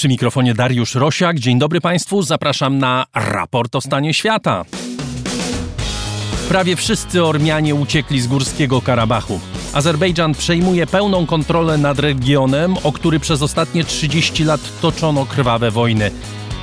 [0.00, 1.38] Przy mikrofonie Dariusz Rosiak.
[1.38, 2.22] Dzień dobry Państwu.
[2.22, 4.64] Zapraszam na raport o stanie świata.
[6.48, 9.40] Prawie wszyscy Ormianie uciekli z Górskiego Karabachu.
[9.72, 16.10] Azerbejdżan przejmuje pełną kontrolę nad regionem, o który przez ostatnie 30 lat toczono krwawe wojny.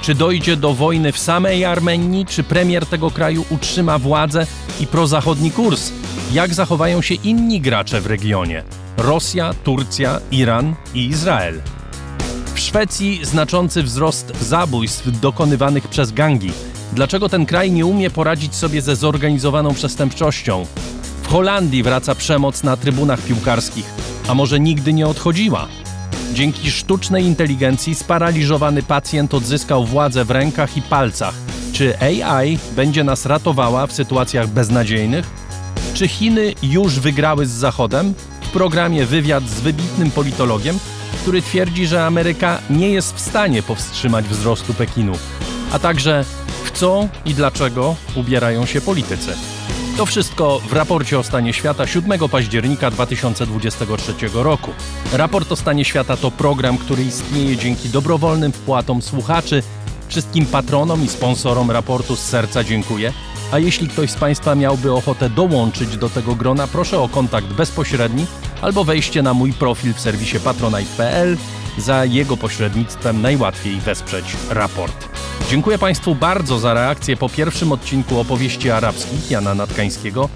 [0.01, 4.47] Czy dojdzie do wojny w samej Armenii, czy premier tego kraju utrzyma władzę
[4.79, 5.91] i prozachodni kurs?
[6.31, 8.63] Jak zachowają się inni gracze w regionie?
[8.97, 11.61] Rosja, Turcja, Iran i Izrael.
[12.67, 16.51] Szwecji znaczący wzrost zabójstw dokonywanych przez gangi.
[16.93, 20.65] Dlaczego ten kraj nie umie poradzić sobie ze zorganizowaną przestępczością?
[21.23, 23.85] W Holandii wraca przemoc na trybunach piłkarskich,
[24.27, 25.67] a może nigdy nie odchodziła?
[26.33, 31.35] Dzięki sztucznej inteligencji sparaliżowany pacjent odzyskał władzę w rękach i palcach.
[31.73, 35.29] Czy AI będzie nas ratowała w sytuacjach beznadziejnych?
[35.93, 38.13] Czy Chiny już wygrały z Zachodem?
[38.41, 40.79] W programie wywiad z wybitnym politologiem,
[41.27, 45.13] który twierdzi, że Ameryka nie jest w stanie powstrzymać wzrostu Pekinu,
[45.71, 46.25] a także
[46.63, 49.33] w co i dlaczego ubierają się politycy.
[49.97, 54.71] To wszystko w raporcie o stanie świata 7 października 2023 roku.
[55.13, 59.63] Raport o stanie świata to program, który istnieje dzięki dobrowolnym wpłatom słuchaczy.
[60.07, 63.13] Wszystkim patronom i sponsorom raportu z serca dziękuję.
[63.51, 68.25] A jeśli ktoś z Państwa miałby ochotę dołączyć do tego grona, proszę o kontakt bezpośredni
[68.61, 71.37] albo wejście na mój profil w serwisie patronite.pl.
[71.77, 75.07] Za jego pośrednictwem najłatwiej wesprzeć raport.
[75.49, 80.29] Dziękuję Państwu bardzo za reakcję po pierwszym odcinku opowieści arabskich Jana Natkańskiego.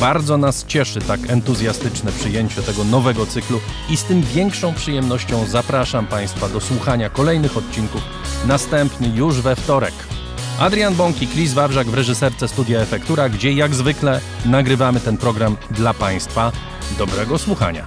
[0.00, 6.06] Bardzo nas cieszy tak entuzjastyczne przyjęcie tego nowego cyklu i z tym większą przyjemnością zapraszam
[6.06, 8.02] Państwa do słuchania kolejnych odcinków,
[8.46, 10.13] następny już we wtorek.
[10.58, 15.94] Adrian Bąk Chris Wawrzak w reżyserce Studia Efektura, gdzie jak zwykle nagrywamy ten program dla
[15.94, 16.52] Państwa.
[16.98, 17.86] Dobrego słuchania.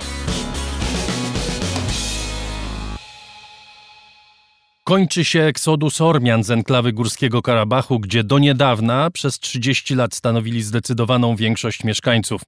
[4.84, 10.64] Kończy się eksodus Ormian z enklawy Górskiego Karabachu, gdzie do niedawna przez 30 lat stanowili
[10.64, 12.42] zdecydowaną większość mieszkańców.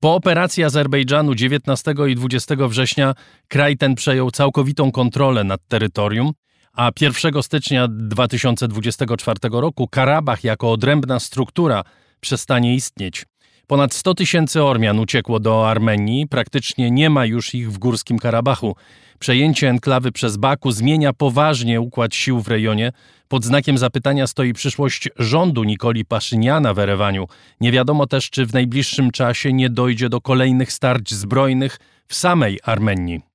[0.00, 3.14] Po operacji Azerbejdżanu 19 i 20 września
[3.48, 6.32] kraj ten przejął całkowitą kontrolę nad terytorium,
[6.76, 11.84] a 1 stycznia 2024 roku Karabach jako odrębna struktura
[12.20, 13.26] przestanie istnieć.
[13.66, 18.76] Ponad 100 tysięcy Ormian uciekło do Armenii, praktycznie nie ma już ich w Górskim Karabachu.
[19.18, 22.92] Przejęcie enklawy przez Baku zmienia poważnie układ sił w rejonie.
[23.28, 27.26] Pod znakiem zapytania stoi przyszłość rządu Nikoli Paszyniana w Erewaniu.
[27.60, 31.78] Nie wiadomo też, czy w najbliższym czasie nie dojdzie do kolejnych starć zbrojnych
[32.08, 33.31] w samej Armenii.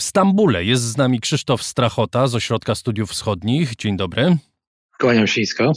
[0.00, 3.76] W Stambule jest z nami Krzysztof Strachota z Ośrodka Studiów Wschodnich.
[3.76, 4.36] Dzień dobry.
[4.98, 5.72] Kłaniam się nisko.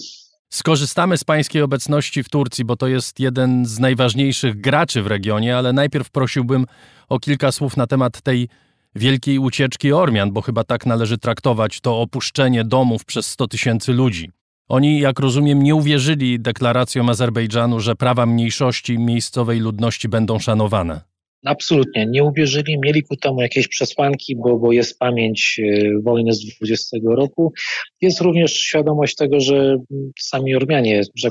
[0.49, 5.57] Skorzystamy z pańskiej obecności w Turcji, bo to jest jeden z najważniejszych graczy w regionie,
[5.57, 6.65] ale najpierw prosiłbym
[7.09, 8.49] o kilka słów na temat tej
[8.95, 14.31] wielkiej ucieczki Ormian, bo chyba tak należy traktować to opuszczenie domów przez 100 tysięcy ludzi.
[14.67, 21.12] Oni, jak rozumiem, nie uwierzyli deklaracjom Azerbejdżanu, że prawa mniejszości miejscowej ludności będą szanowane.
[21.45, 26.45] Absolutnie, nie uwierzyli, mieli ku temu jakieś przesłanki, bo, bo jest pamięć e, wojny z
[26.45, 27.53] 20 roku.
[28.01, 29.77] Jest również świadomość tego, że
[30.19, 31.29] sami Ormianie, że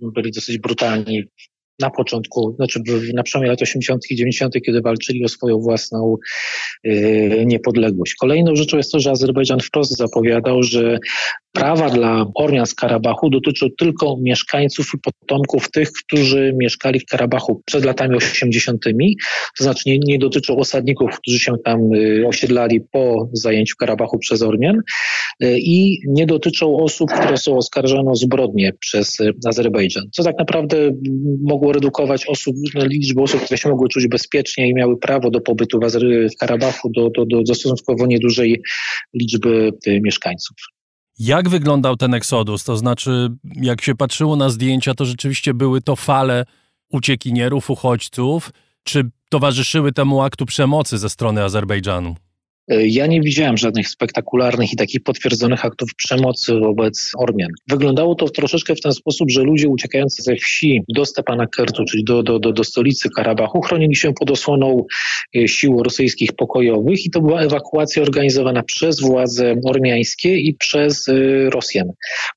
[0.00, 1.24] byli dosyć brutalni
[1.80, 2.80] na początku, znaczy
[3.14, 4.10] na przełomie lat 80.
[4.10, 6.16] i 90., kiedy walczyli o swoją własną
[6.84, 8.14] yy, niepodległość.
[8.14, 10.98] Kolejną rzeczą jest to, że Azerbejdżan wprost zapowiadał, że
[11.52, 17.62] prawa dla Ormian z Karabachu dotyczą tylko mieszkańców i potomków tych, którzy mieszkali w Karabachu
[17.64, 18.84] przed latami 80.,
[19.58, 24.42] to znaczy nie, nie dotyczą osadników, którzy się tam y, osiedlali po zajęciu Karabachu przez
[24.42, 30.22] Ormian y, i nie dotyczą osób, które są oskarżone o zbrodnie przez y, Azerbejdżan, co
[30.22, 30.76] tak naprawdę
[31.42, 35.80] mogło redukować osób, liczbę osób, które się mogły czuć bezpiecznie i miały prawo do pobytu
[35.80, 35.84] w,
[36.34, 38.62] w Karabachu do, do, do, do stosunkowo niedużej
[39.14, 40.56] liczby mieszkańców.
[41.18, 42.64] Jak wyglądał ten eksodus?
[42.64, 46.44] To znaczy, jak się patrzyło na zdjęcia, to rzeczywiście były to fale
[46.88, 48.50] uciekinierów, uchodźców,
[48.82, 52.16] czy towarzyszyły temu aktu przemocy ze strony Azerbejdżanu?
[52.68, 57.50] E, ja nie widziałem żadnych spektakularnych i takich potwierdzonych aktów przemocy wobec Ormian.
[57.68, 62.22] Wyglądało to troszeczkę w ten sposób, że ludzie uciekający ze wsi do Stepanakertu, czyli do,
[62.22, 64.84] do, do, do stolicy Karabachu, chronili się pod osłoną
[65.36, 71.14] e, sił rosyjskich pokojowych i to była ewakuacja organizowana przez władze ormiańskie i przez e,
[71.50, 71.92] Rosjan.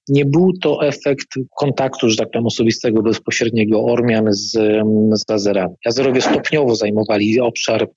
[0.07, 4.51] Nie był to efekt kontaktu, że tak powiem, osobistego, bezpośredniego Ormian z,
[5.13, 5.75] z Azerami.
[5.85, 7.87] Azerowie stopniowo zajmowali obszar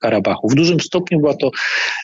[0.00, 0.48] Karabachu.
[0.48, 1.50] W dużym stopniu była to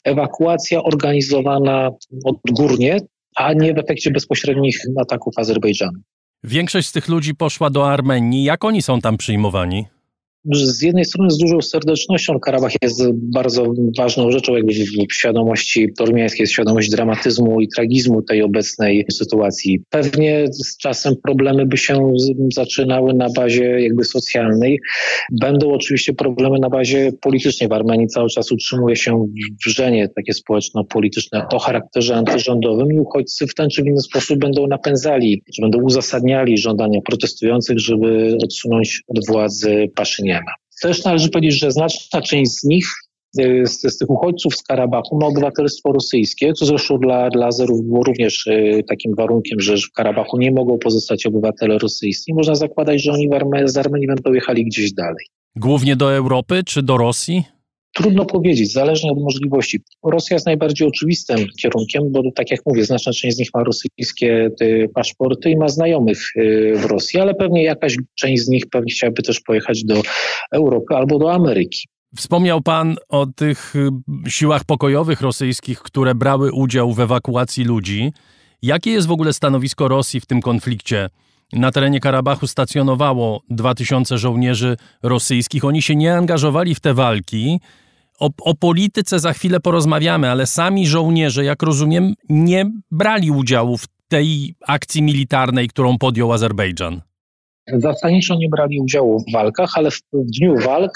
[0.05, 1.91] ewakuacja organizowana
[2.25, 2.97] odgórnie,
[3.37, 6.01] a nie w efekcie bezpośrednich ataków Azerbejdżanu.
[6.45, 8.45] Większość z tych ludzi poszła do Armenii.
[8.45, 9.87] Jak oni są tam przyjmowani?
[10.53, 14.73] Z jednej strony z dużą serdecznością Karabach jest bardzo ważną rzeczą jakby
[15.11, 19.81] w świadomości ormiańskiej, jest świadomość dramatyzmu i tragizmu tej obecnej sytuacji.
[19.91, 22.13] Pewnie z czasem problemy by się
[22.55, 24.81] zaczynały na bazie jakby socjalnej.
[25.33, 27.69] Będą oczywiście problemy na bazie politycznej.
[27.69, 29.27] W Armenii cały czas utrzymuje się
[29.67, 35.43] wrzenie takie społeczno-polityczne o charakterze antyrządowym i uchodźcy w ten czy inny sposób będą napędzali,
[35.55, 39.89] czy będą uzasadniali żądania protestujących, żeby odsunąć od władzy
[40.83, 42.87] Też należy powiedzieć, że znaczna część z nich
[43.41, 47.83] y, z, z, tych uchodźców z Karabachu ma obywatelstwo rosyjskie, co zresztą dla, dla Azerów
[47.83, 52.35] było również y, takim warunkiem, że w Karabachu nie mogą pozostać obywatele rosyjscy.
[52.35, 53.29] Można zakładać, że oni
[53.65, 55.27] z Armenii będą jechali gdzieś dalej.
[55.57, 57.56] Głównie do Europy czy do Rosji?
[57.97, 59.81] Trudno powiedzieć, zależnie od możliwości.
[60.05, 64.51] Rosja jest najbardziej oczywistym kierunkiem, bo tak jak mówię, znaczna część z nich ma rosyjskie
[64.63, 68.93] y, paszporty i ma znajomych y, w Rosji, ale pewnie jakaś część z nich pewnie
[68.93, 70.03] chciałaby też pojechać do
[70.53, 71.89] Europy albo do Ameryki.
[72.17, 78.13] Wspomniał Pan o tych y, siłach pokojowych rosyjskich, które brały udział w ewakuacji ludzi.
[78.63, 81.09] Jakie jest w ogóle stanowisko Rosji w tym konflikcie?
[81.53, 85.65] Na terenie Karabachu stacjonowało 2000 żołnierzy rosyjskich.
[85.65, 87.61] Oni się nie angażowali w te walki.
[88.19, 93.87] O, o, polityce za chwilę porozmawiamy, ale sami żołnierze, jak rozumiem, nie brali udziału w
[94.09, 97.01] tej akcji militarnej, którą podjął Azerbejdżan.
[97.73, 100.93] Zasadniczo nie brali udziału w walkach, ale w dniu walk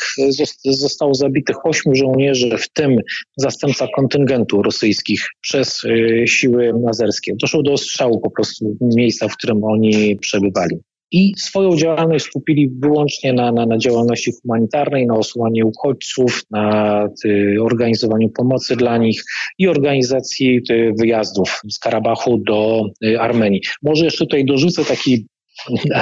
[0.65, 2.97] zostało zabitych ośmiu żołnierzy, w tym
[3.37, 7.33] zastępca kontyngentu rosyjskich przez y, siły azerskie.
[7.41, 10.77] Doszło do ostrzału po prostu miejsca, w którym oni przebywali
[11.13, 17.57] i swoją działalność skupili wyłącznie na, na, na działalności humanitarnej, na osłanie uchodźców, na ty,
[17.63, 19.23] organizowaniu pomocy dla nich
[19.59, 23.61] i organizacji ty, wyjazdów z Karabachu do y, Armenii.
[23.83, 25.27] Może jeszcze tutaj dorzucę taki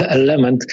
[0.08, 0.64] element.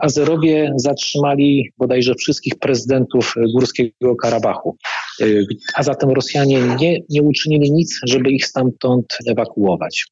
[0.00, 4.76] Azerowie zatrzymali bodajże wszystkich prezydentów Górskiego Karabachu,
[5.20, 10.04] y, a zatem Rosjanie nie, nie uczynili nic, żeby ich stamtąd ewakuować.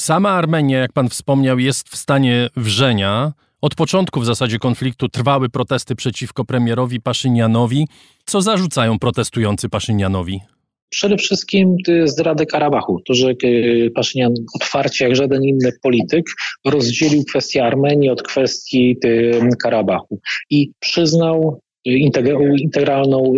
[0.00, 3.32] Sama Armenia, jak pan wspomniał, jest w stanie wrzenia.
[3.60, 7.88] Od początku w zasadzie konfliktu trwały protesty przeciwko premierowi Paszynianowi.
[8.26, 10.40] Co zarzucają protestujący Paszynianowi?
[10.90, 13.00] Przede wszystkim zdradę Karabachu.
[13.06, 16.26] To, że y, Paszynian otwarcie, jak żaden inny polityk,
[16.64, 18.96] rozdzielił kwestię Armenii od kwestii
[19.62, 20.20] Karabachu
[20.50, 23.32] i przyznał integralną,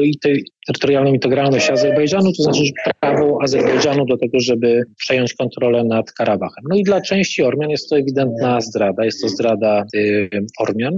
[0.67, 2.63] terytorialną integralność Azerbejdżanu, to znaczy
[3.01, 6.65] prawo Azerbejdżanu do tego, żeby przejąć kontrolę nad Karabachem.
[6.71, 10.29] No i dla części Ormian jest to ewidentna zdrada, jest to zdrada y,
[10.59, 10.95] Ormian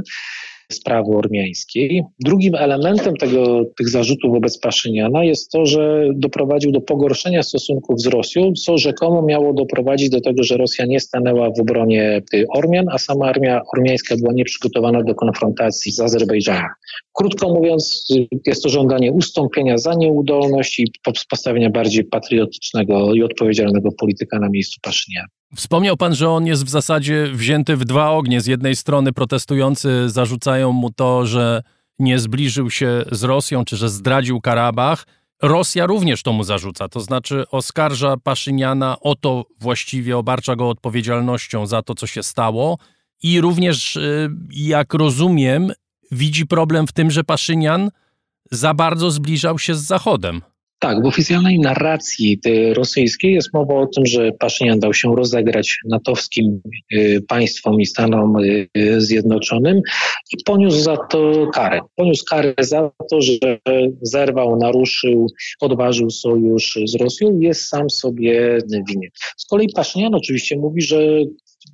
[0.72, 2.02] sprawy ormiańskiej.
[2.24, 8.06] Drugim elementem tego, tych zarzutów wobec Paszyniana jest to, że doprowadził do pogorszenia stosunków z
[8.06, 12.98] Rosją, co rzekomo miało doprowadzić do tego, że Rosja nie stanęła w obronie Ormian, a
[12.98, 16.68] sama armia ormiańska była nieprzygotowana do konfrontacji z Azerbejdżanem.
[17.12, 18.06] Krótko mówiąc,
[18.46, 20.92] jest to żądanie ustąpienia za nieudolność i
[21.30, 25.28] postawienia bardziej patriotycznego i odpowiedzialnego polityka na miejscu Paszyniana.
[25.56, 28.40] Wspomniał pan, że on jest w zasadzie wzięty w dwa ognie.
[28.40, 31.62] Z jednej strony protestujący zarzucają mu to, że
[31.98, 35.06] nie zbliżył się z Rosją, czy że zdradził Karabach.
[35.42, 41.66] Rosja również to mu zarzuca, to znaczy oskarża Paszyniana o to właściwie, obarcza go odpowiedzialnością
[41.66, 42.78] za to, co się stało.
[43.22, 45.72] I również, y, jak rozumiem,
[46.12, 47.90] widzi problem w tym, że Paszynian
[48.50, 50.40] za bardzo zbliżał się z Zachodem.
[50.78, 52.40] Tak, w oficjalnej narracji
[52.72, 56.60] rosyjskiej jest mowa o tym, że Paszynian dał się rozegrać natowskim
[56.92, 58.68] y, państwom i Stanom y,
[59.00, 59.80] Zjednoczonym
[60.32, 61.80] i poniósł za to karę.
[61.96, 63.32] Poniósł karę za to, że
[64.02, 65.26] zerwał, naruszył,
[65.60, 69.10] podważył sojusz z Rosją i jest sam sobie winien.
[69.36, 70.98] Z kolei Paszynian oczywiście mówi, że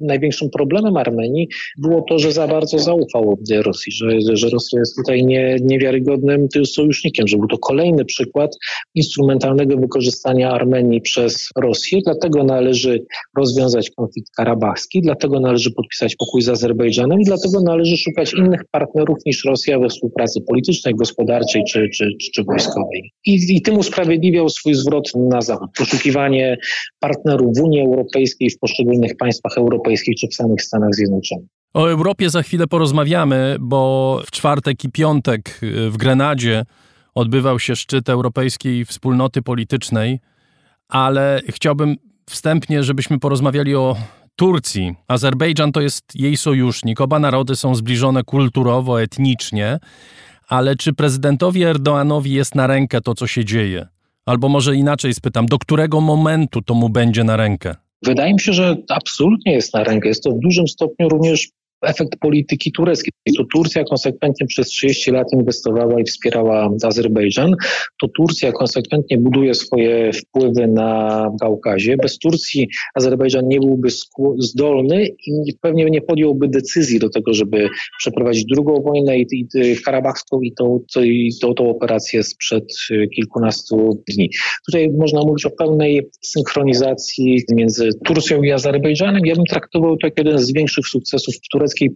[0.01, 5.25] największym problemem Armenii było to, że za bardzo zaufał Rosji, że, że Rosja jest tutaj
[5.25, 8.57] nie, niewiarygodnym sojusznikiem, że był to kolejny przykład
[8.95, 11.99] instrumentalnego wykorzystania Armenii przez Rosję.
[12.05, 13.05] Dlatego należy
[13.37, 19.19] rozwiązać konflikt karabachski, dlatego należy podpisać pokój z Azerbejdżanem i dlatego należy szukać innych partnerów
[19.27, 23.13] niż Rosja we współpracy politycznej, gospodarczej czy, czy, czy wojskowej.
[23.27, 25.71] I, I tym usprawiedliwiał swój zwrot na Zachód.
[25.79, 26.59] Poszukiwanie
[27.01, 31.47] partnerów w Unii Europejskiej, w poszczególnych państwach europejskich, Europejskiej czy w samych Stanach Zjednoczonych.
[31.75, 35.61] O Europie za chwilę porozmawiamy, bo w czwartek i piątek
[35.91, 36.65] w Grenadzie
[37.15, 40.21] odbywał się szczyt Europejskiej Wspólnoty Politycznej,
[40.89, 41.97] ale chciałbym
[42.31, 43.97] wstępnie, żebyśmy porozmawiali o
[44.37, 44.95] Turcji.
[45.09, 47.01] Azerbejdżan to jest jej sojusznik.
[47.01, 49.79] Oba narody są zbliżone kulturowo, etnicznie,
[50.49, 53.87] ale czy prezydentowi Erdoanowi jest na rękę to, co się dzieje?
[54.27, 57.75] Albo może inaczej spytam, do którego momentu to mu będzie na rękę?
[58.03, 60.09] Wydaje mi się, że absolutnie jest na rękę.
[60.09, 61.49] Jest to w dużym stopniu również
[61.83, 63.13] efekt polityki tureckiej.
[63.37, 67.55] To Turcja konsekwentnie przez 30 lat inwestowała i wspierała Azerbejdżan.
[68.01, 71.97] To Turcja konsekwentnie buduje swoje wpływy na Kaukazie.
[71.97, 73.89] Bez Turcji Azerbejdżan nie byłby
[74.39, 77.69] zdolny i pewnie nie podjąłby decyzji do tego, żeby
[77.99, 83.09] przeprowadzić drugą wojnę i, i, i karabachską i tą, i tą, tą operację sprzed y,
[83.09, 84.31] kilkunastu dni.
[84.67, 89.27] Tutaj można mówić o pełnej synchronizacji między Turcją i Azerbejdżanem.
[89.27, 91.35] Ja bym traktował to jak jeden z większych sukcesów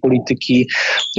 [0.03, 0.67] polityki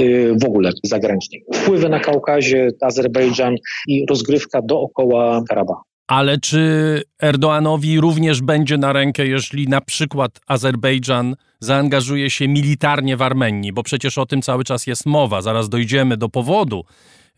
[0.00, 1.44] y, w ogóle zagranicznej.
[1.54, 3.54] Wpływy na Kaukazie, Azerbejdżan
[3.88, 5.82] i rozgrywka dookoła Karabachu.
[6.06, 13.22] Ale czy Erdoanowi również będzie na rękę, jeśli na przykład Azerbejdżan zaangażuje się militarnie w
[13.22, 15.42] Armenii, bo przecież o tym cały czas jest mowa.
[15.42, 16.84] Zaraz dojdziemy do powodu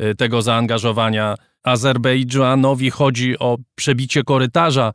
[0.02, 1.34] y, tego zaangażowania.
[1.62, 4.92] Azerbejdżanowi chodzi o przebicie korytarza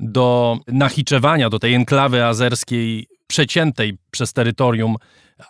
[0.00, 4.96] do Nachiczewania, do tej enklawy azerskiej przeciętej przez terytorium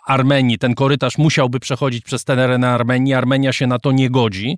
[0.07, 0.57] Armenii.
[0.57, 3.13] Ten korytarz musiałby przechodzić przez teren Armenii.
[3.13, 4.57] Armenia się na to nie godzi.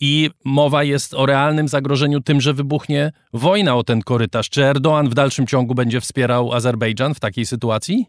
[0.00, 4.50] I mowa jest o realnym zagrożeniu tym, że wybuchnie wojna o ten korytarz.
[4.50, 8.06] Czy Erdoğan w dalszym ciągu będzie wspierał Azerbejdżan w takiej sytuacji?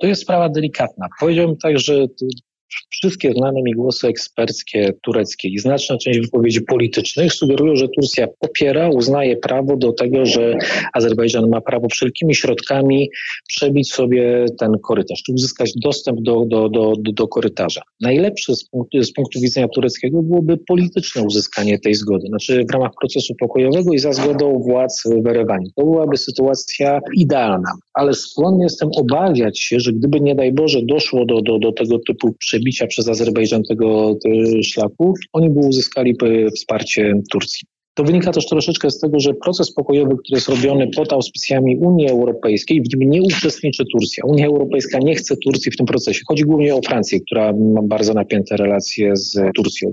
[0.00, 1.06] To jest sprawa delikatna.
[1.20, 1.94] Powiedziałbym tak, że
[2.90, 8.88] Wszystkie znane mi głosy eksperckie tureckie i znaczna część wypowiedzi politycznych sugerują, że Turcja popiera,
[8.88, 10.54] uznaje prawo do tego, że
[10.92, 13.10] Azerbejdżan ma prawo wszelkimi środkami
[13.48, 17.82] przebić sobie ten korytarz, czy uzyskać dostęp do, do, do, do korytarza.
[18.00, 22.90] Najlepsze z punktu, z punktu widzenia tureckiego byłoby polityczne uzyskanie tej zgody, znaczy w ramach
[23.00, 25.66] procesu pokojowego i za zgodą władz w Erewaniu.
[25.76, 31.24] To byłaby sytuacja idealna, ale skłonny jestem obawiać się, że gdyby nie daj Boże doszło
[31.26, 34.14] do, do, do tego typu przebicia, przez Azerbejdżan tego
[34.62, 36.16] szlaku, oni by uzyskali
[36.56, 37.77] wsparcie Turcji.
[37.98, 42.08] To wynika też troszeczkę z tego, że proces pokojowy, który jest robiony pod auspicjami Unii
[42.08, 44.24] Europejskiej, w nim nie uczestniczy Turcja.
[44.24, 46.20] Unia Europejska nie chce Turcji w tym procesie.
[46.28, 49.92] Chodzi głównie o Francję, która ma bardzo napięte relacje z Turcją.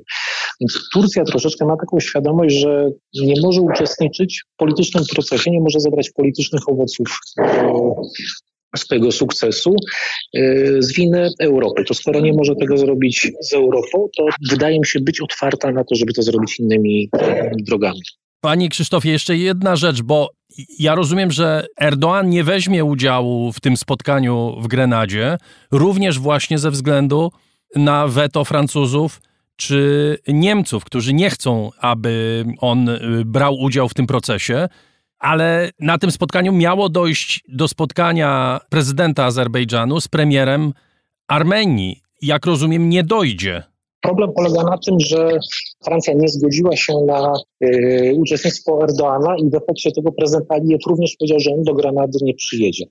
[0.62, 2.92] Więc Turcja troszeczkę ma taką świadomość, że
[3.26, 7.20] nie może uczestniczyć w politycznym procesie, nie może zebrać politycznych owoców
[8.78, 9.76] swojego sukcesu
[10.36, 11.84] y, z winy Europy.
[11.84, 15.84] To skoro nie może tego zrobić z Europą, to wydaje mi się być otwarta na
[15.84, 17.10] to, żeby to zrobić innymi
[17.68, 18.02] drogami.
[18.42, 20.30] Panie Krzysztofie, jeszcze jedna rzecz, bo
[20.80, 25.38] ja rozumiem, że Erdoğan nie weźmie udziału w tym spotkaniu w Grenadzie,
[25.72, 27.32] również właśnie ze względu
[27.76, 29.22] na weto Francuzów
[29.56, 34.68] czy Niemców, którzy nie chcą, aby on y, brał udział w tym procesie
[35.26, 40.74] ale na tym spotkaniu miało dojść do spotkania prezydenta Azerbejdżanu z premierem
[41.28, 42.02] Armenii.
[42.22, 43.64] Jak rozumiem, nie dojdzie.
[44.02, 45.38] Problem polega na tym, że
[45.86, 51.16] Francja nie zgodziła się na y, uczestnictwo Erdoana i w efekcie tego prezydent Aliyev również
[51.20, 52.86] powiedział, że on do Granady nie przyjedzie.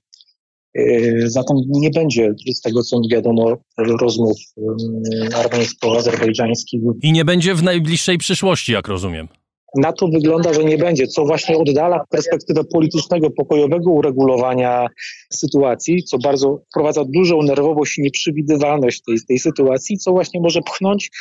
[0.77, 6.81] Y, zatem nie będzie, z tego co mi wiadomo, rozmów y, armeńsko-azerbejdżańskich.
[7.01, 9.27] I nie będzie w najbliższej przyszłości, jak rozumiem
[9.75, 14.87] na to wygląda, że nie będzie, co właśnie oddala perspektywę politycznego, pokojowego uregulowania
[15.33, 21.11] sytuacji, co bardzo wprowadza dużą nerwowość i nieprzewidywalność tej, tej sytuacji, co właśnie może pchnąć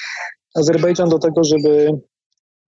[0.55, 1.91] Azerbejdżan do tego, żeby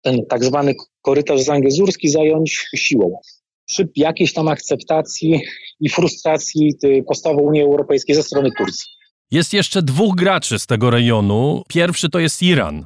[0.01, 3.19] ten tak zwany korytarz zangezurski zająć siłą.
[3.65, 5.41] Przy jakiejś tam akceptacji
[5.79, 6.73] i frustracji
[7.07, 8.85] postawą Unii Europejskiej ze strony Turcji.
[9.31, 11.63] Jest jeszcze dwóch graczy z tego rejonu.
[11.67, 12.85] Pierwszy to jest Iran.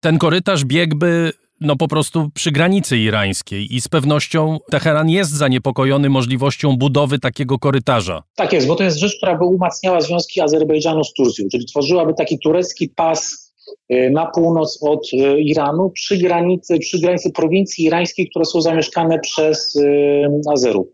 [0.00, 6.10] Ten korytarz biegłby no po prostu przy granicy irańskiej i z pewnością Teheran jest zaniepokojony
[6.10, 8.22] możliwością budowy takiego korytarza.
[8.36, 12.14] Tak jest, bo to jest rzecz, która by umacniała związki Azerbejdżanu z Turcją, czyli tworzyłaby
[12.14, 13.52] taki turecki pas
[13.92, 19.18] y, na północ od y, Iranu przy granicy, przy granicy prowincji irańskiej, które są zamieszkane
[19.18, 20.86] przez y, Azerów.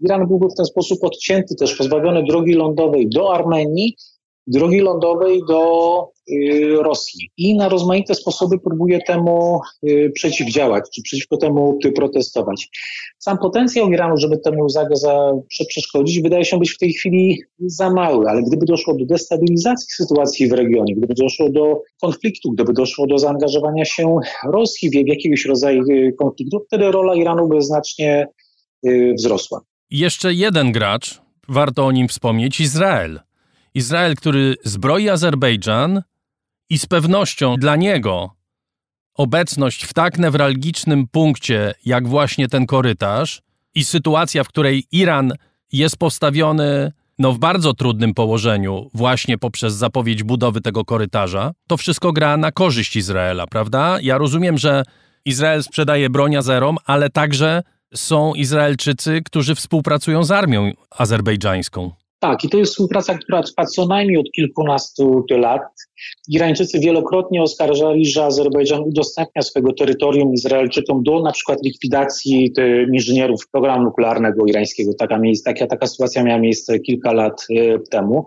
[0.00, 3.96] Iran byłby w ten sposób odcięty, też pozbawiony drogi lądowej do Armenii,
[4.46, 6.17] drogi lądowej do
[6.82, 7.30] Rosji.
[7.36, 12.68] I na rozmaite sposoby próbuje temu y, przeciwdziałać, czy przeciwko temu protestować.
[13.18, 14.86] Sam potencjał Iranu, żeby temu za,
[15.68, 20.48] przeszkodzić, wydaje się być w tej chwili za mały, ale gdyby doszło do destabilizacji sytuacji
[20.48, 24.16] w regionie, gdyby doszło do konfliktu, gdyby doszło do zaangażowania się
[24.52, 28.26] Rosji w jakiegoś rodzaju y, konfliktu, wtedy rola Iranu by znacznie
[29.18, 29.60] wzrosła.
[29.90, 33.20] Jeszcze jeden gracz, warto o nim wspomnieć, Izrael.
[33.74, 36.02] Izrael, który zbroi Azerbejdżan
[36.70, 38.30] i z pewnością dla niego
[39.14, 43.42] obecność w tak newralgicznym punkcie, jak właśnie ten korytarz
[43.74, 45.32] i sytuacja, w której Iran
[45.72, 52.12] jest postawiony no, w bardzo trudnym położeniu właśnie poprzez zapowiedź budowy tego korytarza, to wszystko
[52.12, 53.98] gra na korzyść Izraela, prawda?
[54.02, 54.82] Ja rozumiem, że
[55.24, 57.62] Izrael sprzedaje broń Azerom, ale także
[57.94, 61.92] są Izraelczycy, którzy współpracują z armią azerbejdżańską.
[62.20, 65.62] Tak, i to jest współpraca, która trwa co najmniej od kilkunastu lat.
[66.28, 72.52] Irańczycy wielokrotnie oskarżali, że Azerbejdżan udostępnia swojego terytorium Izraelczykom do na przykład likwidacji
[72.92, 74.92] inżynierów programu nuklearnego irańskiego.
[74.98, 78.26] Taka, taka, taka sytuacja miała miejsce kilka lat e, temu.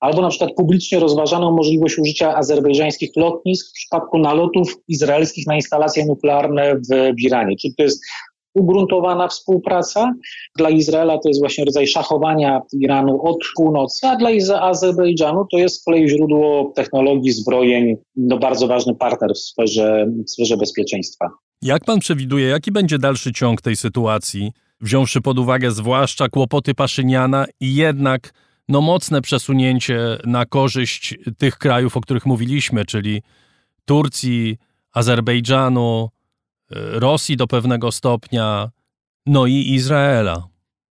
[0.00, 6.06] Albo na przykład publicznie rozważano możliwość użycia azerbejdżańskich lotnisk w przypadku nalotów izraelskich na instalacje
[6.06, 7.56] nuklearne w Iranie.
[7.56, 8.04] Czy to jest
[8.56, 10.12] ugruntowana współpraca.
[10.56, 15.80] Dla Izraela to jest właśnie rodzaj szachowania Iranu od północy, a dla Azerbejdżanu to jest
[15.80, 21.28] z kolei źródło technologii, zbrojeń, no bardzo ważny partner w sferze, w sferze bezpieczeństwa.
[21.62, 27.46] Jak pan przewiduje, jaki będzie dalszy ciąg tej sytuacji, wziąwszy pod uwagę zwłaszcza kłopoty Paszyniana
[27.60, 28.32] i jednak
[28.68, 33.22] no, mocne przesunięcie na korzyść tych krajów, o których mówiliśmy, czyli
[33.84, 34.56] Turcji,
[34.92, 36.08] Azerbejdżanu,
[36.70, 38.70] Rosji do pewnego stopnia,
[39.26, 40.48] no i Izraela.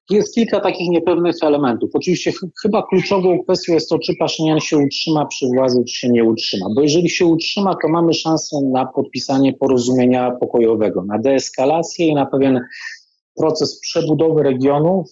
[0.10, 1.90] Jest kilka takich niepewnych elementów.
[1.94, 6.10] Oczywiście ch chyba kluczową kwestią jest to, czy Paszynian się utrzyma przy władzy, czy się
[6.10, 6.66] nie utrzyma.
[6.75, 12.25] Bo jeżeli się utrzyma, to mamy szansę na podpisanie porozumienia pokojowego, na deeskalację i na
[12.25, 12.62] pewien
[13.36, 15.04] proces przebudowy regionu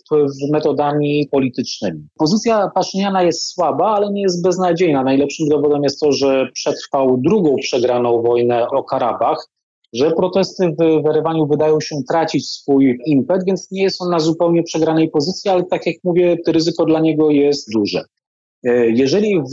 [0.52, 2.08] metodami politycznymi.
[2.18, 5.04] Pozycja Paszyniana jest słaba, ale nie jest beznadziejna.
[5.04, 9.48] Najlepszym dowodem jest to, że przetrwał drugą przegraną wojnę o Karabach,
[9.94, 14.64] że protesty w wyrywaniu wydają się tracić swój impet, więc nie jest on na zupełnie
[14.64, 18.04] przegranej pozycji, ale tak jak mówię, ryzyko dla niego jest duże.
[18.64, 19.46] E, jeżeli w,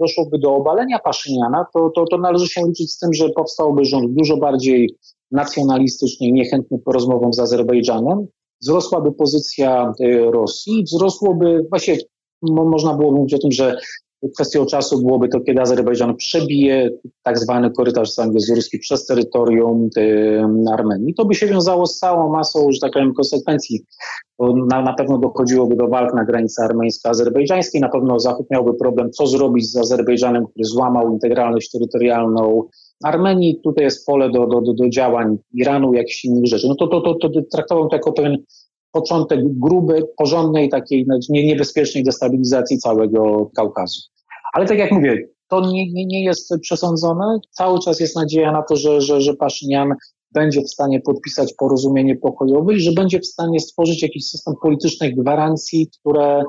[0.00, 4.14] doszłoby do obalenia Paszyniana, to, to, to należy się liczyć z tym, że powstałby rząd
[4.14, 4.94] dużo bardziej
[5.30, 8.26] nacjonalistyczny i niechętny po rozmowom z Azerbejdżanem,
[8.60, 11.96] wzrosłaby pozycja e, Rosji, wzrosłoby, właśnie
[12.42, 13.76] można było mówić o tym, że
[14.34, 16.90] Kwestią czasu byłoby to, kiedy Azerbejdżan przebije
[17.22, 19.88] tak zwany korytarz sangezurski przez terytorium
[20.72, 21.14] Armenii.
[21.14, 23.84] To by się wiązało z całą masą, że tak powiem, konsekwencji.
[24.68, 27.80] Na, na pewno dochodziłoby do walk na granicy armeńsko-azerbejdżańskiej.
[27.80, 32.62] Na pewno Zachód miałby problem, co zrobić z Azerbejdżanem, który złamał integralność terytorialną
[33.04, 33.60] Armenii.
[33.64, 36.68] Tutaj jest pole do, do, do, działań Iranu, jakichś innych rzeczy.
[36.68, 38.36] No to, to, to, to traktował to jako pewien
[38.92, 44.00] początek gruby, porządnej, takiej nie, niebezpiecznej destabilizacji całego Kaukazu.
[44.52, 47.38] Ale tak jak mówię, to nie, nie, nie jest przesądzone.
[47.50, 49.94] Cały czas jest nadzieja na to, że, że, że Paszynian
[50.32, 55.16] będzie w stanie podpisać porozumienie pokojowe i że będzie w stanie stworzyć jakiś system politycznych
[55.16, 56.42] gwarancji, które,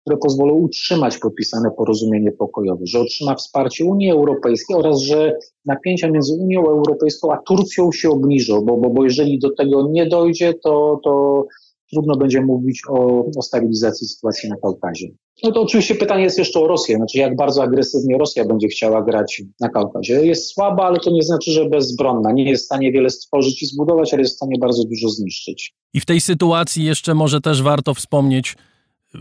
[0.00, 6.34] które pozwolą utrzymać podpisane porozumienie pokojowe, że otrzyma wsparcie Unii Europejskiej oraz że napięcia między
[6.34, 11.00] Unią Europejską a Turcją się obniżą, bo, bo, bo jeżeli do tego nie dojdzie, to,
[11.04, 11.44] to
[11.92, 15.08] trudno będzie mówić o, o stabilizacji sytuacji na Kaukazie.
[15.42, 19.02] No to oczywiście pytanie jest jeszcze o Rosję, znaczy jak bardzo agresywnie Rosja będzie chciała
[19.02, 20.26] grać na Kaukazie.
[20.26, 22.32] Jest słaba, ale to nie znaczy, że bezbronna.
[22.32, 25.74] Nie jest w stanie wiele stworzyć i zbudować, ale jest w stanie bardzo dużo zniszczyć.
[25.94, 28.56] I w tej sytuacji jeszcze może też warto wspomnieć,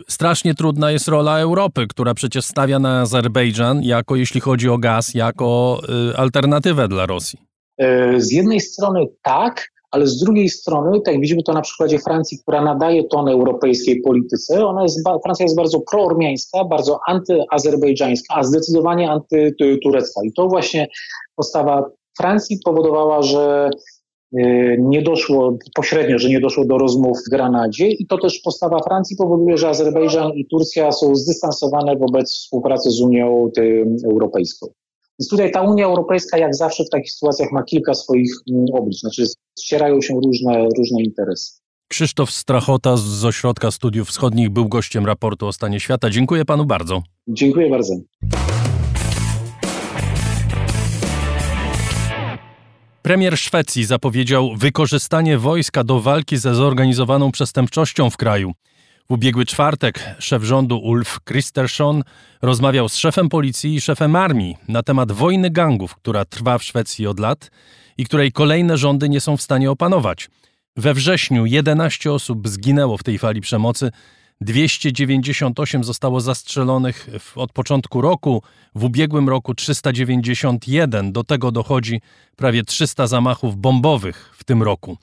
[0.08, 5.14] strasznie trudna jest rola Europy, która przecież stawia na Azerbejdżan jako, jeśli chodzi o gaz,
[5.14, 7.40] jako y, alternatywę dla Rosji.
[7.78, 12.40] E, z jednej strony tak, ale z drugiej strony, tak widzimy to na przykładzie Francji,
[12.40, 19.12] która nadaje ton europejskiej polityce, ona jest, Francja jest bardzo proormiańska, bardzo antyazerbejdżańska, a zdecydowanie
[19.12, 20.22] antyturecka.
[20.24, 20.88] I to właśnie
[21.36, 23.70] postawa Francji powodowała, że
[24.38, 28.80] y, nie doszło pośrednio, że nie doszło do rozmów w Granadzie i to też postawa
[28.80, 33.52] Francji powoduje, że Azerbejdżan i Turcja są zdystansowane wobec współpracy z Unią
[34.06, 34.68] Europejską.
[35.24, 39.00] Więc tutaj ta Unia Europejska, jak zawsze w takich sytuacjach, ma kilka swoich mm, oblicz,
[39.00, 39.24] znaczy
[39.60, 41.54] ścierają się różne, różne interesy.
[41.88, 46.10] Krzysztof Strachota z Ośrodka Studiów Wschodnich był gościem raportu o stanie świata.
[46.10, 47.04] Dziękuję panu bardzo.
[47.28, 47.94] Dziękuję bardzo.
[53.02, 58.52] Premier Szwecji zapowiedział wykorzystanie wojska do walki ze zorganizowaną przestępczością w kraju.
[59.10, 62.04] W ubiegły czwartek szef rządu Ulf Kristersson
[62.42, 67.08] rozmawiał z szefem policji i szefem armii na temat wojny gangów, która trwa w Szwecji
[67.08, 67.52] od lat
[67.98, 70.30] i której kolejne rządy nie są w stanie opanować.
[70.78, 73.92] We wrześniu 11 osób zginęło w tej fali przemocy,
[74.42, 78.44] 298 zostało zastrzelonych od początku roku,
[78.76, 81.12] w ubiegłym roku 391.
[81.12, 82.02] Do tego dochodzi
[82.36, 84.98] prawie 300 zamachów bombowych w tym roku.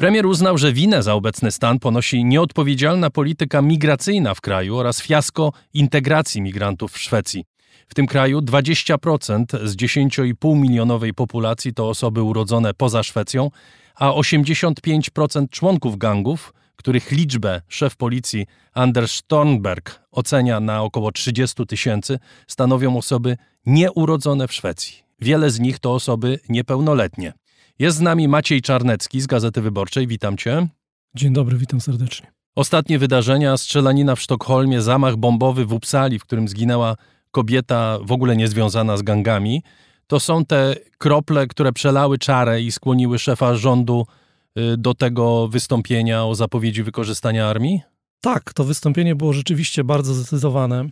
[0.00, 5.52] Premier uznał, że winę za obecny stan ponosi nieodpowiedzialna polityka migracyjna w kraju oraz fiasko
[5.74, 7.44] integracji migrantów w Szwecji.
[7.88, 13.50] W tym kraju 20% z 10,5 milionowej populacji to osoby urodzone poza Szwecją,
[13.94, 22.18] a 85% członków gangów których liczbę szef policji Anders Stornberg ocenia na około 30 tysięcy,
[22.46, 23.36] stanowią osoby
[23.66, 25.02] nieurodzone w Szwecji.
[25.20, 27.32] Wiele z nich to osoby niepełnoletnie.
[27.80, 30.06] Jest z nami Maciej Czarnecki z Gazety Wyborczej.
[30.06, 30.68] Witam cię.
[31.14, 32.32] Dzień dobry, witam serdecznie.
[32.56, 36.96] Ostatnie wydarzenia, strzelanina w Sztokholmie, zamach bombowy w Uppsali, w którym zginęła
[37.30, 39.62] kobieta w ogóle niezwiązana z gangami,
[40.06, 44.06] to są te krople, które przelały czarę i skłoniły szefa rządu
[44.58, 47.80] y, do tego wystąpienia o zapowiedzi wykorzystania armii?
[48.20, 50.88] Tak, to wystąpienie było rzeczywiście bardzo zdecydowane.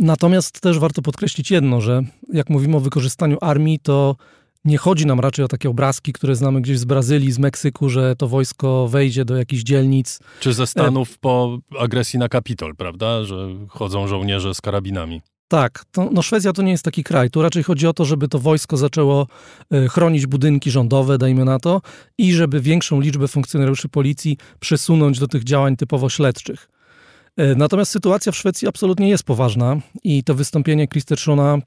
[0.00, 4.16] Natomiast też warto podkreślić jedno, że jak mówimy o wykorzystaniu armii, to
[4.64, 8.16] nie chodzi nam raczej o takie obrazki, które znamy gdzieś z Brazylii, z Meksyku, że
[8.16, 10.18] to wojsko wejdzie do jakichś dzielnic.
[10.40, 13.24] Czy ze Stanów po agresji na Kapitol, prawda?
[13.24, 15.20] Że chodzą żołnierze z karabinami.
[15.48, 17.30] Tak, to, no Szwecja to nie jest taki kraj.
[17.30, 19.26] Tu raczej chodzi o to, żeby to wojsko zaczęło
[19.70, 21.80] e, chronić budynki rządowe, dajmy na to,
[22.18, 26.68] i żeby większą liczbę funkcjonariuszy policji przesunąć do tych działań typowo śledczych.
[27.36, 31.58] E, natomiast sytuacja w Szwecji absolutnie jest poważna i to wystąpienie Kristerssona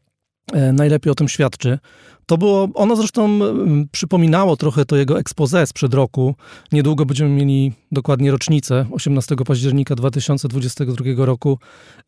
[0.53, 1.79] e, najlepiej o tym świadczy.
[2.27, 3.39] To było, ono zresztą
[3.91, 6.35] przypominało trochę to jego expose sprzed roku.
[6.71, 11.59] Niedługo będziemy mieli dokładnie rocznicę, 18 października 2022 roku.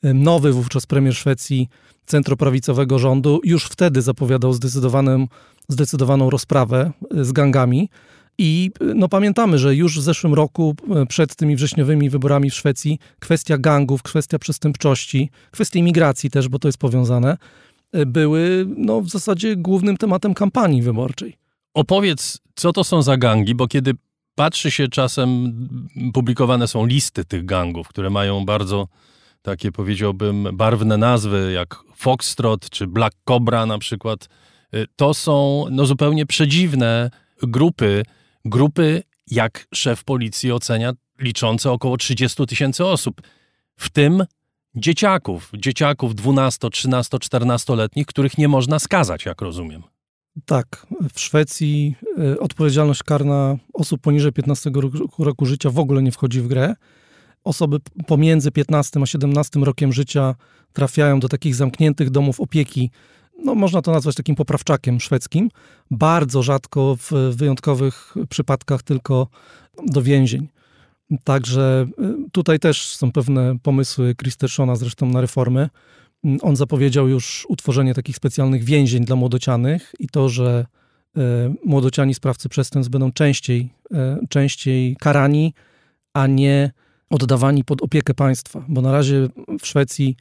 [0.03, 1.67] Nowy wówczas premier Szwecji
[2.05, 5.27] centroprawicowego rządu już wtedy zapowiadał zdecydowaną,
[5.67, 7.89] zdecydowaną rozprawę e, z gangami.
[8.37, 12.99] I no, pamiętamy, że już w zeszłym roku, e, przed tymi wrześniowymi wyborami w Szwecji,
[13.19, 17.37] kwestia gangów, kwestia przestępczości, kwestia imigracji też, bo to jest powiązane, e,
[18.05, 21.37] były no, w zasadzie głównym tematem kampanii wyborczej.
[21.73, 23.93] Opowiedz, co to są za gangi, bo kiedy
[24.35, 25.53] patrzy się czasem,
[26.13, 28.87] publikowane są listy tych gangów, które mają bardzo
[29.41, 34.29] takie, powiedziałbym, barwne nazwy, jak Foxtrot czy Black Cobra na przykład.
[34.73, 37.09] E, to są no, zupełnie przedziwne
[37.43, 38.03] grupy,
[38.45, 43.21] grupy, jak szef policji ocenia, liczące około 30 tysięcy osób,
[43.75, 44.25] w tym
[44.75, 49.83] dzieciaków, dzieciaków 12, 13, 14-letnich, których nie można skazać, jak rozumiem.
[50.45, 51.95] Tak, w Szwecji
[52.33, 56.75] y, odpowiedzialność karna osób poniżej 15 roku, roku życia w ogóle nie wchodzi w grę.
[57.43, 57.77] Osoby
[58.07, 60.35] pomiędzy 15 a 17 rokiem życia
[60.73, 62.91] trafiają do takich zamkniętych domów opieki
[63.43, 65.49] no można to nazwać takim poprawczakiem szwedzkim.
[65.91, 69.27] Bardzo rzadko w wyjątkowych przypadkach tylko
[69.87, 70.47] do więzień.
[71.23, 71.87] Także
[72.27, 75.69] y, tutaj też są pewne pomysły Christerszona zresztą na reformy.
[76.41, 80.65] On zapowiedział już utworzenie takich specjalnych więzień dla młodocianych i to, że
[81.17, 81.21] y,
[81.65, 85.53] młodociani sprawcy przestępstw będą częściej, y, częściej karani,
[86.13, 86.71] a nie
[87.09, 88.65] oddawani pod opiekę państwa.
[88.67, 89.27] Bo na razie
[89.59, 90.15] w Szwecji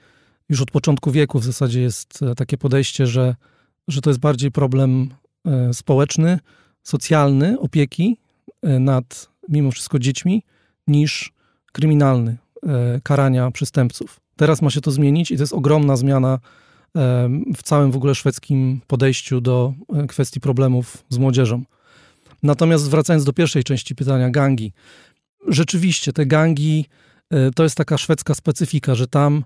[0.49, 3.35] już od początku wieku w zasadzie jest e, takie podejście, że,
[3.89, 5.15] że to jest bardziej problem
[5.47, 6.39] e, społeczny,
[6.83, 8.19] socjalny, opieki
[8.63, 10.43] e, nad mimo wszystko dziećmi,
[10.89, 11.33] niż
[11.73, 12.37] kryminalny,
[13.03, 14.21] karania przestępców.
[14.37, 16.39] Teraz ma się to zmienić i to jest ogromna zmiana
[17.57, 19.75] w całym w ogóle szwedzkim podejściu do
[20.09, 21.63] kwestii problemów z młodzieżą.
[22.43, 24.73] Natomiast wracając do pierwszej części pytania, gangi.
[25.49, 26.85] Rzeczywiście te gangi
[27.55, 29.45] to jest taka szwedzka specyfika, że tam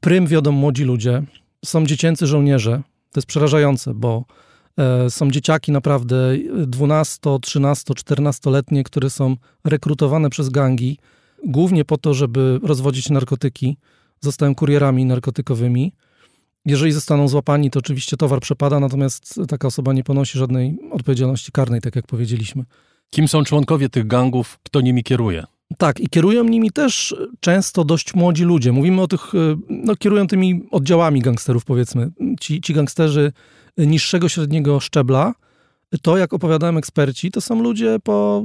[0.00, 1.22] prym wiodą młodzi ludzie,
[1.64, 2.82] są dziecięcy żołnierze.
[3.12, 4.34] To jest przerażające, bo e,
[5.08, 6.36] są dzieciaki naprawdę
[6.66, 10.98] 12, 13, 14-letnie, które są rekrutowane przez gangi,
[11.44, 13.76] głównie po to, żeby rozwodzić narkotyki.
[14.20, 15.92] Zostają kurierami narkotykowymi.
[16.64, 21.80] Jeżeli zostaną złapani, to oczywiście towar przepada, natomiast taka osoba nie ponosi żadnej odpowiedzialności karnej,
[21.80, 22.64] tak jak powiedzieliśmy.
[23.10, 24.58] Kim są członkowie tych gangów?
[24.62, 25.44] Kto nimi kieruje?
[25.78, 28.72] Tak, i kierują nimi też często dość młodzi ludzie.
[28.72, 32.10] Mówimy o tych, e, no kierują tymi oddziałami gangsterów, powiedzmy.
[32.40, 33.32] Ci, ci gangsterzy
[33.78, 35.34] niższego, średniego szczebla,
[36.02, 38.44] to jak opowiadałem eksperci, to są ludzie po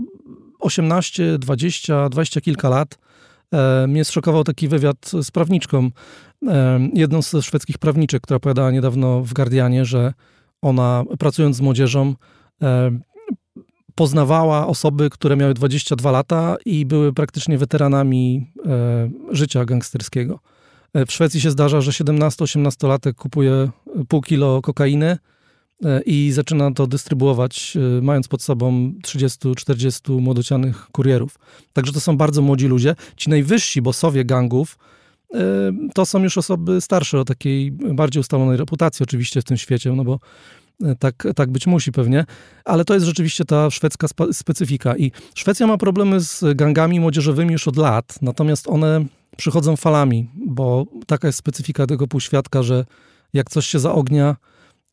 [0.59, 2.97] 18, 20, 20 kilka lat.
[3.53, 5.89] E, mnie zszokował taki wywiad z prawniczką,
[6.47, 10.13] e, jedną z szwedzkich prawniczek, która opowiadała niedawno w Guardianie, że
[10.61, 12.15] ona pracując z młodzieżą
[14.01, 20.39] poznawała osoby, które miały 22 lata i były praktycznie weteranami e, życia gangsterskiego.
[20.93, 23.69] E, w Szwecji się zdarza, że 17-18-latek kupuje
[24.07, 25.17] pół kilo kokainy
[25.85, 31.39] e, i zaczyna to dystrybuować, e, mając pod sobą 30-40 młodocianych kurierów.
[31.73, 32.95] Także to są bardzo młodzi ludzie.
[33.17, 34.77] Ci najwyżsi bossowie gangów
[35.33, 35.37] e,
[35.93, 40.03] to są już osoby starsze, o takiej bardziej ustalonej reputacji oczywiście w tym świecie, no
[40.03, 40.19] bo
[40.99, 42.25] tak, tak być musi pewnie,
[42.65, 44.97] ale to jest rzeczywiście ta szwedzka specyfika.
[44.97, 49.05] I Szwecja ma problemy z gangami młodzieżowymi już od lat, natomiast one
[49.37, 52.85] przychodzą falami, bo taka jest specyfika tego półświadka, że
[53.33, 54.35] jak coś się zaognia,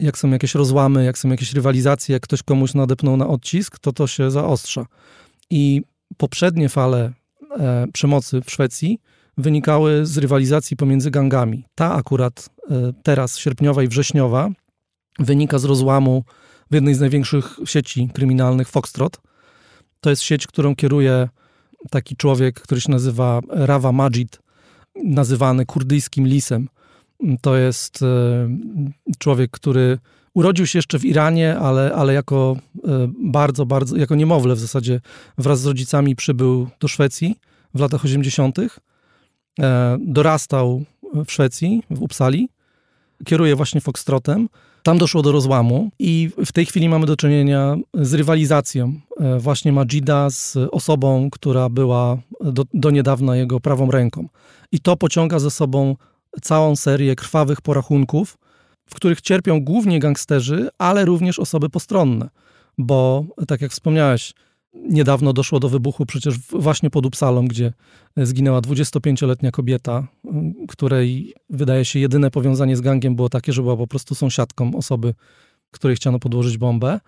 [0.00, 3.92] jak są jakieś rozłamy, jak są jakieś rywalizacje, jak ktoś komuś nadepnął na odcisk, to
[3.92, 4.86] to się zaostrza.
[5.50, 5.82] I
[6.16, 7.12] poprzednie fale
[7.58, 8.98] e, przemocy w Szwecji
[9.38, 11.64] wynikały z rywalizacji pomiędzy gangami.
[11.74, 14.50] Ta akurat e, teraz, sierpniowa i wrześniowa,
[15.18, 16.24] wynika z rozłamu
[16.70, 19.20] w jednej z największych sieci kryminalnych Foxtrot.
[20.00, 21.28] To jest sieć, którą kieruje
[21.90, 24.38] taki człowiek, który się nazywa Rawa Majid,
[25.04, 26.68] nazywany kurdyjskim lisem.
[27.40, 28.06] To jest e,
[29.18, 29.98] człowiek, który
[30.34, 35.00] urodził się jeszcze w Iranie, ale, ale jako e, bardzo, bardzo, jako niemowlę w zasadzie
[35.38, 37.36] wraz z rodzicami przybył do Szwecji
[37.74, 38.58] w latach 80.
[39.60, 42.48] E, dorastał w Szwecji, w Uppsali.
[43.24, 44.48] Kieruje właśnie Foxtrotem.
[44.88, 49.00] Tam doszło do rozłamu i w tej chwili mamy do czynienia z rywalizacją
[49.38, 54.28] właśnie Majida z osobą, która była do, do niedawna jego prawą ręką.
[54.72, 55.96] I to pociąga ze sobą
[56.42, 58.38] całą serię krwawych porachunków,
[58.90, 62.28] w których cierpią głównie gangsterzy, ale również osoby postronne.
[62.78, 64.32] Bo, tak jak wspomniałeś,
[64.88, 67.72] niedawno doszło do wybuchu przecież właśnie pod Upsalą, gdzie
[68.16, 70.08] zginęła 25-letnia kobieta,
[70.68, 75.14] której wydaje się jedyne powiązanie z gangiem było takie, że była po prostu sąsiadką osoby,
[75.70, 77.00] której chciano podłożyć bombę.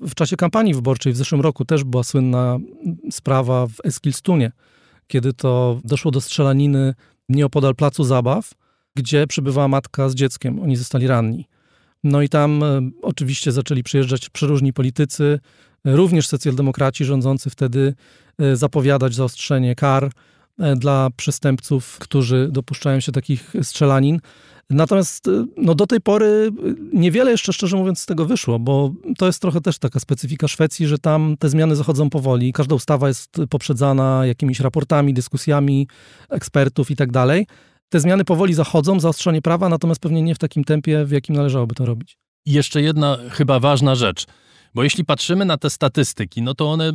[0.00, 2.58] W czasie kampanii wyborczej w zeszłym roku też była słynna
[3.10, 4.52] sprawa w Eskilstunie,
[5.06, 6.94] kiedy to doszło do strzelaniny
[7.28, 8.54] nieopodal placu zabaw,
[8.96, 10.60] gdzie przybywała matka z dzieckiem.
[10.60, 11.48] Oni zostali ranni.
[12.04, 17.94] No i tam e, oczywiście zaczęli przyjeżdżać przeróżni politycy, e, również socjaldemokraci rządzący wtedy
[18.38, 20.10] e, zapowiadać zaostrzenie kar
[20.76, 24.20] dla przestępców, którzy dopuszczają się takich strzelanin.
[24.70, 26.50] Natomiast no, do tej pory
[26.92, 30.86] niewiele jeszcze, szczerze mówiąc, z tego wyszło, bo to jest trochę też taka specyfika Szwecji,
[30.86, 32.52] że tam te zmiany zachodzą powoli.
[32.52, 35.88] Każda ustawa jest poprzedzana jakimiś raportami, dyskusjami
[36.30, 37.46] ekspertów i tak dalej.
[37.88, 41.74] Te zmiany powoli zachodzą, zaostrzenie prawa, natomiast pewnie nie w takim tempie, w jakim należałoby
[41.74, 42.18] to robić.
[42.46, 44.26] Jeszcze jedna chyba ważna rzecz,
[44.74, 46.92] bo jeśli patrzymy na te statystyki, no to one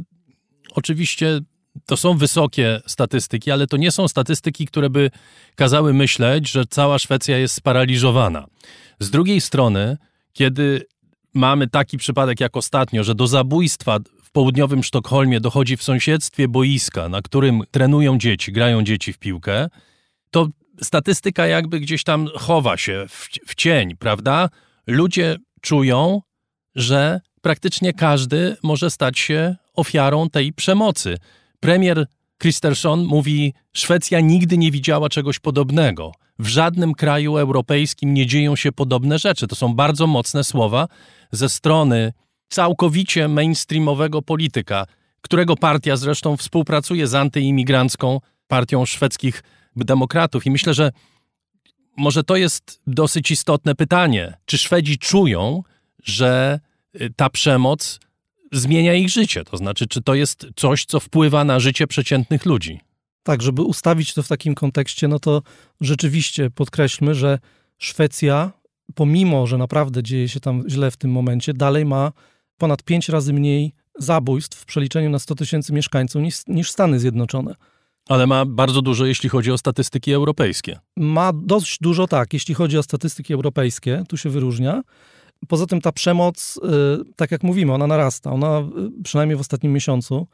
[0.73, 1.39] oczywiście
[1.85, 5.11] to są wysokie statystyki, ale to nie są statystyki, które by
[5.55, 8.45] kazały myśleć, że cała Szwecja jest sparaliżowana.
[8.99, 9.97] Z drugiej strony,
[10.33, 10.85] kiedy
[11.33, 17.09] mamy taki przypadek jak ostatnio, że do zabójstwa w południowym Sztokholmie dochodzi w sąsiedztwie boiska,
[17.09, 19.69] na którym trenują dzieci, grają dzieci w piłkę,
[20.31, 20.47] to
[20.81, 24.49] statystyka jakby gdzieś tam chowa się w, w cień, prawda?
[24.87, 26.21] Ludzie czują,
[26.75, 31.17] że praktycznie każdy może stać się ofiarą tej przemocy.
[31.59, 36.11] Premier Kristersson mówi: Szwecja nigdy nie widziała czegoś podobnego.
[36.39, 39.47] W żadnym kraju europejskim nie dzieją się podobne rzeczy.
[39.47, 40.87] To są bardzo mocne słowa
[41.31, 42.13] ze strony
[42.49, 44.85] całkowicie mainstreamowego polityka,
[45.21, 49.43] którego partia zresztą współpracuje z antyimigrancką partią szwedzkich
[49.75, 50.45] demokratów.
[50.45, 50.91] I myślę, że
[51.97, 54.37] może to jest dosyć istotne pytanie.
[54.45, 55.63] Czy Szwedzi czują,
[56.03, 56.59] że
[57.15, 57.99] ta przemoc
[58.51, 59.43] zmienia ich życie?
[59.43, 62.79] To znaczy, czy to jest coś, co wpływa na życie przeciętnych ludzi?
[63.23, 65.41] Tak, żeby ustawić to w takim kontekście, no to
[65.81, 67.39] rzeczywiście podkreślmy, że
[67.77, 68.51] Szwecja,
[68.95, 72.11] pomimo, że naprawdę dzieje się tam źle w tym momencie, dalej ma
[72.57, 77.55] ponad pięć razy mniej zabójstw w przeliczeniu na 100 tysięcy mieszkańców niż, niż Stany Zjednoczone.
[78.09, 80.79] Ale ma bardzo dużo, jeśli chodzi o statystyki europejskie.
[80.97, 84.81] Ma dość dużo, tak, jeśli chodzi o statystyki europejskie, tu się wyróżnia.
[85.47, 88.31] Poza tym ta przemoc, y, tak jak mówimy, ona narasta.
[88.31, 88.59] Ona
[88.99, 90.27] y, przynajmniej w ostatnim miesiącu.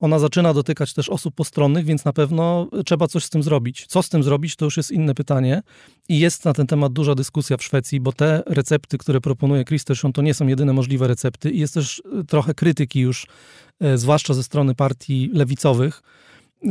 [0.00, 3.86] Ona zaczyna dotykać też osób postronnych, więc na pewno trzeba coś z tym zrobić.
[3.86, 5.62] Co z tym zrobić, to już jest inne pytanie.
[6.08, 10.12] I jest na ten temat duża dyskusja w Szwecji, bo te recepty, które proponuje Kristersson,
[10.12, 11.50] to nie są jedyne możliwe recepty.
[11.50, 13.26] I jest też y, trochę krytyki już,
[13.94, 16.02] zwłaszcza ze strony partii lewicowych,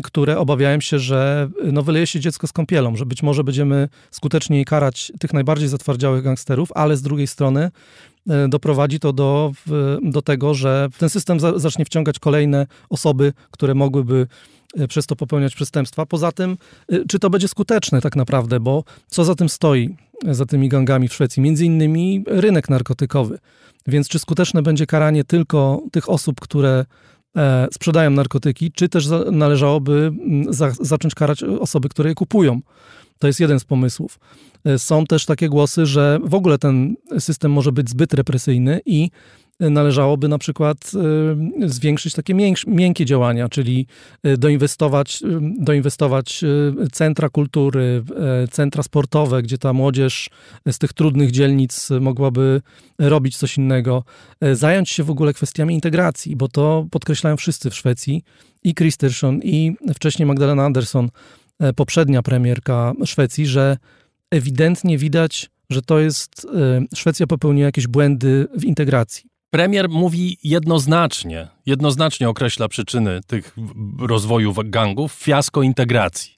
[0.04, 4.66] które obawiają się, że no, wyleje się dziecko z kąpielą, że być może będziemy skuteczniej
[4.66, 7.72] karać tych najbardziej zatwardziałych gangsterów, ale z drugiej strony
[8.30, 9.52] e, doprowadzi to do,
[10.02, 14.28] do tego, że ten system zacznie wciągać kolejne osoby, które mogłyby
[14.78, 16.06] e, przez to popełniać przestępstwa.
[16.06, 16.58] Poza tym,
[17.10, 19.96] czy to będzie skuteczne tak naprawdę, bo co za tym stoi,
[20.32, 21.42] za tymi gangami w Szwecji?
[21.42, 23.40] Między innymi rynek narkotykowy.
[23.88, 26.86] Więc czy skuteczne będzie karanie tylko tych osób, które
[27.72, 32.62] sprzedają narkotyki, czy też należałoby mm, za, zacząć karać osoby, które je kupują.
[33.20, 34.20] To jest jeden z pomysłów.
[34.66, 39.10] E, są też takie głosy, że w ogóle ten system może być zbyt represyjny i
[39.60, 40.92] należałoby na przykład
[41.64, 42.34] y, zwiększyć takie
[42.68, 43.88] miękkie działania, czyli
[44.28, 46.44] y, doinwestować, y, doinwestować
[46.92, 48.04] centra kultury,
[48.52, 50.30] centra sportowe, gdzie ta młodzież
[50.72, 52.62] z tych trudnych dzielnic mogłaby
[53.00, 54.04] robić coś innego.
[54.54, 58.24] Zająć się w ogóle kwestiami integracji, bo to podkreślają wszyscy w Szwecji
[58.64, 61.10] i Kristersson i wcześniej Magdalena Andersson,
[61.76, 63.78] poprzednia premierka Szwecji, że
[64.32, 66.48] ewidentnie widać, że to jest,
[66.96, 69.35] Szwecja popełniła jakieś błędy w integracji.
[69.56, 73.56] Premier mówi jednoznacznie, jednoznacznie określa przyczyny tych
[74.00, 76.34] rozwoju gangów, fiasko integracji.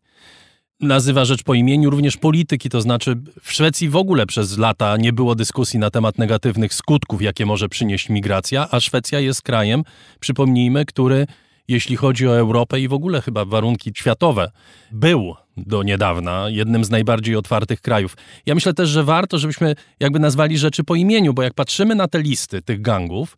[0.80, 5.14] Nazywa rzecz po imieniu również polityki, to znaczy w Szwecji w ogóle przez lata nie
[5.14, 9.84] było dyskusji na temat negatywnych skutków, jakie może przynieść migracja, a Szwecja jest krajem,
[10.20, 11.28] przypomnijmy, który
[11.68, 14.52] jeśli chodzi o Europę i w ogóle chyba warunki światowe.
[14.92, 18.18] Był do niedawna jednym z najbardziej otwartych krajów.
[18.46, 22.08] Ja myślę też, że warto, żebyśmy jakby nazwali rzeczy po imieniu, bo jak patrzymy na
[22.08, 23.38] te listy tych gangów,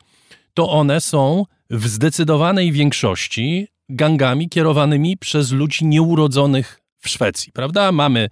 [0.54, 7.92] to one są w zdecydowanej większości gangami kierowanymi przez ludzi nieurodzonych w Szwecji, prawda?
[7.92, 8.30] Mamy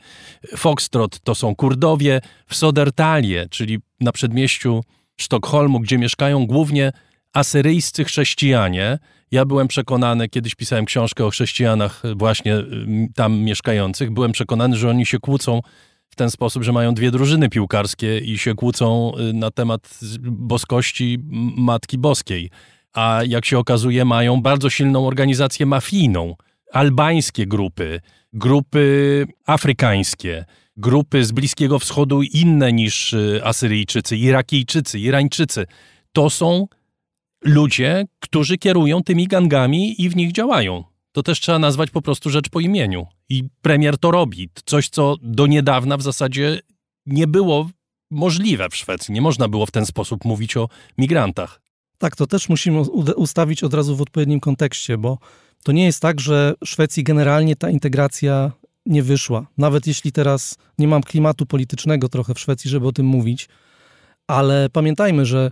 [0.57, 4.83] Foxtrot, to są Kurdowie, w Sodertalie, czyli na przedmieściu
[5.17, 6.91] Sztokholmu, gdzie mieszkają głównie
[7.33, 8.99] asyryjscy chrześcijanie.
[9.31, 14.89] Ja byłem przekonany, kiedyś pisałem książkę o chrześcijanach właśnie mm, tam mieszkających, byłem przekonany, że
[14.89, 15.61] oni się kłócą
[16.09, 21.17] w ten sposób, że mają dwie drużyny piłkarskie i się kłócą y, na temat boskości
[21.57, 22.49] Matki Boskiej.
[22.93, 26.35] A jak się okazuje, mają bardzo silną organizację mafijną.
[26.71, 28.01] Albańskie grupy,
[28.33, 30.45] grupy afrykańskie,
[30.77, 35.65] grupy z Bliskiego Wschodu inne niż y, Asyryjczycy, Irakijczycy, Irańczycy.
[36.13, 36.67] To są
[37.43, 40.83] ludzie, którzy kierują tymi gangami i w nich działają.
[41.11, 43.07] To też trzeba nazwać po prostu rzecz po imieniu.
[43.29, 44.49] I premier to robi.
[44.65, 46.59] Coś, co do niedawna w zasadzie
[47.05, 47.69] nie było
[48.11, 49.13] możliwe w Szwecji.
[49.13, 51.61] Nie można było w ten sposób mówić o migrantach.
[51.97, 52.81] Tak, to też musimy
[53.15, 55.17] ustawić od razu w odpowiednim kontekście, bo
[55.63, 58.51] to nie jest tak, że Szwecji generalnie ta integracja
[58.85, 59.47] nie wyszła.
[59.57, 63.49] Nawet jeśli teraz nie mam klimatu politycznego trochę w Szwecji, żeby o tym mówić,
[64.27, 65.51] ale pamiętajmy, że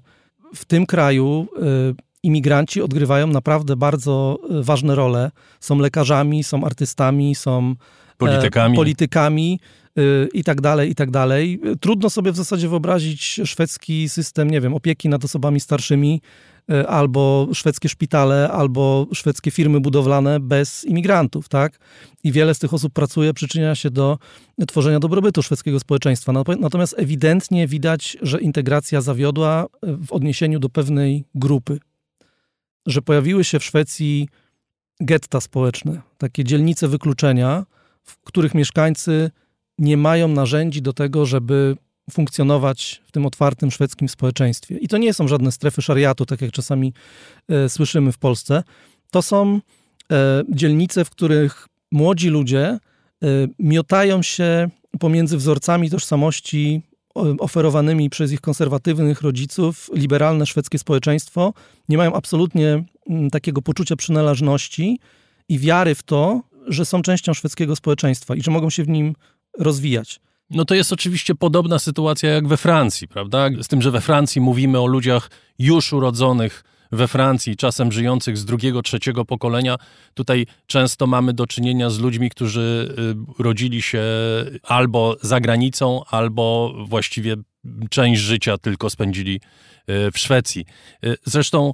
[0.55, 1.47] w tym kraju
[1.91, 5.31] y, imigranci odgrywają naprawdę bardzo y, ważne role.
[5.59, 7.75] Są lekarzami, są artystami, są e,
[8.17, 9.59] politykami, politykami
[9.99, 11.61] y, i tak dalej, i tak dalej.
[11.79, 16.21] Trudno sobie w zasadzie wyobrazić szwedzki system, nie wiem, opieki nad osobami starszymi,
[16.87, 21.79] albo szwedzkie szpitale, albo szwedzkie firmy budowlane bez imigrantów, tak?
[22.23, 24.17] I wiele z tych osób pracuje, przyczynia się do
[24.67, 26.33] tworzenia dobrobytu szwedzkiego społeczeństwa.
[26.59, 31.79] Natomiast ewidentnie widać, że integracja zawiodła e, w odniesieniu do pewnej grupy.
[32.85, 34.29] Że pojawiły się w Szwecji
[34.99, 37.65] getta społeczne, takie dzielnice wykluczenia,
[38.03, 39.31] w których mieszkańcy
[39.77, 41.77] nie mają narzędzi do tego, żeby
[42.11, 44.77] funkcjonować w tym otwartym szwedzkim społeczeństwie.
[44.77, 46.93] I to nie są żadne strefy szariatu, tak jak czasami
[47.49, 48.63] e, słyszymy w Polsce.
[49.11, 49.59] To są
[50.11, 52.79] e, dzielnice, w których młodzi ludzie e,
[53.59, 56.81] miotają się pomiędzy wzorcami tożsamości
[57.39, 61.53] oferowanymi przez ich konserwatywnych rodziców, liberalne szwedzkie społeczeństwo,
[61.89, 64.99] nie mają absolutnie m, takiego poczucia przynależności
[65.49, 69.15] i wiary w to, że są częścią szwedzkiego społeczeństwa i że mogą się w nim
[69.59, 70.19] rozwijać.
[70.49, 73.49] No to jest oczywiście podobna sytuacja jak we Francji, prawda?
[73.61, 75.29] Z tym, że we Francji mówimy o ludziach
[75.59, 79.75] już urodzonych we Francji, czasem żyjących z drugiego, trzeciego pokolenia.
[80.13, 82.95] Tutaj często mamy do czynienia z ludźmi, którzy
[83.39, 84.03] y, rodzili się
[84.63, 87.35] albo za granicą, albo właściwie
[87.89, 90.65] część życia tylko spędzili y, w Szwecji.
[91.05, 91.73] Y, zresztą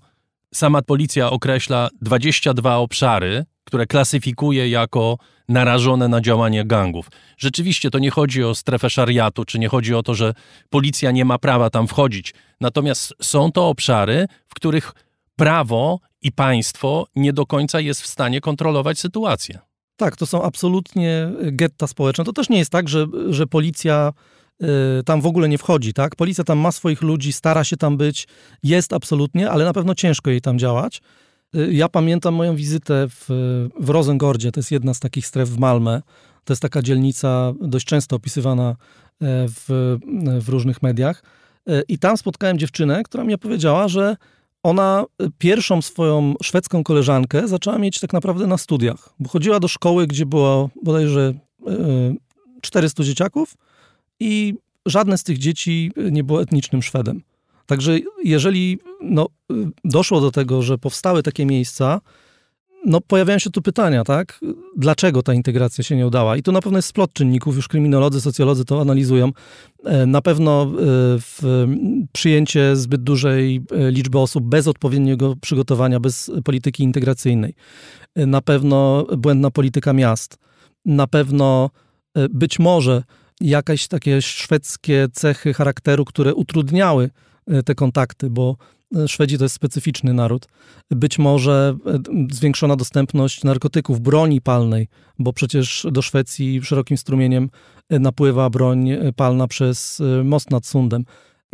[0.54, 5.18] sama policja określa 22 obszary, które klasyfikuje jako
[5.50, 7.10] narażone na działanie gangów.
[7.38, 10.34] Rzeczywiście to nie chodzi o strefę szariatu, czy nie chodzi o to, że
[10.70, 12.34] policja nie ma prawa tam wchodzić.
[12.62, 14.94] Natomiast są to obszary, w których
[15.36, 19.60] prawo i państwo nie do końca jest w stanie kontrolować sytuację.
[19.96, 22.24] Tak, to są absolutnie getta społeczne.
[22.24, 24.14] To też nie jest tak, że, że policja
[24.64, 24.68] y,
[25.04, 26.16] tam w ogóle nie wchodzi, tak?
[26.16, 28.28] Policja tam ma swoich ludzi, stara się tam być,
[28.64, 31.02] jest absolutnie, ale na pewno ciężko jej tam działać.
[31.56, 33.26] Y, ja pamiętam moją wizytę w,
[33.80, 36.02] w Rosengordzie, to jest jedna z takich stref w Malmę.
[36.46, 38.76] To jest taka dzielnica dość często opisywana e,
[39.48, 39.98] w,
[40.42, 41.24] w różnych mediach.
[41.68, 44.16] E, I tam spotkałem dziewczynę, która mi powiedziała, że
[44.64, 45.06] ona
[45.38, 50.26] pierwszą swoją szwedzką koleżankę zaczęła mieć tak naprawdę na studiach, bo chodziła do szkoły, gdzie
[50.26, 51.34] było bodajże
[52.62, 53.58] 400 e, dzieciaków
[54.20, 54.54] i
[54.86, 57.22] żadne z tych dzieci nie było etnicznym Szwedem.
[57.72, 59.28] Także jeżeli no,
[59.84, 62.02] doszło do tego, że powstały takie miejsca,
[62.86, 64.40] no pojawiają się tu pytania, tak?
[64.78, 66.38] Dlaczego ta integracja się nie udała?
[66.38, 69.32] I tu na pewno jest splot czynników, już kryminolodzy, socjolodzy to analizują.
[69.86, 70.68] E, na pewno e,
[72.12, 77.54] przyjęcie zbyt dużej e, liczby osób bez odpowiedniego przygotowania, bez polityki integracyjnej.
[78.16, 80.38] Na pewno błędna polityka miast.
[80.86, 81.70] Na pewno
[82.30, 83.04] być może
[83.42, 87.10] jakieś takie szwedzkie cechy charakteru, które utrudniały
[87.66, 88.58] te kontakty, bo
[88.96, 90.48] e, Szwedzi to jest specyficzny naród.
[90.92, 92.00] Być może e,
[92.32, 94.88] zwiększona dostępność narkotyków, broni palnej,
[95.20, 97.50] bo przecież do Szwecji szerokim strumieniem
[97.90, 101.06] napływa broń palna przez most nad Sundem.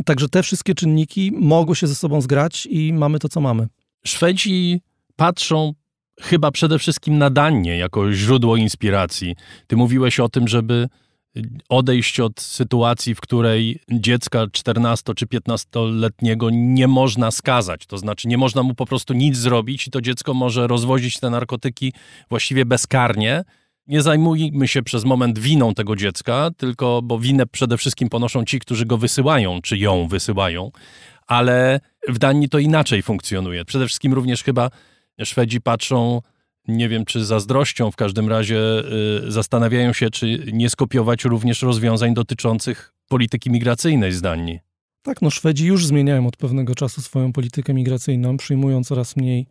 [0.06, 3.68] Także te wszystkie czynniki mogły się ze sobą zgrać i mamy to, co mamy.
[4.06, 4.82] Szwedzi
[5.16, 5.74] patrzą
[6.22, 9.36] chyba przede wszystkim na Danię jako źródło inspiracji.
[9.68, 10.88] Ty mówiłeś o tym, żeby
[11.70, 17.86] odejść od sytuacji, w której dziecka 14 czy 15-letniego nie można skazać.
[17.86, 21.30] To znaczy, nie można mu po prostu nic zrobić i to dziecko może rozwozić te
[21.30, 21.94] narkotyki
[22.30, 23.44] właściwie bezkarnie.
[23.88, 28.60] Nie zajmujmy się przez moment winą tego dziecka, tylko bo winę przede wszystkim ponoszą ci,
[28.60, 30.72] którzy go wysyłają, czy ją wysyłają,
[31.28, 33.66] ale w Danii to inaczej funkcjonuje.
[33.66, 34.70] Przede wszystkim również chyba
[35.26, 36.22] Szwedzi patrzą
[36.68, 38.60] nie wiem czy zazdrością, w każdym razie
[39.28, 44.60] y, zastanawiają się, czy nie skopiować również rozwiązań dotyczących polityki migracyjnej z Danii.
[45.02, 49.48] Tak, no Szwedzi już zmieniają od pewnego czasu swoją politykę migracyjną, przyjmują coraz mniej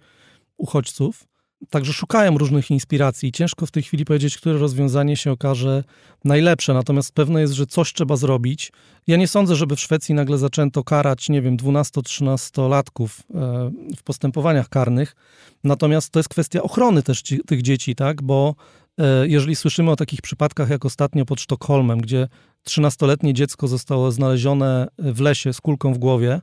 [0.56, 1.26] uchodźców.
[1.70, 3.32] Także szukają różnych inspiracji.
[3.32, 5.84] Ciężko w tej chwili powiedzieć, które rozwiązanie się okaże
[6.24, 8.72] najlepsze, natomiast pewne jest, że coś trzeba zrobić.
[9.06, 14.68] Ja nie sądzę, żeby w Szwecji nagle zaczęto karać, nie wiem, 12-13-latków e, w postępowaniach
[14.68, 15.16] karnych.
[15.64, 18.22] Natomiast to jest kwestia ochrony też ci, tych dzieci, tak?
[18.22, 18.54] Bo
[18.98, 22.28] e, jeżeli słyszymy o takich przypadkach jak ostatnio pod Sztokholmem, gdzie
[22.68, 26.40] 13-letnie dziecko zostało znalezione w lesie z kulką w głowie,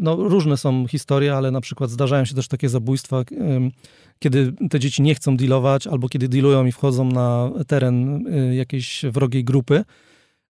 [0.00, 3.24] no, różne są historie, ale na przykład zdarzają się też takie zabójstwa,
[4.18, 9.04] kiedy te dzieci nie chcą dealować, albo kiedy dealują i wchodzą na teren y, jakiejś
[9.10, 9.84] wrogiej grupy.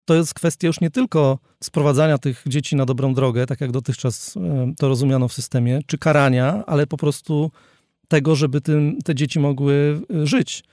[0.04, 4.34] To jest kwestia już nie tylko sprowadzania tych dzieci na dobrą drogę, tak jak dotychczas
[4.78, 7.50] to rozumiano w systemie, czy karania, ale po prostu
[8.08, 10.64] tego, żeby tym, te dzieci mogły y, żyć.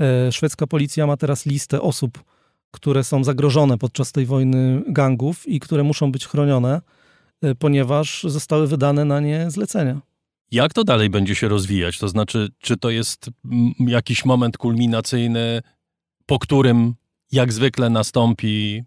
[0.00, 2.24] E, szwedzka policja ma teraz listę osób,
[2.70, 7.01] które są zagrożone podczas tej wojny gangów i które muszą być chronione Y,
[7.58, 10.00] ponieważ zostały wydane na nie zlecenia.
[10.50, 11.98] Jak to dalej będzie się rozwijać?
[11.98, 13.30] To znaczy, czy to jest
[13.78, 15.62] jakiś moment kulminacyjny,
[16.26, 16.94] po którym
[17.32, 18.82] jak zwykle nastąpi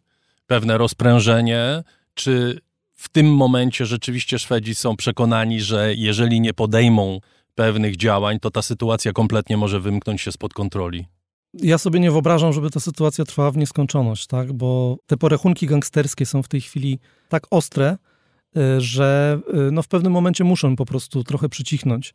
[0.47, 1.84] pewne rozprężenie,
[2.14, 2.60] czy
[2.93, 7.20] w tym momencie rzeczywiście Szwedzi są przekonani, że jeżeli nie podejmą
[7.56, 11.06] pewnych działań, to ta sytuacja kompletnie może wymknąć się spod kontroli?
[11.53, 14.53] Ja sobie nie wyobrażam, żeby ta sytuacja trwała w nieskończoność, tak?
[14.53, 16.99] bo te porachunki gangsterskie są w tej chwili
[17.30, 17.97] tak ostre,
[18.78, 22.14] że y, no w pewnym momencie muszą po prostu trochę przycichnąć.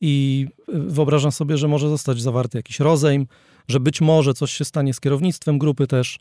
[0.00, 3.26] I y, wyobrażam sobie, że może zostać zawarty jakiś rozejm,
[3.68, 6.18] że być może coś się stanie z kierownictwem grupy też.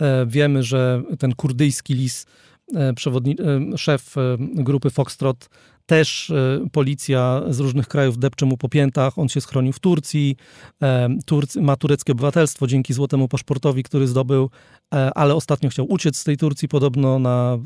[0.00, 2.26] E, wiemy, że ten kurdyjski lis,
[2.74, 5.48] e, e, szef grupy Foxtrot,
[5.90, 9.18] też e, policja z różnych krajów depcze mu po piętach.
[9.18, 10.36] On się schronił w Turcji.
[10.82, 14.50] E, Turc ma tureckie obywatelstwo dzięki złotemu paszportowi, który zdobył,
[14.94, 17.58] e, ale ostatnio chciał uciec z tej Turcji, podobno na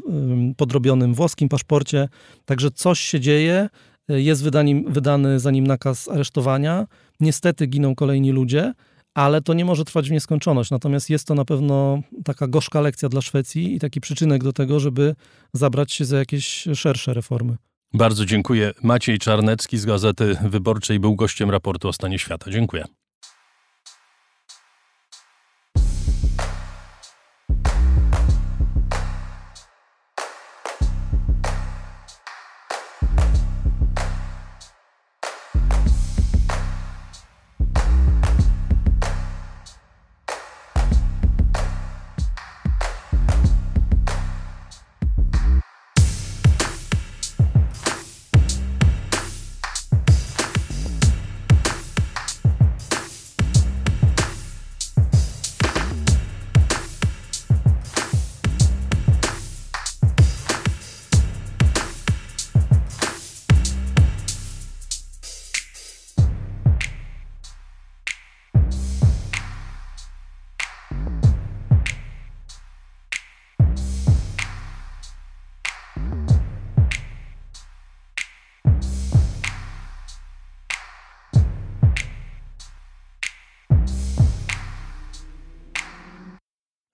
[0.56, 2.08] podrobionym włoskim paszporcie.
[2.44, 3.68] Także coś się dzieje.
[4.08, 4.44] Jest
[4.88, 6.86] wydany, za nim nakaz aresztowania.
[7.20, 8.74] Niestety giną kolejni ludzie
[9.14, 10.70] ale to nie może trwać w nieskończoność.
[10.70, 14.80] Natomiast jest to na pewno taka gorzka lekcja dla Szwecji i taki przyczynek do tego,
[14.80, 15.14] żeby
[15.52, 17.56] zabrać się za jakieś szersze reformy.
[17.94, 18.72] Bardzo dziękuję.
[18.82, 22.50] Maciej Czarnecki z Gazety Wyborczej był gościem raportu o stanie świata.
[22.50, 22.84] Dziękuję.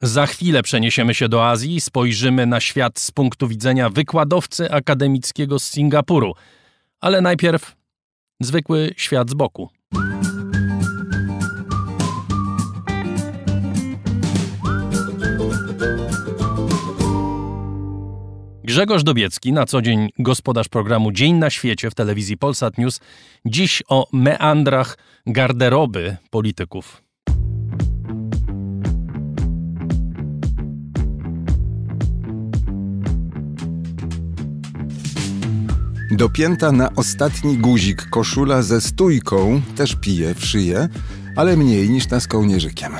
[0.02, 5.58] Za chwilę przeniesiemy się do Azji i spojrzymy na świat z punktu widzenia wykładowcy akademickiego
[5.58, 6.34] z Singapuru.
[7.00, 7.76] Ale najpierw
[8.40, 9.68] zwykły świat z boku.
[18.64, 23.00] Grzegorz Dobiecki, na co dzień gospodarz programu Dzień na świecie w telewizji Polsat News,
[23.46, 27.09] dziś o meandrach garderoby polityków.
[36.10, 40.88] Dopięta na ostatni guzik koszula ze stójką też pije w szyję,
[41.36, 42.92] ale mniej niż ta z kołnierzykiem.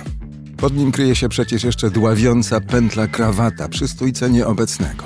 [0.56, 5.04] Pod nim kryje się przecież jeszcze dławiąca pętla krawata przy stójce nieobecnego.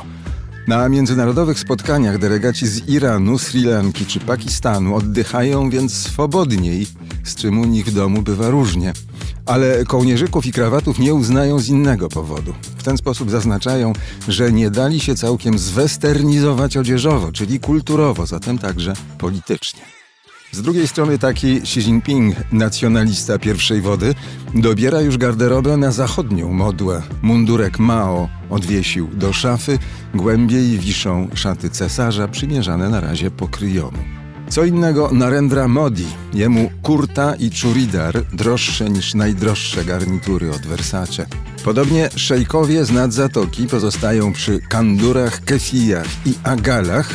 [0.68, 6.86] Na międzynarodowych spotkaniach delegaci z Iranu, Sri Lanki czy Pakistanu oddychają więc swobodniej,
[7.24, 8.92] z czym u nich w domu bywa różnie.
[9.46, 12.54] Ale kołnierzyków i krawatów nie uznają z innego powodu.
[12.78, 13.92] W ten sposób zaznaczają,
[14.28, 19.94] że nie dali się całkiem zwesternizować odzieżowo, czyli kulturowo, zatem także politycznie.
[20.52, 24.14] Z drugiej strony taki Xi Jinping, nacjonalista pierwszej wody,
[24.54, 27.02] dobiera już garderobę na zachodnią modłę.
[27.22, 29.78] Mundurek Mao odwiesił do szafy,
[30.14, 33.98] głębiej wiszą szaty cesarza przymierzane na razie po kryjomu.
[34.48, 41.26] Co innego Narendra Modi, jemu kurta i churidar droższe niż najdroższe garnitury od Versace.
[41.64, 47.10] Podobnie szejkowie z nad zatoki pozostają przy kandurach, kefijach i agalach,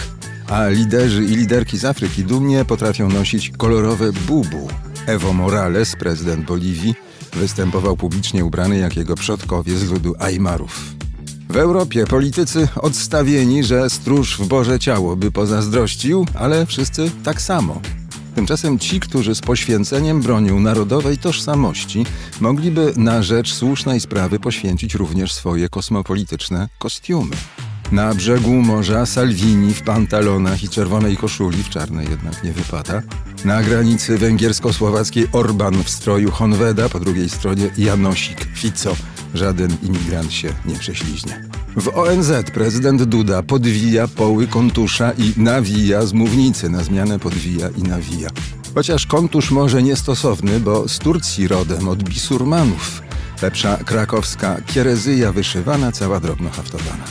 [0.48, 4.68] a liderzy i liderki z Afryki dumnie potrafią nosić kolorowe bubu.
[5.06, 6.96] Evo Morales, prezydent Boliwii,
[7.34, 10.99] występował publicznie ubrany jak jego przodkowie z ludu Ajmarów.
[11.50, 17.82] W Europie politycy odstawieni, że stróż w Boże ciało by pozazdrościł, ale wszyscy tak samo.
[18.36, 22.06] Tymczasem ci, którzy z poświęceniem bronią narodowej tożsamości,
[22.42, 27.36] mogliby na rzecz słusznej sprawy poświęcić również swoje kosmopolityczne kostiumy.
[27.92, 33.02] Na brzegu morza Salvini w pantalonach i czerwonej koszuli, w czarnej jednak nie wypada.
[33.46, 38.96] Na granicy węgiersko-słowackiej Orban w stroju Honweda, po drugiej stronie Janosik, Fico.
[39.34, 41.50] Żaden imigrant się nie prześliźnie.
[41.76, 47.84] W ONZ prezydent Duda podwija poły kontusza i nawija z mównicy, na zmianę podwija i
[47.84, 48.30] nawija.
[48.76, 53.02] Chociaż kontusz może niestosowny, bo z Turcji rodem od bisurmanów.
[53.42, 57.04] Lepsza krakowska kierezyja wyszywana, cała drobno haftowana.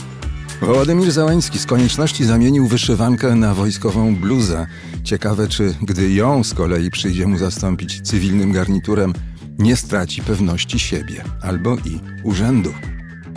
[0.61, 4.67] Wołodymir Załański z konieczności zamienił wyszywankę na wojskową bluzę.
[5.03, 9.13] Ciekawe, czy gdy ją z kolei przyjdzie mu zastąpić cywilnym garniturem,
[9.59, 12.73] nie straci pewności siebie albo i urzędu.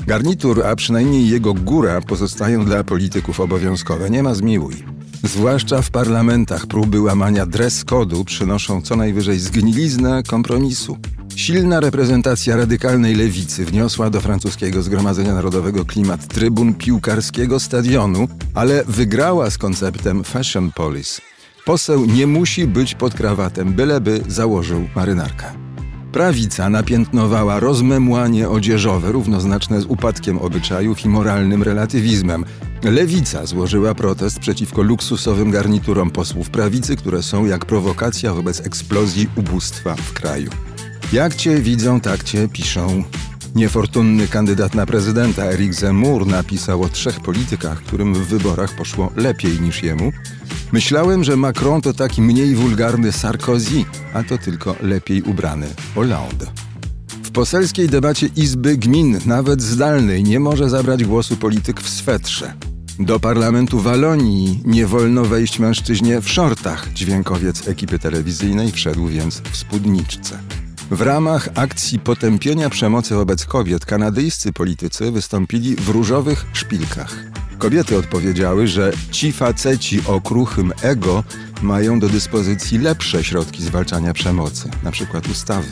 [0.07, 4.11] Garnitur, a przynajmniej jego góra pozostają dla polityków obowiązkowe.
[4.11, 4.85] Nie ma zmiłuj.
[5.25, 10.99] Zwłaszcza w parlamentach próby łamania dress kodu przynoszą co najwyżej zgniliznę kompromisu.
[11.37, 19.51] Silna reprezentacja radykalnej lewicy wniosła do francuskiego Zgromadzenia Narodowego klimat trybun piłkarskiego stadionu, ale wygrała
[19.51, 21.23] z konceptem fashion police.
[21.65, 25.72] Poseł nie musi być pod krawatem, byleby założył marynarkę.
[26.13, 32.45] Prawica napiętnowała rozmemłanie odzieżowe równoznaczne z upadkiem obyczajów i moralnym relatywizmem.
[32.85, 39.95] Lewica złożyła protest przeciwko luksusowym garniturom posłów prawicy, które są jak prowokacja wobec eksplozji ubóstwa
[39.95, 40.51] w kraju.
[41.13, 43.05] Jak cię widzą, tak cię piszą.
[43.55, 49.61] Niefortunny kandydat na prezydenta Eric Zemmour napisał o trzech politykach, którym w wyborach poszło lepiej
[49.61, 50.13] niż jemu.
[50.73, 56.47] Myślałem, że Macron to taki mniej wulgarny Sarkozy, a to tylko lepiej ubrany Hollande.
[57.23, 62.55] W poselskiej debacie Izby Gmin, nawet zdalnej, nie może zabrać głosu polityk w swetrze.
[62.99, 66.93] Do parlamentu Walonii nie wolno wejść mężczyźnie w szortach.
[66.93, 70.39] Dźwiękowiec ekipy telewizyjnej wszedł więc w spódniczce.
[70.91, 77.32] W ramach akcji potępienia przemocy wobec kobiet kanadyjscy politycy wystąpili w różowych szpilkach.
[77.63, 81.25] Kobiety odpowiedziały, że ci faceci o kruchym ego
[81.63, 85.21] mają do dyspozycji lepsze środki zwalczania przemocy, np.
[85.31, 85.69] ustawy.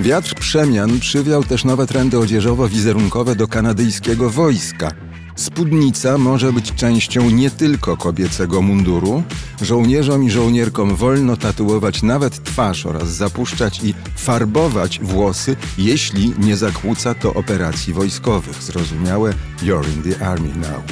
[0.00, 4.90] Wiatr przemian przywiał też nowe trendy odzieżowo-wizerunkowe do kanadyjskiego wojska–
[5.36, 9.22] Spódnica może być częścią nie tylko kobiecego munduru.
[9.62, 17.14] Żołnierzom i żołnierkom wolno tatuować nawet twarz oraz zapuszczać i farbować włosy, jeśli nie zakłóca
[17.14, 18.62] to operacji wojskowych.
[18.62, 20.82] Zrozumiałe You're in the army now.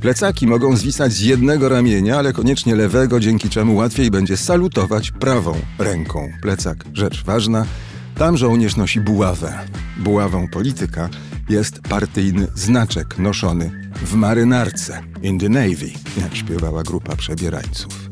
[0.00, 5.54] Plecaki mogą zwisać z jednego ramienia, ale koniecznie lewego, dzięki czemu łatwiej będzie salutować prawą
[5.78, 6.32] ręką.
[6.42, 7.66] Plecak, rzecz ważna.
[8.18, 9.58] Tam żołnierz nosi buławę.
[9.96, 11.08] Buławą polityka
[11.48, 15.90] jest partyjny znaczek noszony w marynarce, in the navy,
[16.20, 18.10] jak śpiewała grupa przebierańców.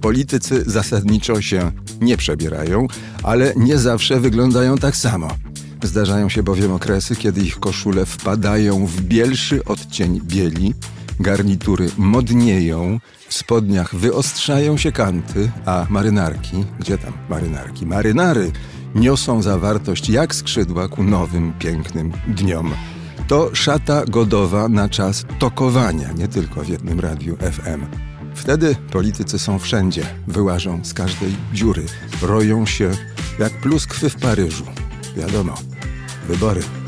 [0.00, 2.86] Politycy zasadniczo się nie przebierają,
[3.22, 5.28] ale nie zawsze wyglądają tak samo.
[5.82, 10.74] Zdarzają się bowiem okresy, kiedy ich koszule wpadają w bielszy odcień bieli,
[11.20, 17.86] garnitury modnieją, w spodniach wyostrzają się kanty, a marynarki, gdzie tam marynarki?
[17.86, 18.52] Marynary
[18.94, 22.74] niosą zawartość jak skrzydła ku nowym, pięknym dniom.
[23.28, 27.86] To szata godowa na czas tokowania, nie tylko w jednym radiu FM.
[28.34, 31.84] Wtedy politycy są wszędzie, wyłażą z każdej dziury,
[32.22, 32.90] roją się
[33.38, 34.64] jak pluskwy w Paryżu.
[35.16, 35.54] Wiadomo,
[36.28, 36.81] wybory.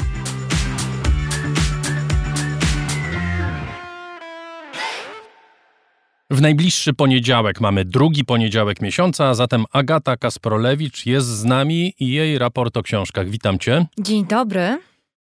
[6.35, 12.09] W najbliższy poniedziałek mamy drugi poniedziałek miesiąca, a zatem Agata Kasprolewicz jest z nami i
[12.09, 13.29] jej raport o książkach.
[13.29, 13.87] Witam cię.
[13.99, 14.79] Dzień dobry.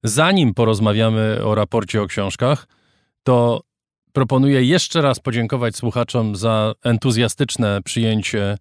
[0.04, 2.68] Zanim porozmawiamy o raporcie o książkach,
[3.24, 3.62] to
[4.14, 8.58] proponuję jeszcze raz podziękować słuchaczom za entuzjastyczne przyjęcie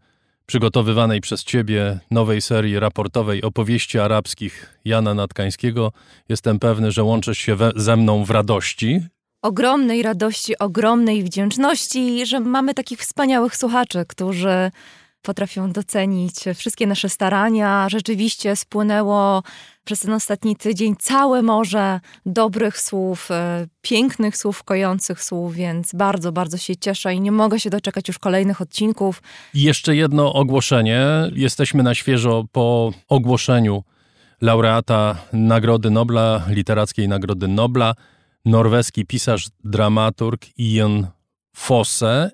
[0.47, 5.93] przygotowywanej przez Ciebie nowej serii raportowej opowieści arabskich Jana Natkańskiego.
[6.29, 9.01] Jestem pewny, że łączysz się we, ze mną w radości.
[9.45, 14.71] Ogromnej radości, ogromnej wdzięczności, że mamy takich wspaniałych słuchaczy, którzy
[15.23, 17.89] potrafią docenić wszystkie nasze starania.
[17.89, 19.43] Rzeczywiście spłynęło
[19.85, 26.33] przez ten ostatni tydzień całe morze dobrych słów, e, pięknych słów, kojących słów, więc bardzo,
[26.33, 29.23] bardzo się cieszę i nie mogę się doczekać już kolejnych odcinków.
[29.55, 31.07] Jeszcze jedno ogłoszenie.
[31.35, 33.83] Jesteśmy na świeżo po ogłoszeniu
[34.41, 37.95] laureata Nagrody Nobla, Literackiej Nagrody Nobla,
[38.45, 41.07] norweski pisarz, dramaturg Ian
[41.57, 42.31] Fosse.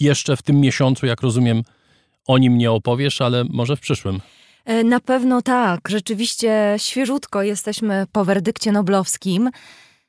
[0.00, 1.62] Jeszcze w tym miesiącu, jak rozumiem,
[2.26, 4.20] o nim nie opowiesz, ale może w przyszłym.
[4.64, 5.88] E, na pewno tak.
[5.88, 9.50] Rzeczywiście świeżutko jesteśmy po werdykcie noblowskim.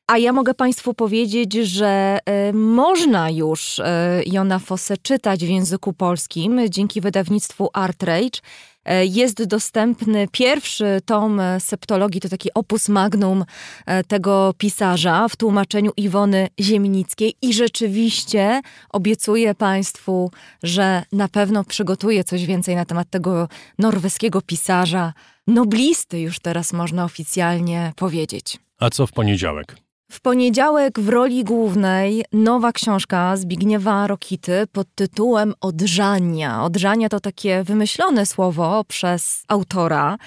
[0.07, 2.19] A ja mogę Państwu powiedzieć, że
[2.49, 3.84] y, można już y,
[4.25, 8.39] Jona Fosse czytać w języku polskim dzięki wydawnictwu Artrage.
[8.88, 13.45] E, jest dostępny pierwszy tom septologii, to taki opus magnum
[13.85, 20.31] e, tego pisarza w tłumaczeniu Iwony Ziemnickiej i rzeczywiście obiecuję Państwu,
[20.63, 23.47] że na pewno przygotuję coś więcej na temat tego
[23.79, 25.13] norweskiego pisarza,
[25.47, 28.57] noblisty już teraz można oficjalnie powiedzieć.
[28.79, 29.86] A co w poniedziałek?
[30.11, 36.63] W poniedziałek w roli głównej nowa książka Zbigniewa Rokity pod tytułem Odżania.
[36.63, 40.17] Odżania to takie wymyślone słowo przez autora,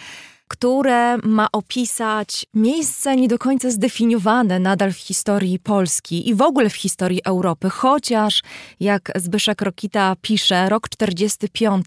[0.49, 6.71] które ma opisać miejsce nie do końca zdefiniowane nadal w historii Polski i w ogóle
[6.71, 8.43] w historii Europy, chociaż
[8.81, 11.85] jak Zbyszek Rokita pisze, rok 45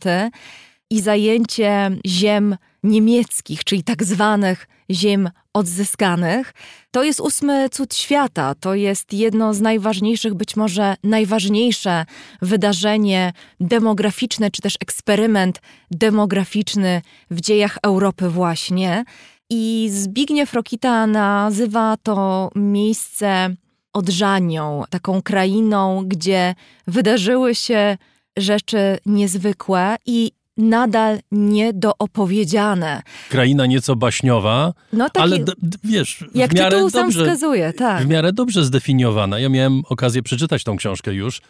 [0.89, 6.54] i zajęcie ziem niemieckich, czyli tak zwanych ziem odzyskanych.
[6.91, 8.56] To jest ósmy cud świata.
[8.60, 12.06] To jest jedno z najważniejszych, być może najważniejsze
[12.41, 17.01] wydarzenie demograficzne, czy też eksperyment demograficzny
[17.32, 19.04] w dziejach Europy, właśnie.
[19.49, 23.56] I Zbigniew Rokita nazywa to miejsce
[23.93, 26.56] odżanią, taką krainą, gdzie
[26.88, 27.97] wydarzyły się
[28.38, 33.01] rzeczy niezwykłe i nadal niedoopowiedziane.
[33.30, 35.39] Kraina nieco baśniowa, no, taki, ale
[35.84, 38.04] wiesz, jak w miarę tytuł dobrze, sam wskazuje, tak.
[38.04, 39.39] W miarę dobrze zdefiniowana.
[39.39, 41.41] Ja miałem okazję przeczytać tą książkę już,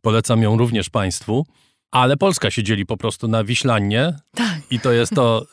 [0.00, 1.46] polecam ją również Państwu,
[1.90, 4.58] ale Polska się dzieli po prostu na Wiślannie tak.
[4.70, 5.46] i to jest to,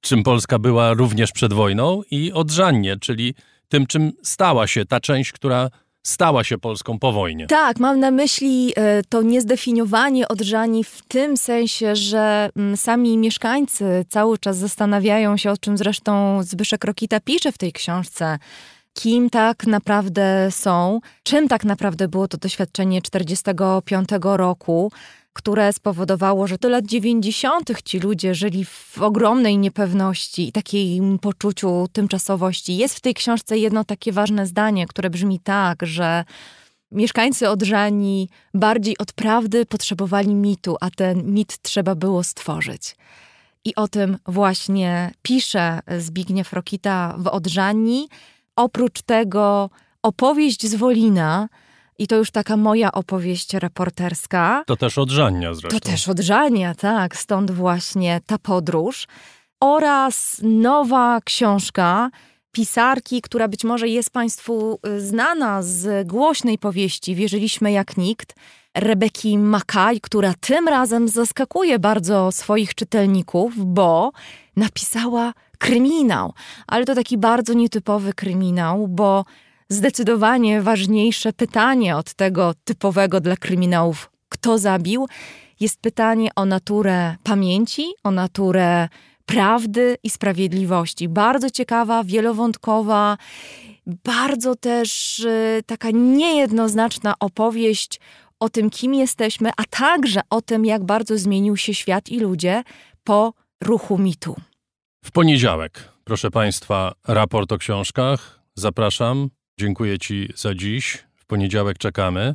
[0.00, 3.34] czym Polska była również przed wojną i Odrzannie, czyli
[3.68, 5.70] tym, czym stała się ta część, która
[6.02, 7.46] stała się Polską po wojnie.
[7.46, 14.04] Tak, mam na myśli e, to niezdefiniowanie odżani w tym sensie, że mm, sami mieszkańcy
[14.08, 18.38] cały czas zastanawiają się, o czym zresztą Zbyszek Rokita pisze w tej książce,
[18.92, 24.92] kim tak naprawdę są, czym tak naprawdę było to doświadczenie 45 roku,
[25.32, 27.82] które spowodowało, że do lat 90.
[27.84, 32.76] ci ludzie żyli w ogromnej niepewności i takiej poczuciu tymczasowości.
[32.76, 36.24] Jest w tej książce jedno takie ważne zdanie, które brzmi tak, że
[36.92, 42.96] mieszkańcy Odrzani bardziej od prawdy potrzebowali mitu, a ten mit trzeba było stworzyć.
[43.64, 48.08] I o tym właśnie pisze Zbigniew Rokita w Odrzani.
[48.56, 49.70] Oprócz tego
[50.02, 51.48] opowieść z Wolina,
[52.00, 54.62] i to już taka moja opowieść reporterska.
[54.66, 55.80] To też odżania zresztą.
[55.80, 57.16] To też odżania, tak.
[57.16, 59.06] Stąd właśnie ta podróż.
[59.60, 62.10] Oraz nowa książka
[62.52, 68.34] pisarki, która być może jest Państwu y, znana z głośnej powieści Wierzyliśmy jak nikt,
[68.74, 74.12] Rebeki Makaj, która tym razem zaskakuje bardzo swoich czytelników, bo
[74.56, 76.32] napisała kryminał.
[76.66, 79.24] Ale to taki bardzo nietypowy kryminał, bo
[79.70, 85.08] zdecydowanie ważniejsze pytanie od tego typowego dla kryminałów, kto zabił,
[85.60, 88.88] jest pytanie o naturę pamięci, o naturę
[89.26, 91.08] prawdy i sprawiedliwości.
[91.08, 93.16] Bardzo ciekawa, wielowątkowa,
[93.86, 98.00] bardzo też y, taka niejednoznaczna opowieść
[98.40, 102.62] o tym, kim jesteśmy, a także o tym, jak bardzo zmienił się świat i ludzie
[103.04, 104.36] po ruchu mitu.
[105.04, 108.40] W poniedziałek, proszę Państwa, raport o książkach.
[108.54, 109.30] Zapraszam.
[109.60, 110.98] Dziękuję Ci za dziś.
[111.16, 112.34] W poniedziałek czekamy,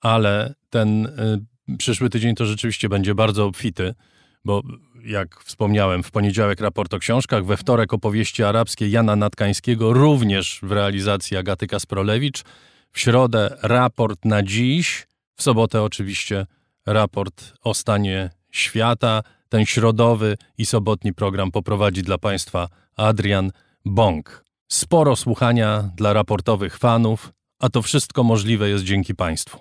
[0.00, 3.94] ale ten y, przyszły tydzień to rzeczywiście będzie bardzo obfity,
[4.44, 4.62] bo
[5.04, 10.72] jak wspomniałem, w poniedziałek raport o książkach, we wtorek opowieści arabskie Jana Natkańskiego, również w
[10.72, 12.42] realizacji Agaty Kasprolewicz,
[12.92, 15.06] w środę raport na dziś,
[15.36, 16.46] w sobotę oczywiście
[16.86, 19.22] raport o stanie świata.
[19.48, 23.50] Ten środowy i sobotni program poprowadzi dla Państwa Adrian
[23.84, 24.51] Bąk.
[24.72, 29.58] Sporo słuchania dla raportowych fanów, a to wszystko możliwe jest dzięki Państwu.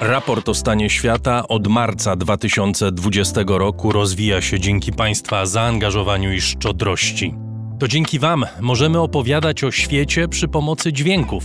[0.00, 7.34] Raport o stanie świata od marca 2020 roku rozwija się dzięki Państwa zaangażowaniu i szczodrości.
[7.78, 11.44] To dzięki Wam możemy opowiadać o świecie przy pomocy dźwięków.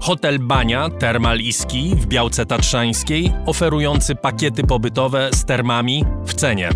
[0.00, 6.68] Hotel Bania Termal Iski w Białce Tatrzańskiej, oferujący pakiety pobytowe z termami w cenie.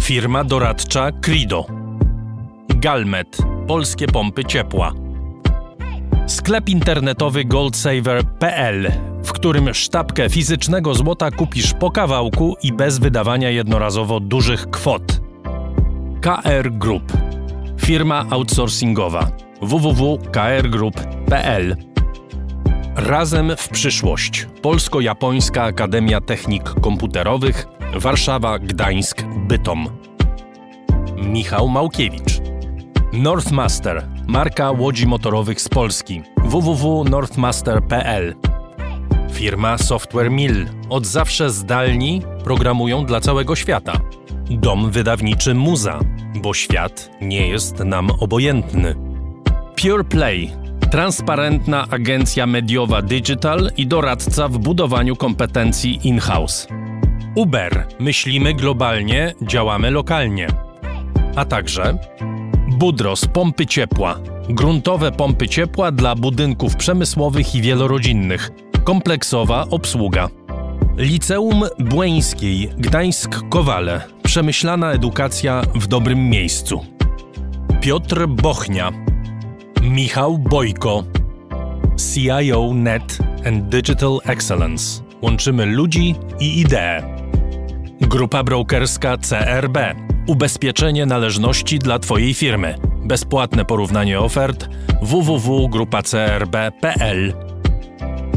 [0.00, 1.66] Firma doradcza Crido.
[2.68, 4.92] Galmet, polskie pompy ciepła.
[6.26, 8.92] Sklep internetowy goldsaver.pl,
[9.24, 15.20] w którym sztabkę fizycznego złota kupisz po kawałku i bez wydawania jednorazowo dużych kwot.
[16.20, 17.12] KR Group,
[17.80, 19.30] firma outsourcingowa
[19.64, 21.76] www.krgroup.pl
[22.96, 24.46] Razem w przyszłość.
[24.62, 29.88] Polsko-Japońska Akademia Technik Komputerowych Warszawa, Gdańsk, Bytom.
[31.16, 32.40] Michał Małkiewicz.
[33.12, 36.22] Northmaster, marka łodzi motorowych z Polski.
[36.44, 38.34] www.northmaster.pl
[39.32, 40.66] Firma Software Mill.
[40.90, 43.92] Od zawsze zdalni programują dla całego świata.
[44.50, 45.98] Dom wydawniczy Muza,
[46.42, 49.13] bo świat nie jest nam obojętny.
[49.84, 50.50] Pure Play.
[50.90, 56.68] Transparentna agencja mediowa digital i doradca w budowaniu kompetencji in-house.
[57.34, 57.86] Uber.
[58.00, 60.46] Myślimy globalnie, działamy lokalnie.
[61.36, 61.98] A także
[62.68, 64.20] Budros pompy ciepła.
[64.48, 68.50] Gruntowe pompy ciepła dla budynków przemysłowych i wielorodzinnych.
[68.84, 70.28] Kompleksowa obsługa.
[70.96, 74.00] Liceum Błeńskiej Gdańsk-Kowale.
[74.22, 76.86] Przemyślana edukacja w dobrym miejscu.
[77.80, 79.13] Piotr Bochnia.
[79.84, 81.04] Michał Bojko.
[81.96, 85.02] CIO Net and Digital Excellence.
[85.22, 87.02] Łączymy ludzi i idee.
[88.00, 89.78] Grupa brokerska CRB.
[90.26, 92.74] Ubezpieczenie należności dla Twojej firmy.
[93.04, 94.68] Bezpłatne porównanie ofert
[95.02, 97.34] www.grupacrb.pl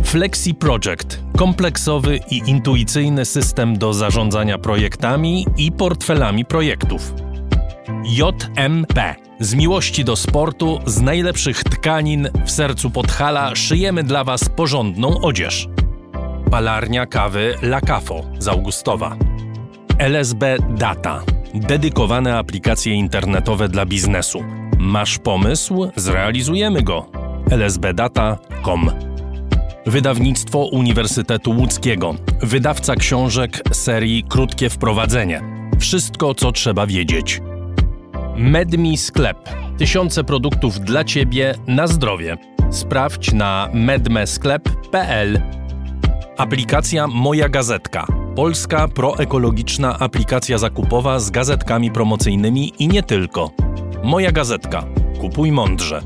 [0.04, 1.24] Flexi Project.
[1.38, 7.14] Kompleksowy i intuicyjny system do zarządzania projektami i portfelami projektów.
[8.04, 9.27] JMP.
[9.40, 15.68] Z miłości do sportu, z najlepszych tkanin w sercu Podhala szyjemy dla Was porządną odzież.
[16.52, 19.16] Palarnia kawy La Cafo z Augustowa.
[20.00, 21.24] LSB Data.
[21.54, 24.44] Dedykowane aplikacje internetowe dla biznesu.
[24.78, 25.92] Masz pomysł?
[25.96, 27.06] Zrealizujemy go.
[27.52, 28.92] lsbdata.com
[29.86, 32.16] Wydawnictwo Uniwersytetu Łódzkiego.
[32.42, 35.42] Wydawca książek serii Krótkie Wprowadzenie.
[35.80, 37.42] Wszystko, co trzeba wiedzieć.
[38.38, 39.50] Medmi Sklep.
[39.78, 42.38] Tysiące produktów dla Ciebie na zdrowie.
[42.72, 45.42] Sprawdź na medmesklep.pl.
[46.38, 48.08] Aplikacja Moja Gazetka.
[48.36, 53.52] Polska proekologiczna aplikacja zakupowa z gazetkami promocyjnymi i nie tylko.
[54.04, 54.84] Moja Gazetka.
[55.22, 56.02] Kupuj mądrze.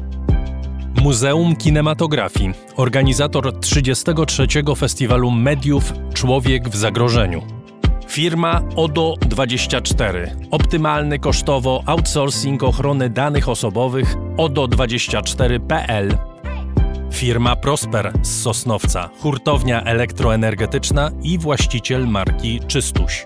[1.01, 2.51] Muzeum Kinematografii.
[2.75, 4.47] Organizator 33.
[4.77, 7.61] Festiwalu Mediów Człowiek w Zagrożeniu.
[8.12, 10.28] Firma ODO24.
[10.51, 16.18] Optymalny kosztowo outsourcing ochrony danych osobowych ODO24.pl.
[17.12, 23.26] Firma Prosper z Sosnowca, hurtownia elektroenergetyczna i właściciel marki Czystuś.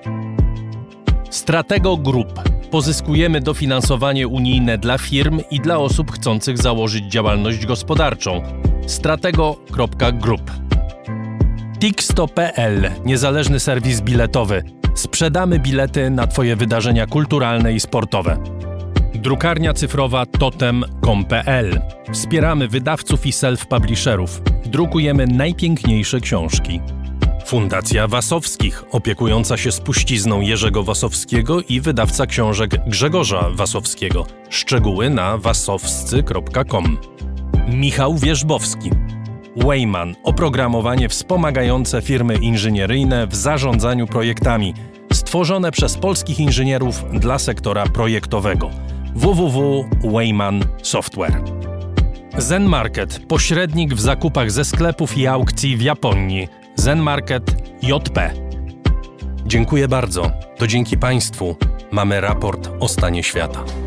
[1.29, 2.41] Stratego Group.
[2.71, 8.41] Pozyskujemy dofinansowanie unijne dla firm i dla osób chcących założyć działalność gospodarczą.
[8.87, 10.64] Stratego.group.
[11.79, 14.63] Tixto.pl niezależny serwis biletowy.
[14.95, 18.43] Sprzedamy bilety na Twoje wydarzenia kulturalne i sportowe.
[19.15, 21.81] Drukarnia cyfrowa totem.com.pl
[22.13, 24.27] Wspieramy wydawców i self-publisherów.
[24.65, 26.81] Drukujemy najpiękniejsze książki.
[27.45, 34.25] Fundacja Wasowskich, opiekująca się spuścizną Jerzego Wasowskiego i wydawca książek Grzegorza Wasowskiego.
[34.49, 36.97] Szczegóły na wasowscy.com.
[37.67, 38.89] Michał Wierzbowski.
[39.55, 44.73] Wayman oprogramowanie wspomagające firmy inżynieryjne w zarządzaniu projektami,
[45.13, 48.69] stworzone przez polskich inżynierów dla sektora projektowego.
[49.15, 51.41] www.wayman Software.
[52.37, 56.47] Zen Market pośrednik w zakupach ze sklepów i aukcji w Japonii.
[56.75, 58.33] Zen Market JP.
[59.45, 60.31] Dziękuję bardzo.
[60.57, 61.55] To dzięki Państwu
[61.91, 63.84] mamy raport o stanie świata.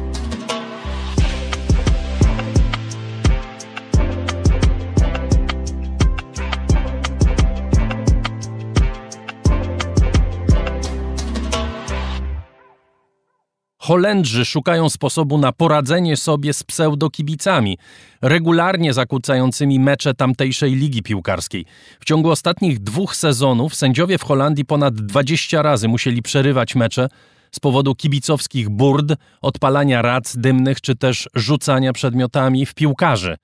[13.89, 17.79] Holendrzy szukają sposobu na poradzenie sobie z pseudokibicami,
[18.23, 21.65] regularnie zakłócającymi mecze tamtejszej ligi piłkarskiej.
[22.01, 27.09] W ciągu ostatnich dwóch sezonów sędziowie w Holandii ponad 20 razy musieli przerywać mecze
[27.53, 33.37] z powodu kibicowskich burd, odpalania rac dymnych czy też rzucania przedmiotami w piłkarzy.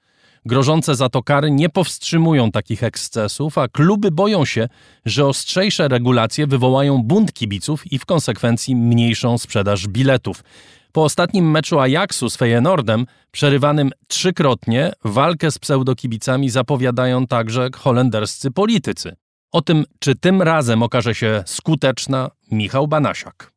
[0.46, 4.68] Grożące za to kary nie powstrzymują takich ekscesów, a kluby boją się,
[5.04, 10.44] że ostrzejsze regulacje wywołają bunt kibiców i w konsekwencji mniejszą sprzedaż biletów.
[10.92, 19.16] Po ostatnim meczu Ajaxu z Feyenoordem, przerywanym trzykrotnie, walkę z pseudokibicami zapowiadają także holenderscy politycy.
[19.52, 23.53] O tym, czy tym razem okaże się skuteczna, Michał Banasiak.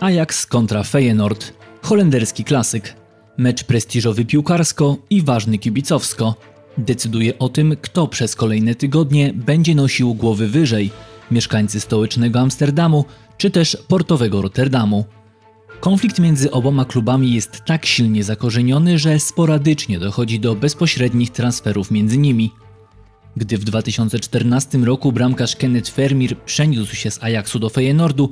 [0.00, 1.52] Ajax kontra Feyenoord.
[1.82, 2.94] Holenderski klasyk.
[3.36, 6.34] Mecz prestiżowy piłkarsko i ważny kibicowsko.
[6.78, 10.90] Decyduje o tym, kto przez kolejne tygodnie będzie nosił głowy wyżej.
[11.30, 13.04] Mieszkańcy stołecznego Amsterdamu
[13.36, 15.04] czy też portowego Rotterdamu.
[15.80, 22.18] Konflikt między oboma klubami jest tak silnie zakorzeniony, że sporadycznie dochodzi do bezpośrednich transferów między
[22.18, 22.52] nimi.
[23.36, 28.30] Gdy w 2014 roku bramkarz Kenneth Vermeer przeniósł się z Ajaxu do Feyenoordu,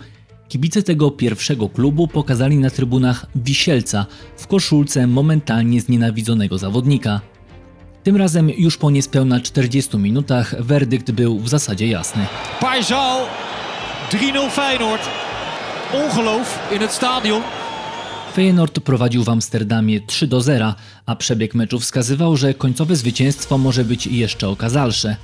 [0.48, 7.20] Kibice tego pierwszego klubu pokazali na trybunach wisielca w koszulce momentalnie znienawidzonego zawodnika.
[8.02, 12.26] Tym razem już po niespełna 40 minutach werdykt był w zasadzie jasny.
[12.60, 13.26] Pajzal
[14.10, 15.02] 3-0 Feyenoord.
[15.94, 17.42] Ongeloof in het stadion.
[18.34, 20.74] Feyenoord prowadził w Amsterdamie 3 do 0,
[21.06, 25.16] a przebieg meczu wskazywał, że końcowe zwycięstwo może być jeszcze okazalsze.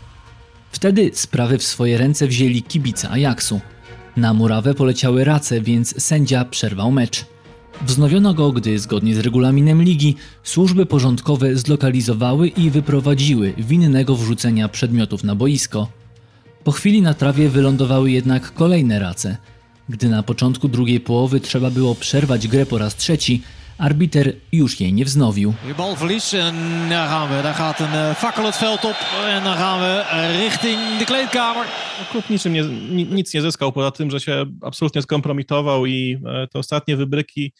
[0.72, 3.60] Wtedy sprawy w swoje ręce wzięli kibice Ajaxu.
[4.16, 7.24] Na murawę poleciały race, więc sędzia przerwał mecz.
[7.86, 15.24] Wznowiono go, gdy zgodnie z regulaminem ligi służby porządkowe zlokalizowały i wyprowadziły winnego wrzucenia przedmiotów
[15.24, 15.88] na boisko.
[16.64, 19.36] Po chwili na trawie wylądowały jednak kolejne race.
[19.88, 23.42] Gdy na początku drugiej połowy trzeba było przerwać grę po raz trzeci,
[23.80, 25.54] arbiter już jej nie wznowił.
[25.76, 26.54] Balverlies en
[26.88, 27.42] daar gaan we.
[27.42, 31.04] Daar gaat een eh, fakkel het veld op en dan gaan we eh, richting de
[31.04, 31.66] kleedkamer.
[31.98, 32.62] No, klub niczym nie,
[33.04, 37.52] nic nie zyskał, poza tym, że się absolutnie skompromitował i e, te ostatnie wybryki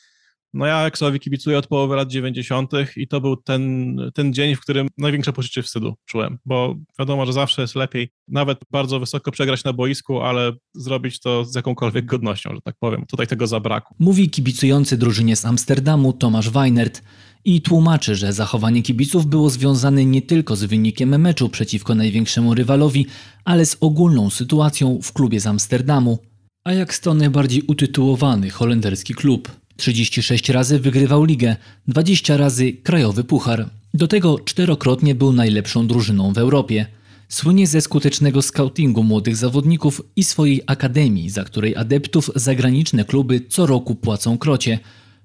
[0.55, 2.71] no ja Exowi kibicuję od połowy lat 90.
[2.97, 7.33] i to był ten, ten dzień, w którym największe poczucie wstydu czułem, bo wiadomo, że
[7.33, 12.55] zawsze jest lepiej nawet bardzo wysoko przegrać na boisku, ale zrobić to z jakąkolwiek godnością,
[12.55, 13.07] że tak powiem.
[13.07, 13.97] Tutaj tego zabrakło.
[13.99, 17.03] Mówi kibicujący drużynie z Amsterdamu Tomasz Weinert
[17.45, 23.07] i tłumaczy, że zachowanie kibiców było związane nie tylko z wynikiem meczu przeciwko największemu rywalowi,
[23.45, 26.19] ale z ogólną sytuacją w klubie z Amsterdamu.
[26.65, 29.60] A jak to najbardziej utytułowany holenderski klub.
[29.81, 31.57] 36 razy wygrywał ligę,
[31.89, 33.71] 20 razy krajowy puchar.
[33.95, 36.87] Do tego czterokrotnie był najlepszą drużyną w Europie.
[37.29, 43.67] Słynie ze skutecznego scoutingu młodych zawodników i swojej akademii, za której adeptów zagraniczne kluby co
[43.67, 44.79] roku płacą krocie.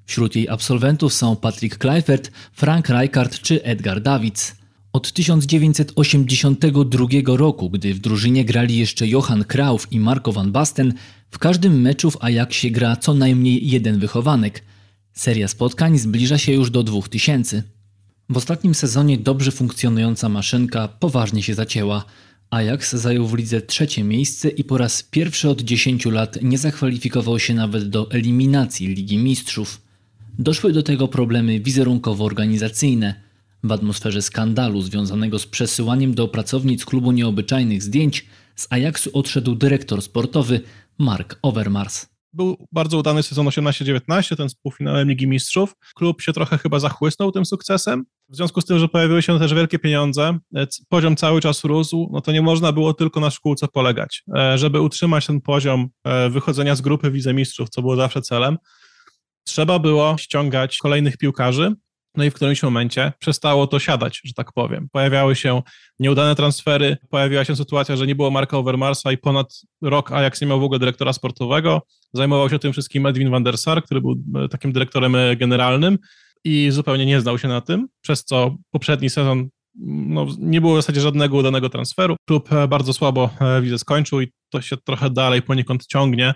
[0.06, 4.56] Wśród jej absolwentów są Patrick Kleifert, Frank Rijkaard czy Edgar Davids.
[4.96, 10.94] Od 1982 roku, gdy w drużynie grali jeszcze Johan Krauf i Marco van Basten,
[11.32, 14.64] w każdym meczu w Ajaxie gra co najmniej jeden wychowanek.
[15.14, 17.64] Seria spotkań zbliża się już do 2000.
[18.30, 22.06] W ostatnim sezonie dobrze funkcjonująca maszynka poważnie się zacięła.
[22.50, 27.40] Ajax zajął w lidze trzecie miejsce i po raz pierwszy od 10 lat nie zakwalifikował
[27.40, 29.82] się nawet do eliminacji Ligi Mistrzów.
[30.40, 33.14] Doszły do tego problemy wizerunkowo-organizacyjne–
[33.68, 40.02] w atmosferze skandalu związanego z przesyłaniem do pracownic klubu nieobyczajnych zdjęć z Ajaxu odszedł dyrektor
[40.02, 40.62] sportowy
[41.00, 42.06] Mark Overmars.
[42.34, 45.76] Był bardzo udany sezon 18-19, ten z półfinałem Ligi Mistrzów.
[45.96, 48.06] Klub się trochę chyba zachłysnął tym sukcesem.
[48.30, 52.10] W związku z tym, że pojawiły się też wielkie pieniądze, e, poziom cały czas rósł,
[52.12, 54.24] no to nie można było tylko na szkółce polegać.
[54.36, 58.58] E, żeby utrzymać ten poziom e, wychodzenia z grupy wicemistrzów, co było zawsze celem,
[59.44, 61.76] trzeba było ściągać kolejnych piłkarzy,
[62.18, 64.88] no i w którymś momencie przestało to siadać, że tak powiem.
[64.92, 65.62] Pojawiały się
[66.00, 70.48] nieudane transfery, pojawiła się sytuacja, że nie było Marka Overmarsa i ponad rok Ajax nie
[70.48, 71.82] miał w ogóle dyrektora sportowego.
[72.14, 75.98] Zajmował się tym wszystkim Edwin van der Sar, który był e, takim dyrektorem e, generalnym
[76.44, 79.50] i zupełnie nie znał się na tym, przez co poprzedni sezon
[79.88, 82.16] no, nie było w zasadzie żadnego udanego transferu.
[82.28, 83.30] Klub e, bardzo słabo
[83.62, 86.34] widzę skończył i to się trochę dalej poniekąd ciągnie.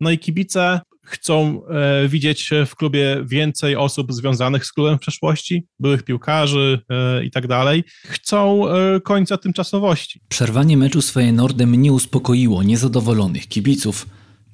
[0.00, 5.66] No i kibice chcą e, widzieć w klubie więcej osób związanych z klubem w przeszłości,
[5.80, 7.84] byłych piłkarzy e, i tak dalej.
[8.04, 10.20] Chcą e, końca tymczasowości.
[10.28, 14.06] Przerwanie meczu z Feyenoordem nie uspokoiło niezadowolonych kibiców.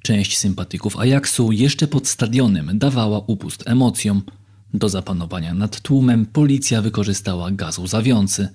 [0.03, 4.21] Część sympatyków Ajaxu jeszcze pod stadionem dawała upust emocjom.
[4.73, 8.47] Do zapanowania nad tłumem policja wykorzystała gaz łzawiący.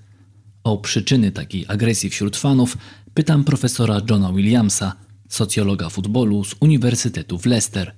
[0.64, 2.78] O przyczyny takiej agresji wśród fanów
[3.14, 4.92] pytam profesora Johna Williamsa,
[5.28, 7.92] socjologa futbolu z Uniwersytetu w Leicester.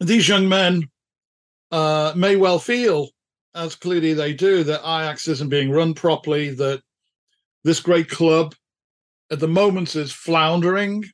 [0.00, 0.88] These young men
[1.72, 3.08] uh, may well feel,
[3.54, 6.80] as clearly they do, that Ajax isn't being run properly, that
[7.64, 8.54] this great club
[9.30, 11.04] at the moment is floundering,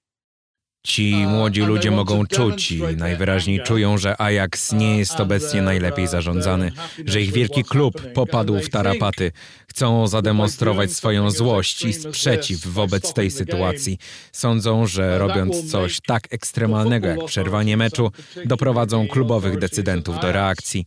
[0.84, 6.72] Ci młodzi ludzie mogą czuć i najwyraźniej czują, że Ajax nie jest obecnie najlepiej zarządzany,
[7.06, 9.32] że ich wielki klub popadł w tarapaty.
[9.68, 13.98] Chcą zademonstrować swoją złość i sprzeciw wobec tej sytuacji.
[14.32, 18.10] Sądzą, że robiąc coś tak ekstremalnego jak przerwanie meczu,
[18.44, 20.86] doprowadzą klubowych decydentów do reakcji.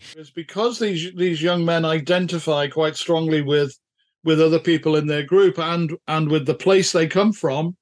[4.27, 7.75] with other people in their group and and with the place they come from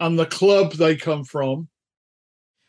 [0.00, 1.68] and the club they come from.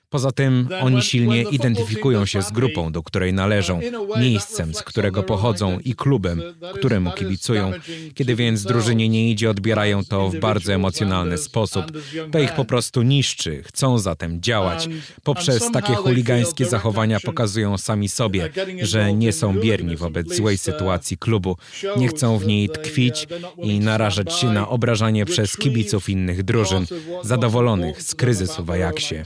[0.10, 3.80] Poza tym oni silnie identyfikują się z grupą, do której należą,
[4.20, 6.42] miejscem, z którego pochodzą i klubem,
[6.74, 7.72] któremu kibicują.
[8.14, 11.86] Kiedy więc drużynie nie idzie, odbierają to w bardzo emocjonalny sposób.
[12.32, 14.90] To ich po prostu niszczy, chcą zatem działać.
[15.24, 18.50] Poprzez takie chuligańskie zachowania pokazują sami sobie,
[18.82, 21.58] że nie są bierni wobec złej sytuacji klubu.
[21.98, 23.28] Nie chcą w niej tkwić
[23.64, 26.86] i narażać się na obrażanie przez kibiców innych drużyn,
[27.24, 29.24] zadowolonych z kryzysu w Ajaxie.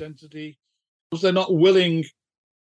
[1.13, 2.05] They're not willing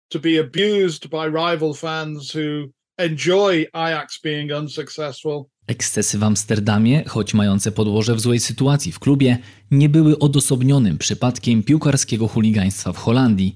[0.10, 5.46] to be abused by rival fans who enjoy Ajax being unsuccessful.
[5.68, 9.38] Ekscesy w Amsterdamie, choć mające podłoże w złej sytuacji w klubie,
[9.72, 13.56] nie były odosobnionym przypadkiem piłkarskiego chuligaństwa w Holandii.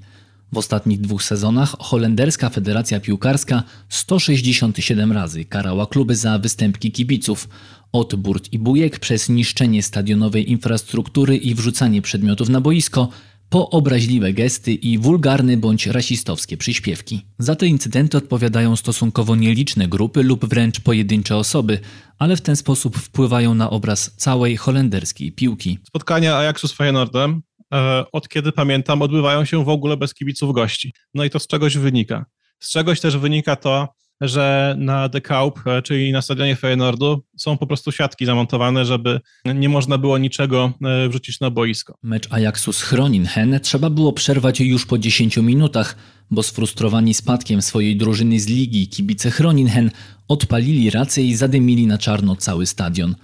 [0.52, 7.50] W ostatnich dwóch sezonach holenderska Federacja Piłkarska 167 razy karała kluby za występki kibiców,
[7.92, 13.10] od burt i bujek przez niszczenie stadionowej infrastruktury i wrzucanie przedmiotów na boisko,
[13.50, 17.22] po obraźliwe gesty i wulgarne bądź rasistowskie przyśpiewki.
[17.40, 21.80] Za te incydenty odpowiadają stosunkowo nieliczne grupy lub wręcz pojedyncze osoby,
[22.20, 25.80] ale w ten sposób wpływają na obraz całej holenderskiej piłki.
[25.88, 27.42] Spotkania Ajaxu z Feyenoordem
[27.74, 30.94] e, od kiedy pamiętam odbywają się w ogóle bez kibiców gości.
[31.14, 32.26] No i to z czegoś wynika.
[32.60, 33.88] Z czegoś też wynika to,
[34.22, 39.20] że na The Kaup, e, czyli na stadionie Feyenoordu, są po prostu siatki zamontowane, żeby
[39.56, 41.98] nie można było niczego e, wrzucić na boisko.
[42.04, 45.96] Mecz Ajaxu z Groningen trzeba było przerwać już po 10 minutach,
[46.32, 49.92] bo sfrustrowani spadkiem swojej drużyny z ligi kibice Groningen
[50.28, 53.16] odpalili rację i zadymili na czarno cały stadion.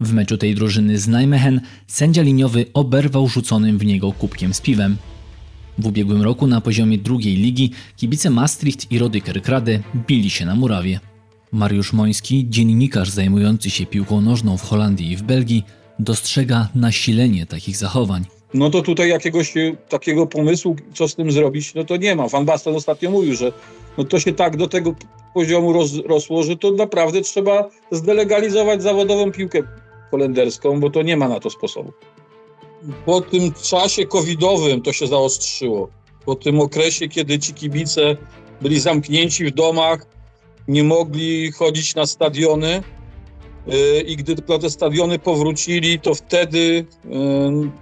[0.00, 4.96] W meczu tej drużyny z Nijmegen sędzia liniowy oberwał rzuconym w niego kubkiem z piwem.
[5.78, 10.54] W ubiegłym roku na poziomie drugiej ligi kibice Maastricht i Rody Kerkrade bili się na
[10.54, 11.00] murawie.
[11.52, 15.64] Mariusz Moński, dziennikarz zajmujący się piłką nożną w Holandii i w Belgii,
[15.98, 18.24] dostrzega nasilenie takich zachowań.
[18.54, 22.28] No to tutaj jakiegoś e, takiego pomysłu, co z tym zrobić, no to nie ma.
[22.28, 23.52] Van Basten ostatnio mówił, że
[23.98, 24.94] no to się tak do tego
[25.34, 29.62] poziomu roz, rosło, że to naprawdę trzeba zdelegalizować zawodową piłkę
[30.10, 31.92] holenderską, bo to nie ma na to sposobu
[33.06, 35.88] po tym czasie covidowym to się zaostrzyło.
[36.24, 38.16] Po tym okresie, kiedy ci kibice
[38.60, 40.06] byli zamknięci w domach,
[40.68, 42.82] nie mogli chodzić na stadiony.
[43.68, 47.08] Y, I gdy tylko te stadiony powrócili, to wtedy y,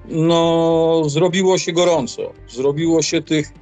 [0.09, 2.32] no, zrobiło się gorąco.
[2.48, 3.53] Zrobiło się tych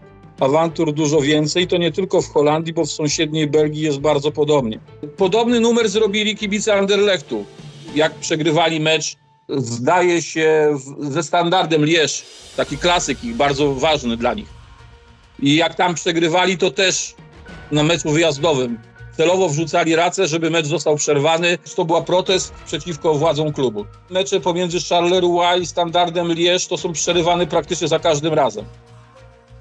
[0.41, 1.66] awantur dużo więcej.
[1.66, 4.80] To nie tylko w Holandii, bo w sąsiedniej Belgii jest bardzo podobnie.
[5.16, 7.45] Podobny numer zrobili kibice Anderlechtu.
[7.95, 9.16] Jak przegrywali mecz
[9.49, 12.25] zdaje się ze standardem Lierz,
[12.57, 14.49] taki klasyk i bardzo ważny dla nich.
[15.41, 17.15] I jak tam przegrywali, to też
[17.71, 18.79] na meczu wyjazdowym
[19.19, 21.59] celowo wrzucali racę, żeby mecz został przerwany.
[21.77, 23.85] To była protest przeciwko władzom klubu.
[24.11, 28.65] Mecze pomiędzy Charleroi i Standardem Lierz to są przerywane praktycznie za każdym razem.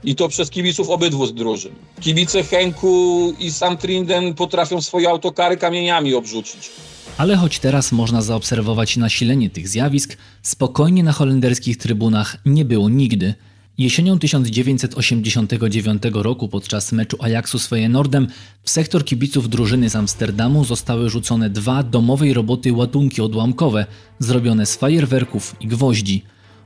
[0.03, 1.71] I to przez kibiców obydwu drużyn.
[2.01, 6.69] Kibice Henku i Santrinden potrafią swoje autokary kamieniami obrzucić.
[7.17, 13.33] Ale choć teraz można zaobserwować nasilenie tych zjawisk, spokojnie na holenderskich trybunach nie było nigdy.
[13.77, 18.27] Jesienią 1989 roku podczas meczu Ajaxu z Feyenoordem
[18.63, 23.85] w sektor kibiców drużyny z Amsterdamu zostały rzucone dwa domowej roboty ładunki odłamkowe,
[24.19, 26.23] zrobione z fajerwerków i gwoździ.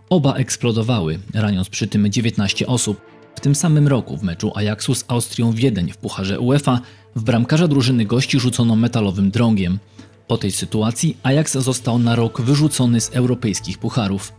[0.10, 3.11] Oba eksplodowały, raniąc przy tym 19 osób.
[3.36, 6.80] W tym samym roku w meczu Ajaxu z Austrią Wiedeń w Pucharze UEFA
[7.16, 9.80] w bramkarza drużyny gości rzucono metalowym drągiem.
[10.28, 14.34] Po tej sytuacji Ajax został na rok wyrzucony z europejskich pucharów.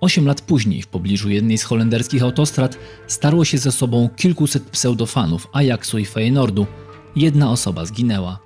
[0.00, 5.48] Osiem lat później w pobliżu jednej z holenderskich autostrad starło się ze sobą kilkuset pseudofanów
[5.52, 6.66] Ajaxu i Feyenoordu.
[7.16, 8.38] Jedna osoba zginęła.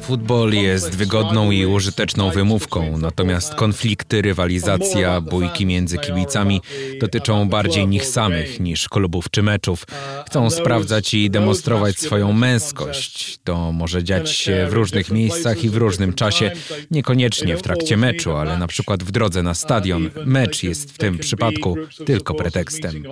[0.00, 6.60] Futbol jest wygodną i użyteczną wymówką, natomiast konflikty, rywalizacja, bójki między kibicami
[7.00, 9.84] dotyczą bardziej nich samych niż klubów czy meczów.
[10.26, 13.38] Chcą sprawdzać i demonstrować swoją męskość.
[13.44, 16.50] To może dziać się w różnych miejscach i w różnym czasie,
[16.90, 20.10] niekoniecznie w trakcie meczu, ale na przykład w drodze na stadion.
[20.26, 23.02] Mecz jest w tym przypadku tylko pretekstem.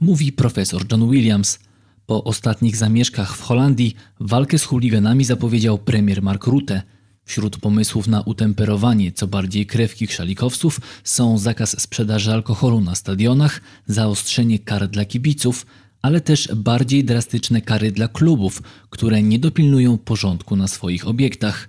[0.00, 1.58] Mówi profesor John Williams.
[2.06, 6.82] Po ostatnich zamieszkach w Holandii walkę z chuliganami zapowiedział premier Mark Rutte.
[7.24, 14.58] Wśród pomysłów na utemperowanie co bardziej krewkich szalikowców są zakaz sprzedaży alkoholu na stadionach, zaostrzenie
[14.58, 15.66] kar dla kibiców,
[16.02, 21.68] ale też bardziej drastyczne kary dla klubów, które nie dopilnują porządku na swoich obiektach.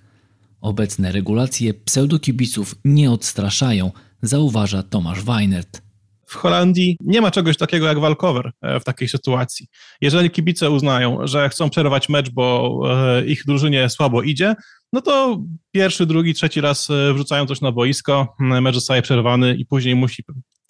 [0.62, 3.92] Obecne regulacje pseudokibiców nie odstraszają,
[4.22, 5.86] zauważa Tomasz Weinert.
[6.28, 9.68] W Holandii nie ma czegoś takiego jak walkover e, w takiej sytuacji.
[10.02, 12.80] Jeżeli kibice uznają, że chcą przerwać mecz, bo
[13.18, 14.56] e, ich drużynie słabo idzie,
[14.94, 15.40] no to
[15.72, 20.24] pierwszy, drugi, trzeci raz e, wrzucają coś na boisko, mecz zostaje przerwany i później musi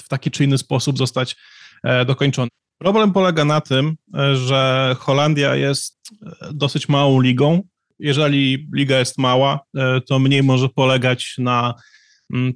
[0.03, 1.35] w taki czy inny sposób zostać
[2.05, 2.49] dokończony.
[2.77, 3.95] Problem polega na tym,
[4.33, 5.99] że Holandia jest
[6.51, 7.61] dosyć małą ligą.
[7.99, 9.59] Jeżeli liga jest mała,
[10.07, 11.73] to mniej może polegać na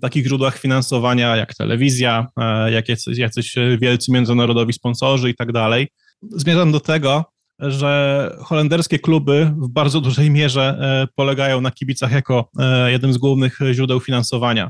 [0.01, 2.85] takich źródłach finansowania jak telewizja, e, jak
[3.17, 5.87] jacyś wielcy międzynarodowi sponsorzy i tak dalej.
[6.21, 7.25] Zmierzam do tego,
[7.59, 13.17] że holenderskie kluby w bardzo dużej mierze e, polegają na kibicach jako e, jednym z
[13.17, 14.69] głównych źródeł finansowania.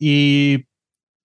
[0.00, 0.58] I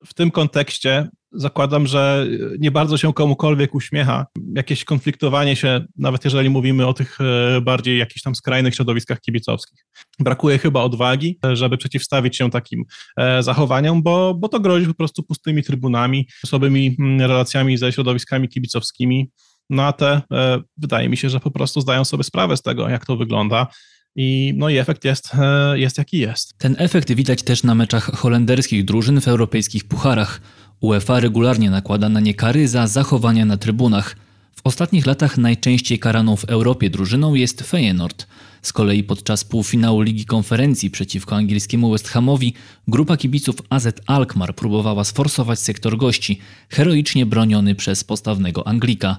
[0.05, 2.27] w tym kontekście zakładam, że
[2.59, 4.25] nie bardzo się komukolwiek uśmiecha
[4.55, 9.85] jakieś konfliktowanie się, nawet jeżeli mówimy o tych e, bardziej jakichś tam skrajnych środowiskach kibicowskich.
[10.19, 12.83] Brakuje chyba odwagi, żeby przeciwstawić się takim
[13.17, 18.49] e, zachowaniom, bo, bo to grozi po prostu pustymi trybunami, słabymi mm, relacjami ze środowiskami
[18.49, 19.31] kibicowskimi.
[19.69, 22.89] No a te, e, wydaje mi się, że po prostu zdają sobie sprawę z tego,
[22.89, 23.67] jak to wygląda.
[24.15, 25.31] I, no i efekt jest,
[25.73, 26.57] jest jaki jest.
[26.57, 30.41] Ten efekt widać też na meczach holenderskich drużyn w europejskich pucharach.
[30.81, 34.15] UEFA regularnie nakłada na nie kary za zachowania na trybunach.
[34.55, 38.27] W ostatnich latach najczęściej karaną w Europie drużyną jest Feyenoord.
[38.61, 42.53] Z kolei podczas półfinału Ligi Konferencji przeciwko angielskiemu West Hamowi
[42.87, 49.17] grupa kibiców AZ Alkmaar próbowała sforsować sektor gości, heroicznie broniony przez postawnego Anglika.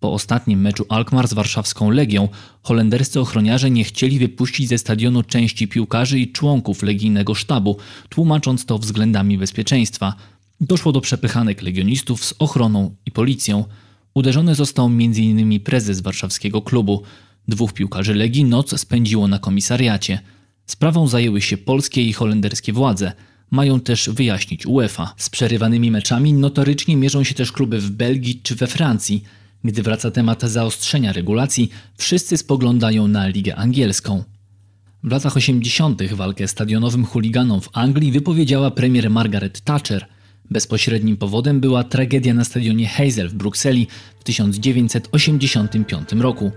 [0.00, 2.28] Po ostatnim meczu Alkmaar z warszawską Legią
[2.62, 7.76] holenderscy ochroniarze nie chcieli wypuścić ze stadionu części piłkarzy i członków legijnego sztabu,
[8.08, 10.14] tłumacząc to względami bezpieczeństwa–
[10.60, 13.64] Doszło do przepychanek legionistów z ochroną i policją.
[14.14, 15.60] Uderzony został m.in.
[15.60, 17.02] prezes warszawskiego klubu.
[17.48, 20.20] Dwóch piłkarzy Legii noc spędziło na komisariacie.
[20.66, 23.12] Sprawą zajęły się polskie i holenderskie władze.
[23.50, 25.14] Mają też wyjaśnić UEFA.
[25.16, 29.24] Z przerywanymi meczami notorycznie mierzą się też kluby w Belgii czy we Francji.
[29.64, 34.24] Gdy wraca temat zaostrzenia regulacji, wszyscy spoglądają na ligę angielską.
[35.02, 36.02] W latach 80.
[36.12, 40.06] walkę stadionowym chuliganom w Anglii wypowiedziała premier Margaret Thatcher–
[40.50, 43.86] Bezpośrednim powodem była tragedia na stadionie Hazel w Brukseli
[44.20, 46.50] w 1985 roku.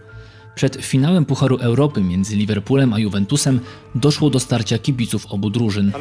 [0.56, 3.60] Przed finałem Pucharu Europy między Liverpoolem a Juventusem
[3.96, 5.92] doszło do starcia kibiców obu drużyn.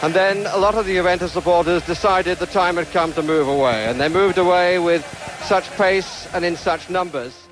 [0.00, 3.48] And then a lot of the Juventus supporters decided the time had come to move
[3.48, 5.02] away, and they moved away with
[5.48, 7.47] such pace and in such numbers.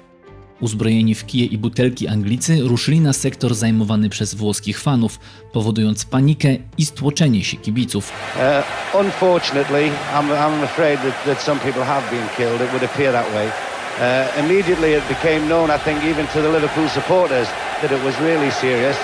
[0.61, 5.19] Uzbrojeni w kije i butelki Anglicy ruszyli na sektor zajmowany przez włoskich fanów,
[5.53, 8.13] powodując panikę i stłoczenie się kibiców.
[8.37, 12.61] Uh, unfortunately, I'm, I'm afraid that, that some people have been killed.
[12.61, 13.47] It would appear that way.
[13.47, 17.49] Uh, immediately it became known, I think, even to the Liverpool supporters,
[17.83, 18.97] that it was really serious.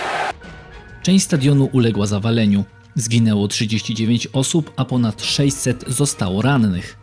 [1.03, 2.65] Część stadionu uległa zawaleniu.
[2.95, 7.02] Zginęło 39 osób, a ponad 600 zostało rannych.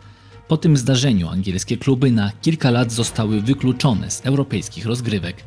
[0.50, 5.44] Po tym zdarzeniu angielskie kluby na kilka lat zostały wykluczone z europejskich rozgrywek.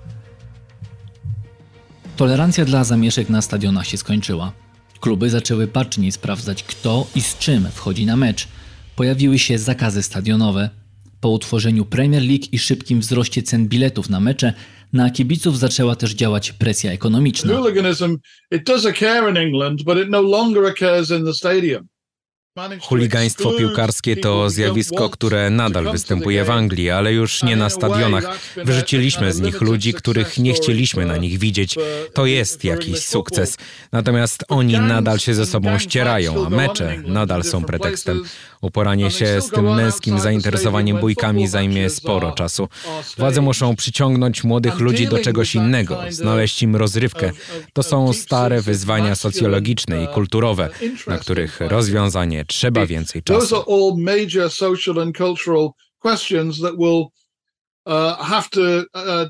[2.17, 4.53] Tolerancja dla zamieszek na stadionach się skończyła.
[4.99, 8.47] Kluby zaczęły baczniej sprawdzać kto i z czym wchodzi na mecz.
[8.95, 10.69] Pojawiły się zakazy stadionowe.
[11.19, 14.53] Po utworzeniu Premier League i szybkim wzroście cen biletów na mecze,
[14.93, 17.53] na kibiców zaczęła też działać presja ekonomiczna.
[17.53, 18.17] Hooliganism,
[18.51, 21.93] it does occur in England, but it no longer occurs in the stadium.
[22.81, 28.39] Chuligaństwo piłkarskie to zjawisko, które nadal występuje w Anglii, ale już nie na stadionach.
[28.55, 31.75] Wyrzuciliśmy z nich ludzi, których nie chcieliśmy na nich widzieć.
[32.13, 33.57] To jest jakiś sukces.
[33.91, 38.23] Natomiast oni nadal się ze sobą ścierają, a mecze nadal są pretekstem.
[38.64, 42.69] Uporanie się z tym męskim zainteresowaniem bójkami zajmie sporo czasu.
[43.18, 47.31] Władze muszą przyciągnąć młodych ludzi do czegoś innego, znaleźć im rozrywkę.
[47.73, 50.69] To są stare wyzwania socjologiczne i kulturowe,
[51.07, 53.64] na których rozwiązanie trzeba więcej czasu.
[57.85, 59.30] Uh, uh.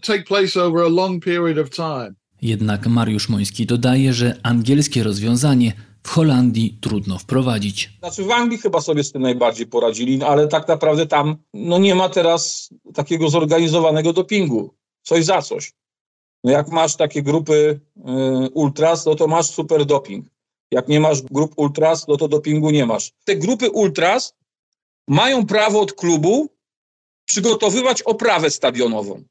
[2.42, 5.74] Jednak Mariusz Moński dodaje, że angielskie rozwiązanie
[6.04, 7.90] w Holandii trudno wprowadzić.
[8.00, 11.78] Znaczy w Anglii chyba sobie z tym najbardziej poradzili, no ale tak naprawdę tam no
[11.78, 14.74] nie ma teraz takiego zorganizowanego dopingu.
[15.02, 15.74] Coś za coś.
[16.44, 20.28] No jak masz takie grupy y, ultras, no to masz super doping.
[20.72, 23.12] Jak nie masz grup ultras, no to dopingu nie masz.
[23.26, 24.36] Te grupy ultras
[25.08, 26.50] mają prawo od klubu
[27.26, 29.24] przygotowywać oprawę stadionową.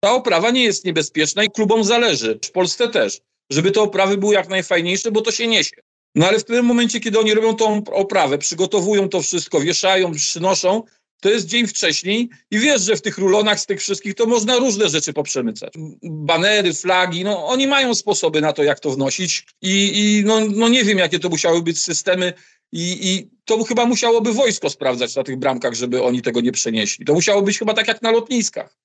[0.00, 3.20] Ta oprawa nie jest niebezpieczna i klubom zależy, w Polsce też,
[3.50, 5.76] żeby te oprawy były jak najfajniejsze, bo to się niesie.
[6.14, 10.82] No ale w tym momencie, kiedy oni robią tą oprawę, przygotowują to wszystko, wieszają, przynoszą,
[11.20, 14.56] to jest dzień wcześniej i wiesz, że w tych rulonach z tych wszystkich to można
[14.56, 15.72] różne rzeczy poprzemycać.
[16.02, 20.68] Banery, flagi, no oni mają sposoby na to, jak to wnosić i, i no, no
[20.68, 22.32] nie wiem, jakie to musiały być systemy
[22.72, 27.04] i, i to chyba musiałoby wojsko sprawdzać na tych bramkach, żeby oni tego nie przenieśli.
[27.04, 28.76] To musiało być chyba tak jak na lotniskach.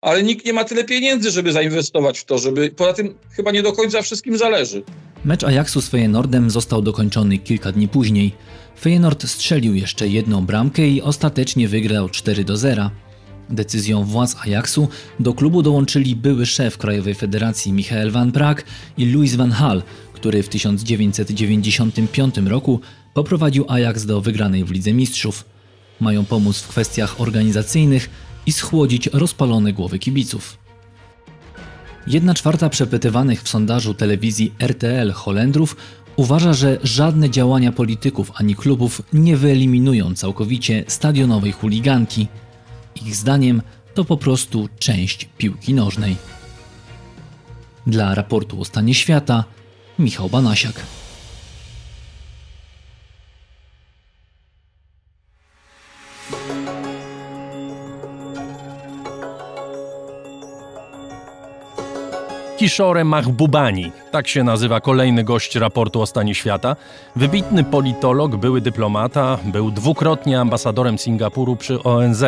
[0.00, 2.70] Ale nikt nie ma tyle pieniędzy, żeby zainwestować w to, żeby.
[2.70, 4.82] Poza tym chyba nie do końca wszystkim zależy.
[5.24, 8.32] Mecz Ajaxu z Feyenoordem został dokończony kilka dni później.
[8.80, 12.90] Feyenoord strzelił jeszcze jedną bramkę i ostatecznie wygrał 4 do 0.
[13.50, 14.88] Decyzją władz Ajaxu
[15.20, 18.64] do klubu dołączyli były szef Krajowej Federacji Michael van Praag
[18.98, 19.82] i Louis van Hal,
[20.12, 22.80] który w 1995 roku
[23.14, 25.44] poprowadził Ajax do wygranej w Lidze Mistrzów.
[26.00, 28.10] Mają pomóc w kwestiach organizacyjnych
[28.50, 30.58] i schłodzić rozpalone głowy kibiców.
[32.06, 35.76] Jedna czwarta przepytywanych w sondażu telewizji RTL Holendrów
[36.16, 42.26] uważa, że żadne działania polityków ani klubów nie wyeliminują całkowicie stadionowej chuliganki.
[42.96, 43.62] Ich zdaniem
[43.94, 46.16] to po prostu część piłki nożnej.
[47.86, 49.44] Dla raportu o stanie świata
[49.98, 50.80] Michał Banasiak.
[62.60, 66.76] Kishore Mahbubani, tak się nazywa kolejny gość raportu o stanie świata.
[67.16, 72.24] Wybitny politolog, były dyplomata, był dwukrotnie ambasadorem Singapuru przy ONZ.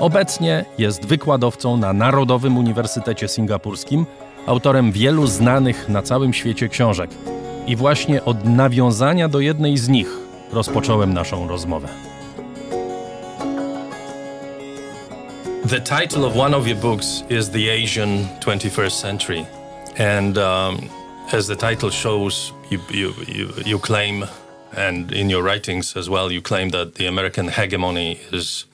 [0.00, 4.06] Obecnie jest wykładowcą na Narodowym Uniwersytecie Singapurskim,
[4.46, 7.10] autorem wielu znanych na całym świecie książek.
[7.66, 10.08] I właśnie od nawiązania do jednej z nich
[10.52, 11.88] rozpocząłem naszą rozmowę.
[15.70, 19.57] The title of one of your books is The Asian 21st Century.
[19.98, 20.88] And um,
[21.32, 24.24] as the title shows, you, you, you, you, claim,
[24.76, 28.66] and in your writings as well, you claim that the American hegemony is,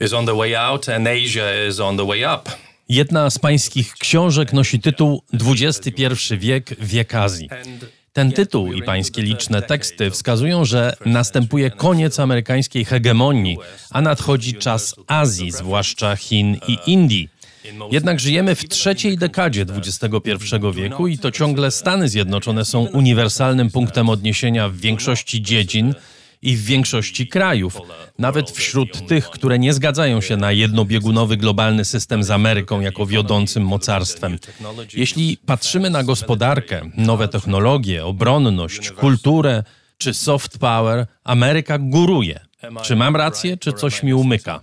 [0.00, 2.48] is on the way out and Asia is on the way up.
[2.88, 7.48] Jedna z pańskich książek nosi tytuł XXI wiek, wiek Azji.
[8.12, 13.58] Ten tytuł i pańskie liczne teksty wskazują, że następuje koniec amerykańskiej hegemonii,
[13.90, 17.28] a nadchodzi czas Azji, zwłaszcza Chin i Indii.
[17.90, 20.38] Jednak żyjemy w trzeciej dekadzie XXI
[20.74, 25.94] wieku i to ciągle Stany Zjednoczone są uniwersalnym punktem odniesienia w większości dziedzin
[26.42, 27.78] i w większości krajów,
[28.18, 33.62] nawet wśród tych, które nie zgadzają się na jednobiegunowy globalny system z Ameryką jako wiodącym
[33.62, 34.38] mocarstwem.
[34.94, 39.64] Jeśli patrzymy na gospodarkę, nowe technologie, obronność, kulturę
[39.98, 42.40] czy soft power, Ameryka góruje.
[42.82, 44.60] Czy mam rację, czy coś mi umyka?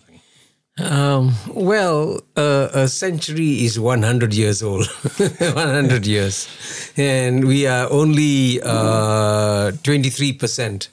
[0.77, 4.87] Um, well, uh, a century is 100 years old,
[5.17, 6.49] 100 years.
[6.97, 10.89] And we are only uh, 23%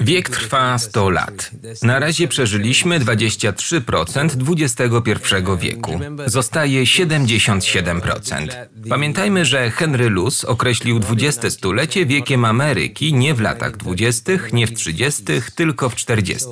[0.00, 1.50] Wiek trwa 100 lat.
[1.82, 4.28] Na razie przeżyliśmy 23%
[4.60, 6.00] XXI wieku.
[6.26, 8.48] Zostaje 77%.
[8.88, 14.72] Pamiętajmy, że Henry Luce określił XX stulecie wiekiem Ameryki nie w latach 20., nie w
[14.72, 15.24] 30.,
[15.54, 16.48] tylko w 40.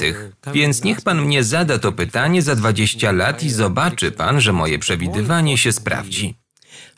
[0.54, 4.78] Więc niech pan mnie zada to pytanie za 20 lat i zobaczy pan, że moje
[4.78, 6.34] przewidywanie się sprawdzi.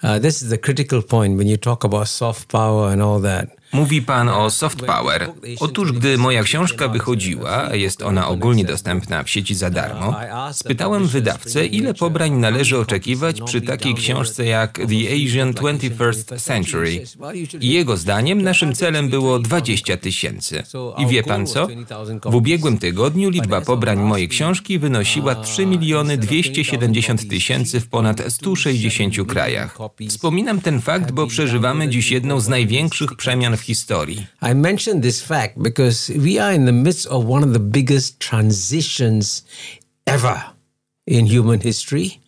[0.02, 3.59] Uh, this is the critical point when you talk about soft power and all that.
[3.72, 5.32] Mówi pan o soft power.
[5.60, 10.16] Otóż, gdy moja książka wychodziła, jest ona ogólnie dostępna w sieci za darmo,
[10.52, 17.04] spytałem wydawcę, ile pobrań należy oczekiwać przy takiej książce jak The Asian 21st Century.
[17.60, 20.62] I jego zdaniem naszym celem było 20 tysięcy.
[20.98, 21.68] I wie pan co?
[22.24, 29.14] W ubiegłym tygodniu liczba pobrań mojej książki wynosiła 3 miliony 270 tysięcy w ponad 160
[29.28, 29.78] krajach.
[30.08, 34.28] Wspominam ten fakt, bo przeżywamy dziś jedną z największych przemian w historii.
[34.40, 38.18] I mention this fact because we are in the midst of one of the biggest
[38.18, 39.42] transitions
[40.06, 40.52] ever
[41.06, 42.20] in human history.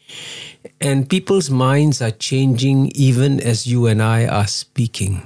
[0.81, 5.23] And people's minds are changing even as you and I are speaking.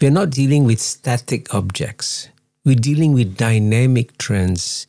[0.00, 2.28] We're not dealing with static objects.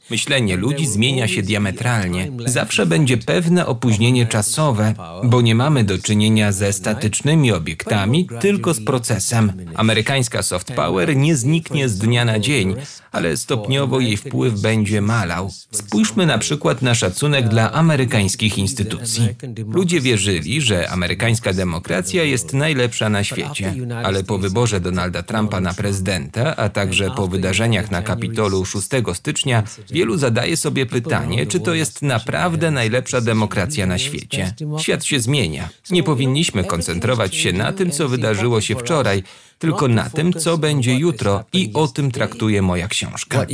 [0.09, 2.31] Myślenie ludzi zmienia się diametralnie.
[2.45, 4.93] Zawsze będzie pewne opóźnienie czasowe,
[5.23, 9.51] bo nie mamy do czynienia ze statycznymi obiektami, tylko z procesem.
[9.75, 12.75] Amerykańska soft power nie zniknie z dnia na dzień,
[13.11, 15.51] ale stopniowo jej wpływ będzie malał.
[15.71, 19.29] Spójrzmy na przykład na szacunek dla amerykańskich instytucji.
[19.67, 23.73] Ludzie wierzyli, że amerykańska demokracja jest najlepsza na świecie,
[24.03, 27.27] ale po wyborze Donalda Trumpa na prezydenta, a także po
[27.69, 33.85] wydarzeniach na Kapitolu 6 stycznia, wielu zadaje sobie pytanie, czy to jest naprawdę najlepsza demokracja
[33.85, 34.53] na świecie.
[34.79, 35.69] Świat się zmienia.
[35.89, 39.23] Nie powinniśmy koncentrować się na tym, co wydarzyło się wczoraj,
[39.59, 43.45] tylko na tym, co będzie jutro i o tym traktuje moja książka.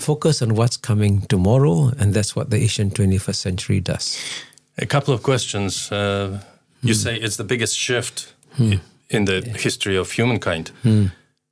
[0.00, 4.16] Focus on what's coming tomorrow and that's what the Asian 21st century does.
[4.82, 5.90] A couple of questions.
[5.92, 6.38] Uh,
[6.84, 8.34] you say it's the biggest shift
[9.10, 10.70] in the history of humankind.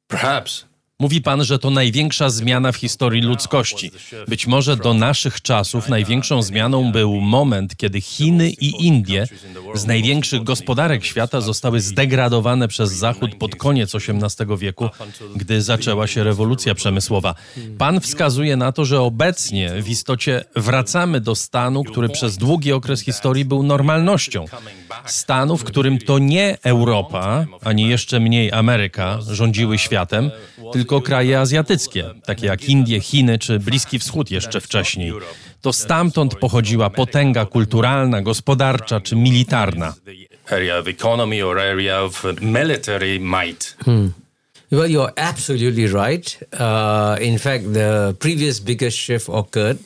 [0.08, 0.64] Perhaps
[1.00, 3.90] Mówi pan, że to największa zmiana w historii ludzkości.
[4.28, 9.26] Być może do naszych czasów największą zmianą był moment, kiedy Chiny i Indie,
[9.74, 14.88] z największych gospodarek świata, zostały zdegradowane przez Zachód pod koniec XVIII wieku,
[15.36, 17.34] gdy zaczęła się rewolucja przemysłowa.
[17.78, 23.00] Pan wskazuje na to, że obecnie w istocie wracamy do stanu, który przez długi okres
[23.00, 24.44] historii był normalnością.
[25.06, 30.30] Stanu, w którym to nie Europa, ani jeszcze mniej Ameryka rządziły światem,
[30.72, 35.12] tylko kraje azjatyckie, takie jak Indie, Chiny czy Bliski Wschód jeszcze wcześniej.
[35.60, 39.94] To stamtąd pochodziła potęga kulturalna, gospodarcza czy militarna.
[40.50, 43.76] Area of economy or area of military might.
[43.84, 44.12] Hmm.
[44.72, 46.38] Well, you're absolutely right.
[46.52, 49.78] Uh, in fact, the previous biggest shift occurred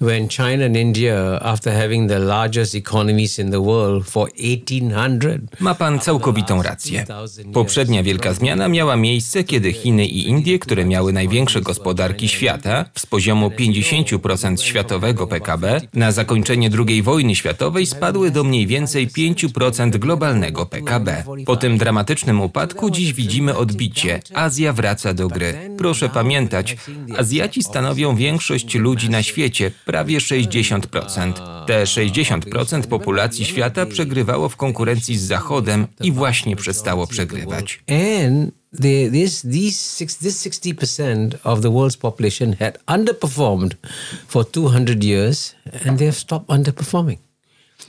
[0.00, 5.60] when China and India, after having the largest economies in the world for 1800.
[5.60, 7.04] Ma pan całkowitą rację.
[7.52, 13.06] Poprzednia wielka zmiana miała miejsce, kiedy Chiny i Indie, które miały największe gospodarki świata, z
[13.06, 20.66] poziomu 50% światowego PKB, na zakończenie II wojny światowej spadły do mniej więcej 5% globalnego
[20.66, 21.24] PKB.
[21.46, 24.20] Po tym dramatycznym upadku dziś widzimy odbicie.
[24.34, 25.54] Azja wraca do gry.
[25.78, 26.76] Proszę pamiętać,
[27.18, 31.32] Azjaci stanowią większość ludzi na świecie, prawie 60%.
[31.66, 37.80] Te 60% populacji świata przegrywało w konkurencji z Zachodem i właśnie przestało przegrywać.
[37.88, 43.76] And the, this, these, this 60% of the world's population had underperformed
[44.28, 45.54] for 200 years
[45.86, 47.18] and they have stopped underperforming.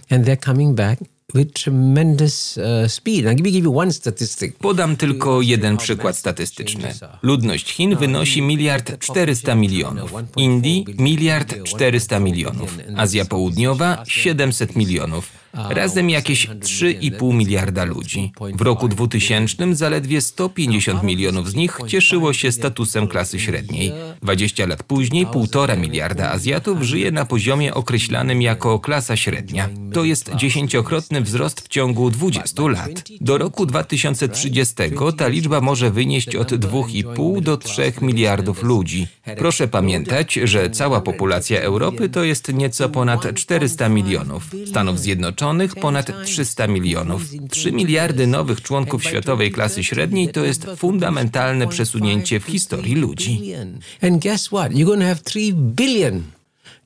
[0.09, 0.99] And they're coming back
[1.33, 3.25] with tremendous uh, speed.
[3.35, 4.57] Give you one statistic.
[4.57, 6.93] Podam tylko jeden przykład statystyczny.
[7.21, 15.29] Ludność Chin wynosi miliard 400 milionów, Indii miliard 400 milionów, Azja Południowa 700 milionów.
[15.69, 18.31] Razem jakieś 3,5 miliarda ludzi.
[18.55, 23.91] W roku 2000 zaledwie 150 milionów z nich cieszyło się statusem klasy średniej.
[24.21, 29.69] 20 lat później 1,5 miliarda Azjatów żyje na poziomie określanym jako klasa średnia.
[29.93, 33.03] To jest dziesięciokrotny wzrost w ciągu 20 lat.
[33.21, 34.75] Do roku 2030
[35.17, 39.07] ta liczba może wynieść od 2,5 do 3 miliardów ludzi.
[39.37, 44.43] Proszę pamiętać, że cała populacja Europy to jest nieco ponad 400 milionów.
[44.65, 47.21] Stanów Zjednoczonych Zjednoczonych ponad 300 milionów.
[47.49, 53.53] 3 miliardy nowych członków światowej klasy średniej to jest fundamentalne przesunięcie w historii ludzi.
[54.01, 54.71] And guess what?
[54.71, 56.23] You're going to have 3 billion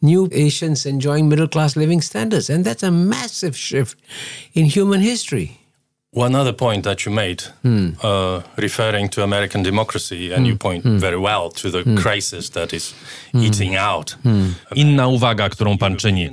[0.02, 3.98] new Asians enjoying middle class living standards and that's a massive shift
[4.56, 5.61] in human history.
[6.14, 7.92] One other point that you made, hmm.
[8.04, 10.46] uh, referring to American democracy, and hmm.
[10.46, 11.00] you point hmm.
[11.00, 11.98] very well to the hmm.
[11.98, 12.94] crisis that is
[13.32, 13.44] hmm.
[13.44, 14.18] eating out.
[14.24, 14.54] Hmm.
[14.76, 16.30] Inna uwaga, którą pan czyni.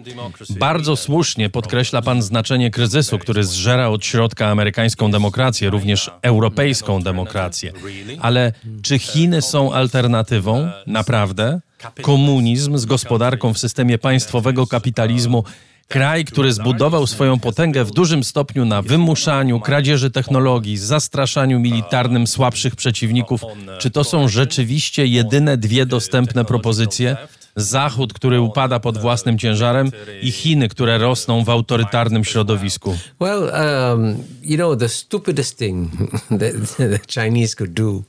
[0.51, 7.73] Bardzo słusznie podkreśla pan znaczenie kryzysu, który zżera od środka amerykańską demokrację, również europejską demokrację.
[8.21, 8.53] Ale
[8.83, 10.71] czy Chiny są alternatywą?
[10.87, 11.61] Naprawdę?
[12.03, 15.45] Komunizm z gospodarką w systemie państwowego kapitalizmu
[15.89, 22.77] Kraj, który zbudował swoją potęgę w dużym stopniu na wymuszaniu, kradzieży technologii, zastraszaniu militarnym słabszych
[22.77, 23.41] przeciwników.
[23.79, 27.17] Czy to są rzeczywiście jedyne dwie dostępne propozycje?
[27.59, 29.91] Zachód, który upada pod własnym ciężarem
[30.23, 32.97] i Chiny, które rosną w autorytarnym środowisku.
[33.21, 35.91] Well, um, you know, the stupidest thing
[36.41, 38.03] that the Chinese could do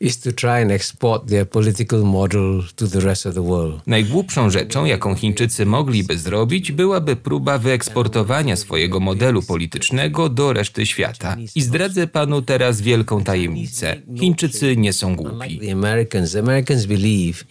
[0.00, 3.80] is to try and export their political model to the rest of the world.
[3.86, 11.36] Najgłupszą rzeczą, jaką Chińczycy mogliby zrobić, byłaby próba wyeksportowania swojego modelu politycznego do reszty świata.
[11.54, 13.96] I zdradzę panu teraz wielką tajemnicę.
[14.20, 15.58] Chińczycy nie są głupi.
[15.58, 17.44] The Americans, the Americans believe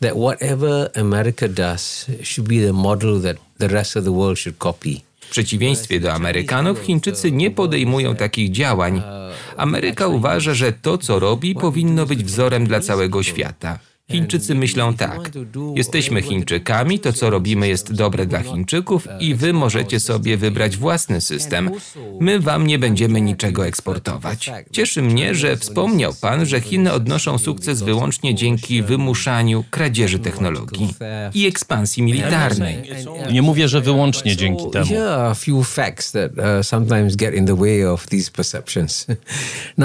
[0.00, 4.58] that whatever America does should be the model that the rest of the world should
[4.58, 5.00] copy.
[5.20, 9.02] W przeciwieństwie do Amerykanów, Chińczycy nie podejmują takich działań.
[9.56, 13.78] Ameryka uważa, że to, co robi, powinno być wzorem dla całego świata.
[14.10, 15.30] Chińczycy myślą tak.
[15.74, 21.20] Jesteśmy Chińczykami, to co robimy jest dobre dla Chińczyków i wy możecie sobie wybrać własny
[21.20, 21.70] system.
[22.20, 24.50] My wam nie będziemy niczego eksportować.
[24.72, 30.94] Cieszy mnie, że wspomniał pan, że Chiny odnoszą sukces wyłącznie dzięki wymuszaniu kradzieży technologii
[31.34, 32.82] i ekspansji militarnej.
[33.32, 34.94] Nie mówię, że wyłącznie dzięki temu.
[34.94, 35.36] Uh,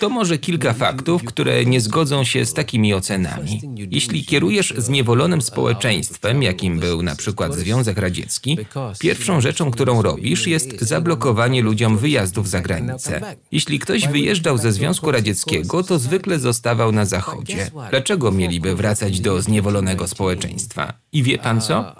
[0.00, 3.60] To może kilka faktów, które nie zgodzą się z takimi ocenami.
[3.90, 8.58] Jeśli kierujesz zniewolonym społeczeństwem, jakim był na przykład Związek Radziecki,
[9.00, 13.20] pierwszą rzeczą, którą robisz, jest zablokowanie ludziom wyjazdów za granicę.
[13.52, 17.70] Jeśli ktoś wyjeżdżał ze Związku Radzieckiego, to zwykle zostawał na Zachodzie.
[17.90, 20.92] Dlaczego mieliby wracać do zniewolonego społeczeństwa?
[21.12, 21.94] I wie pan co?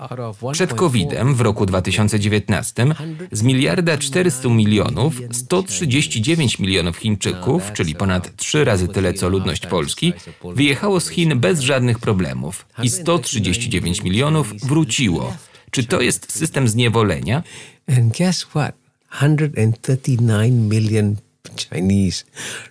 [0.52, 2.86] Przed COVID-em w roku 2019
[3.32, 10.12] z miliarda 400 milionów 139 milionów Chińczyków, czyli ponad trzy razy tyle co ludność Polski,
[10.54, 15.36] wyjechało z Chin bez żadnych problemów i 139 milionów wróciło.
[15.70, 17.42] Czy to jest system zniewolenia?
[17.88, 18.74] and guess what?
[19.10, 21.16] 139 million
[21.56, 22.24] Chinese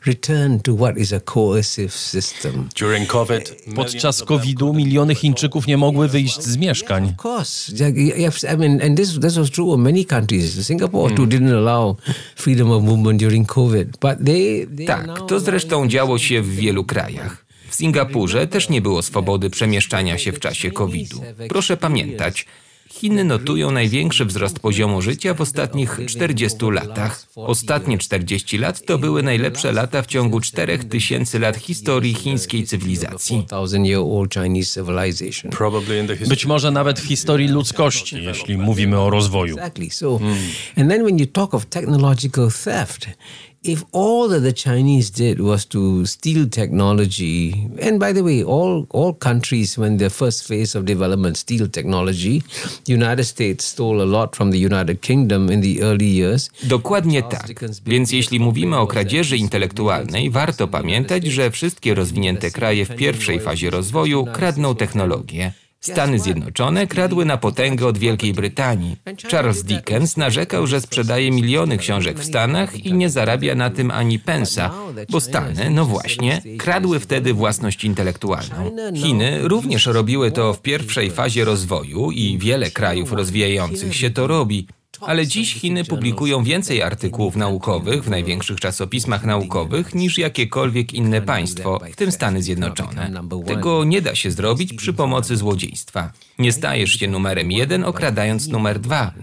[0.05, 2.69] return to what is a coercive system.
[2.79, 7.13] During COVID, Podczas COVID-u miliony Chińczyków nie mogły wyjść z mieszkań.
[7.17, 10.67] Of course, have- I mean, and this this was true of many countries.
[10.67, 11.95] Singapore too didn't allow
[12.35, 16.83] freedom of movement during COVID, but they, they Tak, to zresztą działo się w wielu
[16.85, 17.45] krajach.
[17.69, 21.21] W Singapurze też nie było swobody przemieszczania się w czasie COVID-u.
[21.49, 22.45] Proszę pamiętać,
[22.91, 27.27] Chiny notują największy wzrost poziomu życia w ostatnich 40 latach.
[27.35, 33.43] Ostatnie 40 lat to były najlepsze lata w ciągu 4000 lat historii chińskiej cywilizacji.
[33.47, 35.51] 4,000 year old Chinese civilization.
[35.51, 36.29] probably in the history.
[36.29, 39.55] Być może nawet w historii ludzkości, jeśli mówimy o rozwoju.
[39.57, 39.89] Exactly.
[43.63, 48.87] If all that the Chinese did was to steal technology, and by the way, all
[48.89, 52.41] all countries when their first phase of development steal technology,
[52.87, 56.49] United States stole a lot from the United Kingdom in the early years.
[56.63, 57.47] Dokładnie tak.
[57.85, 63.69] Więc jeśli mówimy o kradzieży intelektualnej, warto pamiętać, że wszystkie rozwinięte kraje w pierwszej fazie
[63.69, 65.53] rozwoju kradną technologię.
[65.81, 68.97] Stany Zjednoczone kradły na potęgę od Wielkiej Brytanii.
[69.31, 74.19] Charles Dickens narzekał, że sprzedaje miliony książek w Stanach i nie zarabia na tym ani
[74.19, 74.71] pensa,
[75.09, 78.71] bo Stany, no właśnie, kradły wtedy własność intelektualną.
[78.95, 84.67] Chiny również robiły to w pierwszej fazie rozwoju i wiele krajów rozwijających się to robi.
[85.01, 91.79] Ale dziś Chiny publikują więcej artykułów naukowych w największych czasopismach naukowych niż jakiekolwiek inne państwo,
[91.91, 93.11] w tym Stany Zjednoczone.
[93.45, 96.11] Tego nie da się zrobić przy pomocy złodziejstwa.
[96.39, 99.13] Nie stajesz się numerem jeden, okradając numer dwa.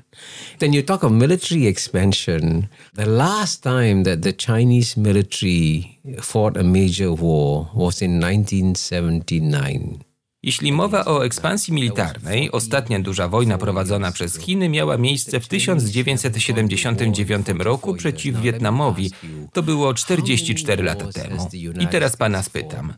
[0.58, 2.66] Then you talk of military expansion.
[2.96, 5.84] The last time that the Chinese military
[6.22, 10.07] fought a major war was in 1979.
[10.42, 17.46] Jeśli mowa o ekspansji militarnej, ostatnia duża wojna prowadzona przez Chiny miała miejsce w 1979
[17.58, 19.10] roku przeciw Wietnamowi.
[19.52, 21.48] To było 44 lata temu.
[21.80, 22.94] I teraz pana spytam.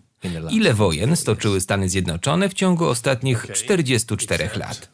[0.50, 4.90] Ile wojen stoczyły Stany Zjednoczone w ciągu ostatnich 44 lat?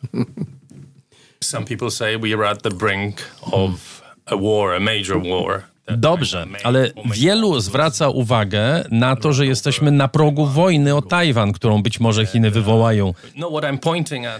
[1.44, 5.75] Some people say we are at the brink of a war, a major war.
[5.88, 11.82] Dobrze, ale wielu zwraca uwagę na to, że jesteśmy na progu wojny o Tajwan, którą
[11.82, 13.14] być może Chiny wywołają.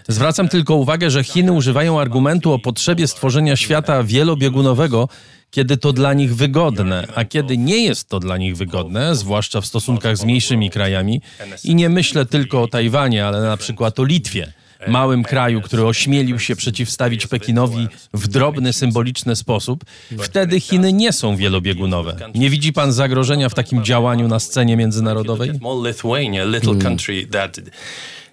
[0.08, 5.08] Zwracam tylko uwagę, że Chiny używają argumentu o potrzebie stworzenia świata wielobiegunowego,
[5.50, 9.66] kiedy to dla nich wygodne, a kiedy nie jest to dla nich wygodne, zwłaszcza w
[9.66, 11.20] stosunkach z mniejszymi krajami,
[11.64, 14.52] i nie myślę tylko o Tajwanie, ale na przykład o Litwie,
[14.88, 19.84] małym kraju, który ośmielił się przeciwstawić Pekinowi w drobny, symboliczny sposób,
[20.18, 22.16] wtedy Chiny nie są wielobiegunowe.
[22.34, 25.50] Nie widzi pan zagrożenia w takim działaniu na scenie międzynarodowej?
[25.58, 27.60] small Lithuania, a little country that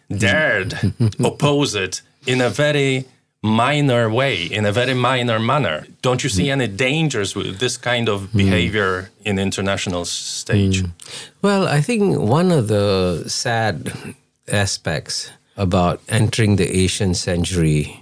[0.10, 0.76] dared
[1.24, 3.04] oppose it in a very
[3.44, 5.86] minor way, in a very minor manner.
[6.02, 10.84] Don't you see any dangers with this kind of behavior in international stage?
[11.42, 13.92] Well, I think one of the sad
[14.48, 15.30] aspects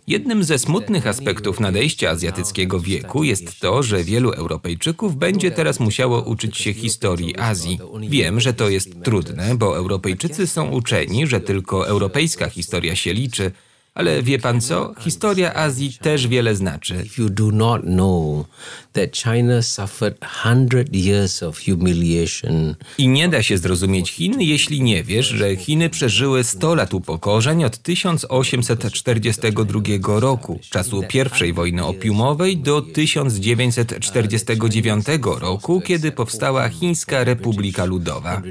[0.07, 6.21] Jednym ze smutnych aspektów nadejścia azjatyckiego wieku jest to, że wielu Europejczyków będzie teraz musiało
[6.21, 7.79] uczyć się historii Azji.
[8.09, 13.51] Wiem, że to jest trudne, bo Europejczycy są uczeni, że tylko europejska historia się liczy,
[13.93, 14.93] ale wie pan co?
[14.99, 17.05] Historia Azji też wiele znaczy.
[18.93, 22.75] That China suffered 100 years of humiliation.
[22.97, 27.63] I nie da się zrozumieć Chin, jeśli nie wiesz, że Chiny przeżyły 100 lat upokorzeń
[27.63, 31.03] od 1842 roku, czasu
[31.47, 35.05] I wojny opiumowej, do 1949
[35.39, 38.41] roku, kiedy powstała Chińska Republika Ludowa.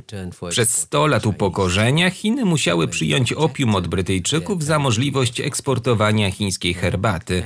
[0.50, 7.42] Przez 100 lat upokorzenia Chiny musiały przyjąć opium od Brytyjczyków za możliwość eksportowania chińskiej herbaty,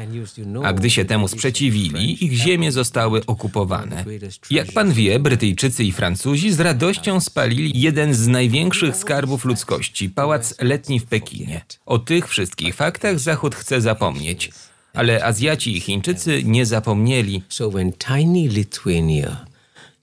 [0.65, 2.84] a gdy się temu sprzeciwili, ich ziemie zostały
[3.27, 4.05] okupowane.
[4.51, 10.55] Jak pan wie, Brytyjczycy i Francuzi z radością spalili jeden z największych skarbów ludzkości, pałac
[10.61, 11.65] letni w Pekinie.
[11.87, 14.51] O tych wszystkich faktach Zachód chce zapomnieć.
[14.95, 17.43] Ale Azjaci i Chińczycy nie zapomnieli.
[17.49, 19.47] So when tiny Lithuania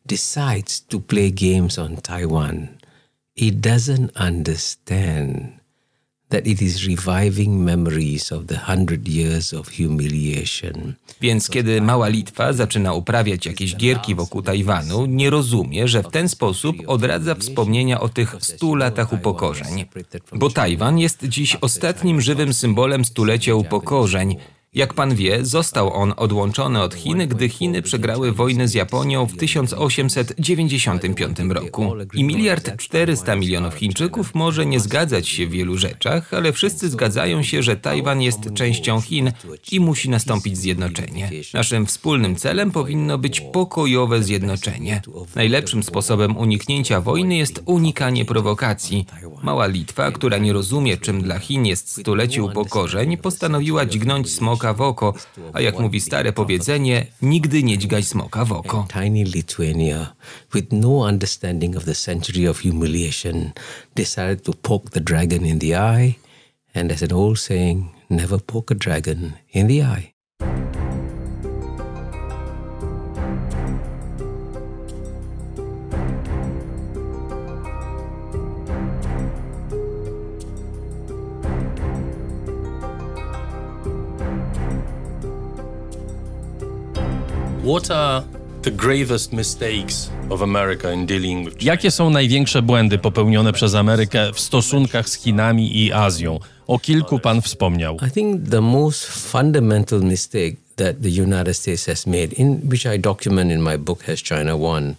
[0.06, 2.68] decides to play games on Taiwan,
[3.36, 5.61] it doesn't understand
[6.32, 10.94] that it is reviving memories of the hundred years of humiliation.
[11.22, 16.30] Więc kiedy mała Litwa zaczyna uprawiać jakieś gierki wokół Tajwanu, nie rozumie, że w ten
[16.30, 19.86] sposób odradza wspomnienia o tych stu latach upokorzeń.
[20.34, 24.36] Bo Tajwan jest dziś ostatnim żywym symbolem stulecia upokorzeń,
[24.74, 29.38] jak pan wie, został on odłączony od Chin, gdy Chiny przegrały wojnę z Japonią w
[29.38, 31.94] 1895 roku.
[32.14, 37.44] I miliard 400 milionów Chińczyków może nie zgadzać się w wielu rzeczach, ale wszyscy zgadzają
[37.44, 39.32] się, że Tajwan jest częścią Chin
[39.72, 41.32] i musi nastąpić zjednoczenie.
[41.54, 45.02] Naszym wspólnym celem powinno być pokojowe zjednoczenie.
[45.36, 49.06] Najlepszym sposobem uniknięcia wojny jest unikanie prowokacji.
[49.44, 54.74] Mała Litwa, która nie rozumie, czym dla Chin jest stulecie upokorzeń, postanowiła dźgnąć smok smoka
[54.74, 55.14] w oko,
[55.54, 58.88] a jak mówi stare powiedzenie, nigdy nie dźgaj smoka w oko.
[58.94, 60.14] Tiny Lithuania,
[60.54, 63.52] with no understanding of the century of humiliation,
[63.96, 66.14] decided to poke the dragon in the eye,
[66.76, 70.12] and as an old saying, never poke a dragon in the eye.
[87.64, 88.24] What are
[88.62, 91.72] the gravest mistakes of America in dealing with China?
[91.72, 96.40] Jakie są największe błędy popełnione przez Amerykę w stosunkach z Chinami i Azją?
[96.68, 97.98] O kilku pan wspomniał.
[98.08, 103.00] I think the most fundamental mistake that the United States has made, in which I
[103.00, 104.96] document in my book Has China Won,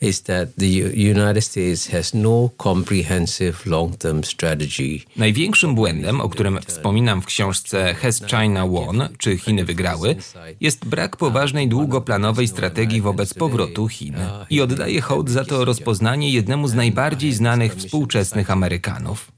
[0.00, 5.00] is that the United States has no comprehensive long-term strategy.
[5.16, 10.16] Największym błędem, o którym wspominam w książce Has China Won, czy Chiny wygrały,
[10.60, 14.14] jest brak poważnej długoplanowej strategii wobec powrotu Chin.
[14.50, 19.32] I oddaję hołd za to rozpoznanie jednemu z najbardziej znanych współczesnych Amerykanów.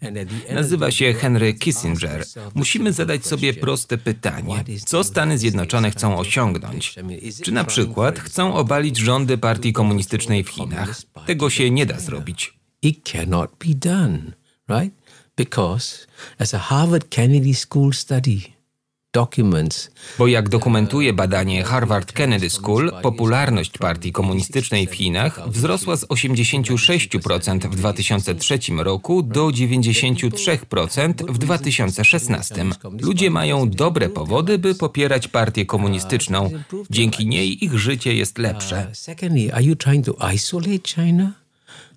[0.55, 2.25] Nazywa się Henry Kissinger.
[2.55, 4.65] Musimy zadać sobie proste pytanie.
[4.87, 6.95] Co Stany Zjednoczone chcą osiągnąć?
[7.43, 11.03] Czy na przykład chcą obalić rządy partii komunistycznej w Chinach.
[11.27, 12.55] Tego się nie da zrobić.
[12.83, 14.33] It cannot be done,
[14.69, 14.95] right?
[15.37, 16.07] Because
[16.39, 18.60] as a Harvard Kennedy School study.
[20.19, 27.71] Bo jak dokumentuje badanie Harvard Kennedy School, popularność partii komunistycznej w Chinach wzrosła z 86%
[27.71, 32.55] w 2003 roku do 93% w 2016.
[33.01, 36.51] Ludzie mają dobre powody, by popierać partię komunistyczną.
[36.91, 38.93] Dzięki niej ich życie jest lepsze.
[40.95, 41.33] China?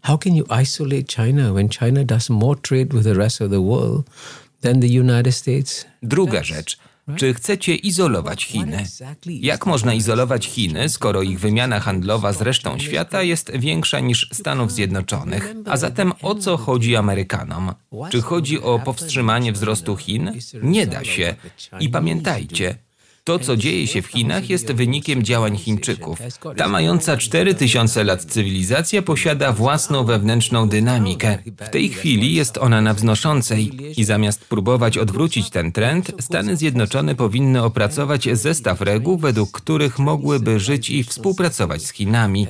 [0.02, 3.62] How can you isolate China when China does more trade with the rest of the
[3.62, 4.06] world
[4.62, 5.86] than the United States?
[6.04, 6.78] Druga rzecz.
[7.16, 8.84] Czy chcecie izolować Chiny?
[9.26, 14.72] Jak można izolować Chiny, skoro ich wymiana handlowa z resztą świata jest większa niż Stanów
[14.72, 15.56] Zjednoczonych?
[15.66, 17.74] A zatem o co chodzi Amerykanom?
[18.12, 20.32] Czy chodzi o powstrzymanie wzrostu Chin?
[20.62, 21.36] Nie da się.
[21.80, 22.76] I pamiętajcie,
[23.26, 26.20] To, co dzieje się w Chinach, jest wynikiem działań Chińczyków.
[26.58, 31.38] Ta mająca 4000 lat cywilizacja posiada własną wewnętrzną dynamikę.
[31.58, 37.16] W tej chwili jest ona na wznoszącej i zamiast próbować odwrócić ten trend, Stany Zjednoczone
[37.16, 42.48] powinny opracować zestaw reguł, według których mogłyby żyć i współpracować z Chinami.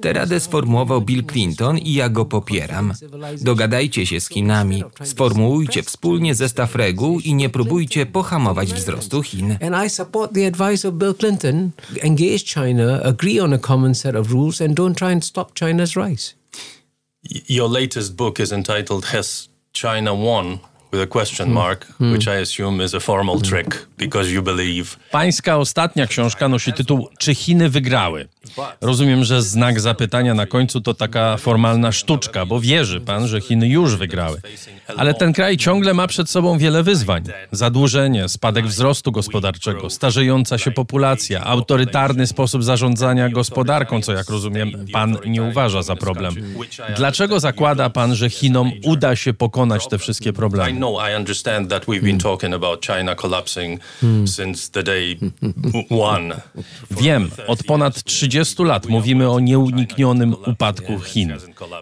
[0.00, 2.92] Tę radę sformułował Bill Clinton i ja go popieram.
[3.40, 9.58] Dogadajcie się z Chinami, sformułujcie wspólnie zestaw reguł i nie próbujcie pohamować wzrostu Chin.
[9.98, 11.72] Support the advice of Bill Clinton.
[12.04, 15.96] Engage China, agree on a common set of rules, and don't try and stop China's
[15.96, 16.34] rise.
[17.48, 20.58] Your latest book is entitled Has China Won?
[20.92, 22.12] with a question mark, Hmm.
[22.12, 24.96] which I assume is a formal trick because you believe.
[25.10, 28.28] Pańska ostatnia książka nosi tytuł Czy Chiny wygrały?
[28.80, 33.68] Rozumiem, że znak zapytania na końcu to taka formalna sztuczka, bo wierzy pan, że Chiny
[33.68, 34.40] już wygrały.
[34.96, 37.24] Ale ten kraj ciągle ma przed sobą wiele wyzwań.
[37.52, 45.16] Zadłużenie, spadek wzrostu gospodarczego, starzejąca się populacja, autorytarny sposób zarządzania gospodarką, co jak rozumiem pan
[45.26, 46.34] nie uważa za problem.
[46.96, 50.72] Dlaczego zakłada pan, że Chinom uda się pokonać te wszystkie problemy?
[55.90, 56.40] one.
[56.90, 61.34] Wiem, od ponad 30 lat mówimy o nieuniknionym upadku Chin.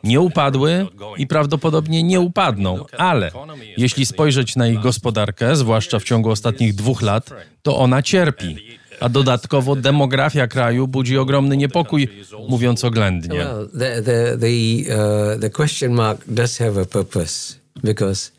[0.04, 0.86] Nie upadły
[1.18, 3.30] i prawdopodobnie nie upadną, ale
[3.76, 7.30] jeśli spojrzeć na ich gospodarkę, zwłaszcza w ciągu ostatnich dwóch lat,
[7.62, 8.56] to ona cierpi.
[9.00, 12.08] A dodatkowo demografia kraju budzi ogromny niepokój,
[12.48, 13.46] mówiąc oględnie.
[13.46, 13.68] Uh,
[15.52, 15.98] question
[16.90, 17.54] purpose
[17.84, 18.30] because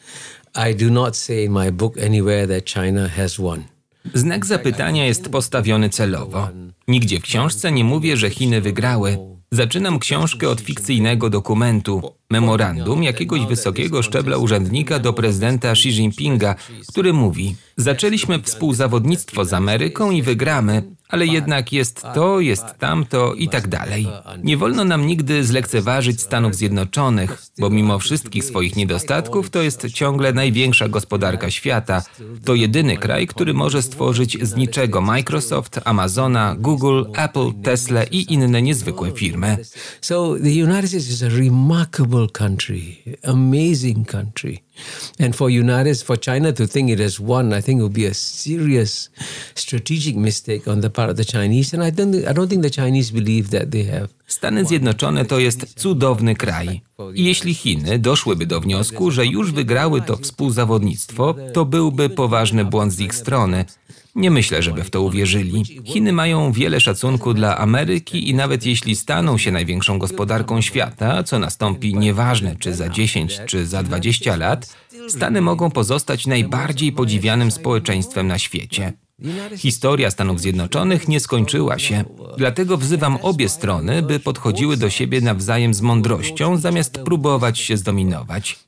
[0.55, 3.63] I do not say in my book anywhere that China has won.
[4.13, 6.49] Znak zapytania jest postawiony celowo.
[6.87, 9.17] Nigdzie w książce nie mówię, że Chiny wygrały.
[9.51, 12.01] Zaczynam książkę od fikcyjnego dokumentu,
[12.31, 16.55] memorandum jakiegoś wysokiego szczebla urzędnika do prezydenta Xi Jinpinga,
[16.87, 23.49] który mówi: Zaczęliśmy współzawodnictwo z Ameryką i wygramy, ale jednak jest to, jest tamto i
[23.49, 24.07] tak dalej.
[24.43, 30.33] Nie wolno nam nigdy zlekceważyć Stanów Zjednoczonych, bo mimo wszystkich swoich niedostatków to jest ciągle
[30.33, 32.03] największa gospodarka świata.
[32.45, 38.61] To jedyny kraj, który może stworzyć z niczego Microsoft, Amazona, Google, Apple, Tesla i inne
[38.61, 39.57] niezwykłe firmy.
[40.01, 44.63] So the United States is a remarkable country, amazing country.
[45.19, 48.07] And for United for China to think it has won, I think it would be
[48.07, 49.09] a serious
[49.55, 51.73] strategic mistake on the part of the Chinese.
[51.73, 54.07] And I don't I don't think the Chinese believe that they have.
[54.27, 56.81] Stany Zjednoczone to jest cudowny kraj.
[57.13, 62.93] I jeśli Chiny doszłyby do wniosku, że już wygrały to współzawodnictwo, to byłby poważny błąd
[62.93, 63.65] z ich strony.
[64.17, 65.63] Nie myślę, żeby w to uwierzyli.
[65.85, 71.39] Chiny mają wiele szacunku dla Ameryki i nawet jeśli staną się największą gospodarką świata, co
[71.39, 74.75] nastąpi nieważne czy za 10 czy za 20 lat,
[75.07, 78.93] Stany mogą pozostać najbardziej podziwianym społeczeństwem na świecie.
[79.57, 82.03] Historia Stanów Zjednoczonych nie skończyła się,
[82.37, 88.59] dlatego wzywam obie strony, by podchodziły do siebie nawzajem z mądrością, zamiast próbować się zdominować.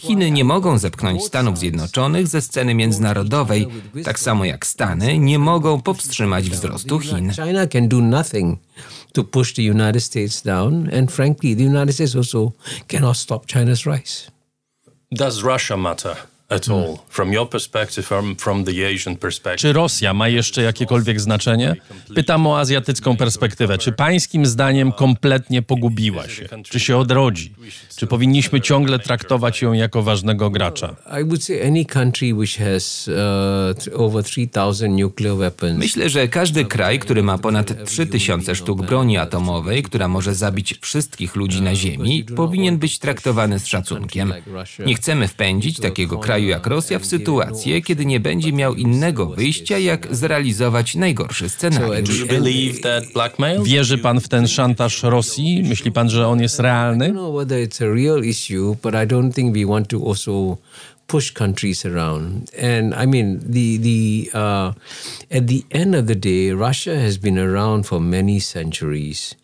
[0.00, 3.66] Chiny nie mogą zepchnąć Stanów Zjednoczonych ze sceny międzynarodowej,
[4.04, 7.32] tak samo jak Stany nie mogą powstrzymać wzrostu Chin.
[7.32, 8.58] China can do nothing
[9.12, 12.52] to push the United States down, and frankly, the United States also
[12.88, 14.30] cannot stop China's rise.
[15.12, 19.60] Does Russia matter at all from your perspective, from, from the Asian perspective?
[19.60, 21.74] Czy Rosja ma jeszcze jakiekolwiek znaczenie?
[22.14, 23.78] Pytam o azjatycką perspektywę.
[23.78, 26.48] Czy pańskim zdaniem kompletnie pogubiła się?
[26.70, 27.52] Czy się odrodzi?
[27.96, 30.96] Czy powinniśmy ciągle traktować ją jako ważnego gracza?
[33.08, 33.14] Uh,
[33.84, 35.78] th- over 3,000 nuclear weapons.
[35.78, 41.36] Myślę, że każdy kraj, który ma ponad 3000 sztuk broni atomowej, która może zabić wszystkich
[41.36, 44.32] ludzi na Ziemi, powinien być traktowany z szacunkiem.
[44.86, 49.78] Nie chcemy wpędzić takiego kraju jak Rosja w sytuację, kiedy nie będzie miał innego wyjścia,
[49.78, 52.24] jak zrealizować najgorszy scenariusz.
[53.64, 55.62] Wierzy pan w ten szantaż Rosji?
[55.68, 57.12] Myśli pan, że on jest realny?
[57.92, 60.58] Real issue, but I don't think we want to also
[61.06, 62.50] push countries around.
[62.56, 64.72] And I mean, the the uh,
[65.30, 69.34] at the end of the day, Russia has been around for many centuries.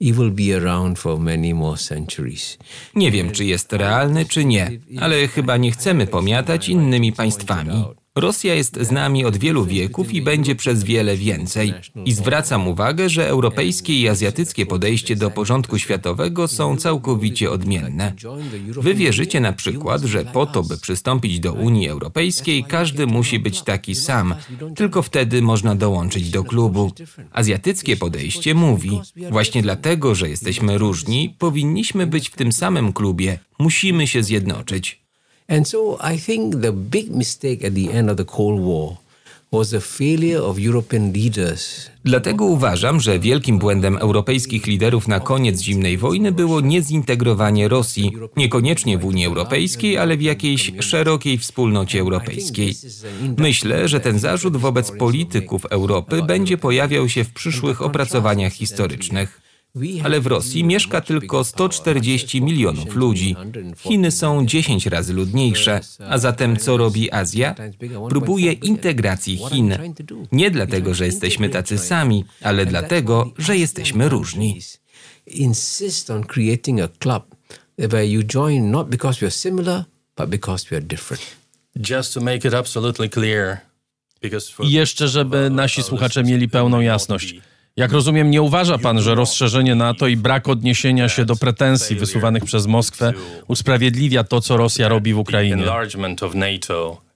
[0.00, 2.58] It will be around for many more centuries.
[2.94, 4.70] Nie wiem, czy jest realny, czy nie,
[5.00, 7.70] ale chyba nie chcemy pomiatać innymi państwami.
[8.20, 11.74] Rosja jest z nami od wielu wieków i będzie przez wiele więcej.
[12.04, 18.12] I zwracam uwagę, że europejskie i azjatyckie podejście do porządku światowego są całkowicie odmienne.
[18.66, 23.62] Wy wierzycie na przykład, że po to, by przystąpić do Unii Europejskiej, każdy musi być
[23.62, 24.34] taki sam.
[24.76, 26.92] Tylko wtedy można dołączyć do klubu.
[27.32, 29.00] Azjatyckie podejście mówi:
[29.30, 33.38] właśnie dlatego, że jesteśmy różni, powinniśmy być w tym samym klubie.
[33.58, 35.07] Musimy się zjednoczyć.
[35.48, 38.96] And so I think the big mistake at the end of the Cold War
[42.04, 48.98] Dlatego uważam, że wielkim błędem europejskich liderów na koniec zimnej wojny było niezintegrowanie Rosji, niekoniecznie
[48.98, 52.74] w Unii Europejskiej, ale w jakiejś szerokiej wspólnocie europejskiej.
[53.38, 59.47] Myślę, że ten zarzut wobec polityków Europy będzie pojawiał się w przyszłych opracowaniach historycznych.
[60.04, 63.36] Ale w Rosji mieszka tylko 140 milionów ludzi.
[63.76, 67.54] Chiny są 10 razy ludniejsze, a zatem co robi Azja?
[68.08, 69.74] Próbuje integracji Chin.
[70.32, 74.60] Nie dlatego, że jesteśmy tacy sami, ale dlatego, że jesteśmy różni.
[75.26, 77.36] Insist on creating a club
[77.78, 79.84] where you join not because we're similar,
[80.16, 81.22] but because we're different.
[81.90, 83.60] Just to make it absolutely clear.
[84.62, 87.34] I jeszcze, żeby nasi słuchacze mieli pełną jasność.
[87.76, 92.44] Jak rozumiem, nie uważa pan, że rozszerzenie NATO i brak odniesienia się do pretensji wysuwanych
[92.44, 93.12] przez Moskwę
[93.48, 95.64] usprawiedliwia to, co Rosja robi w Ukrainie?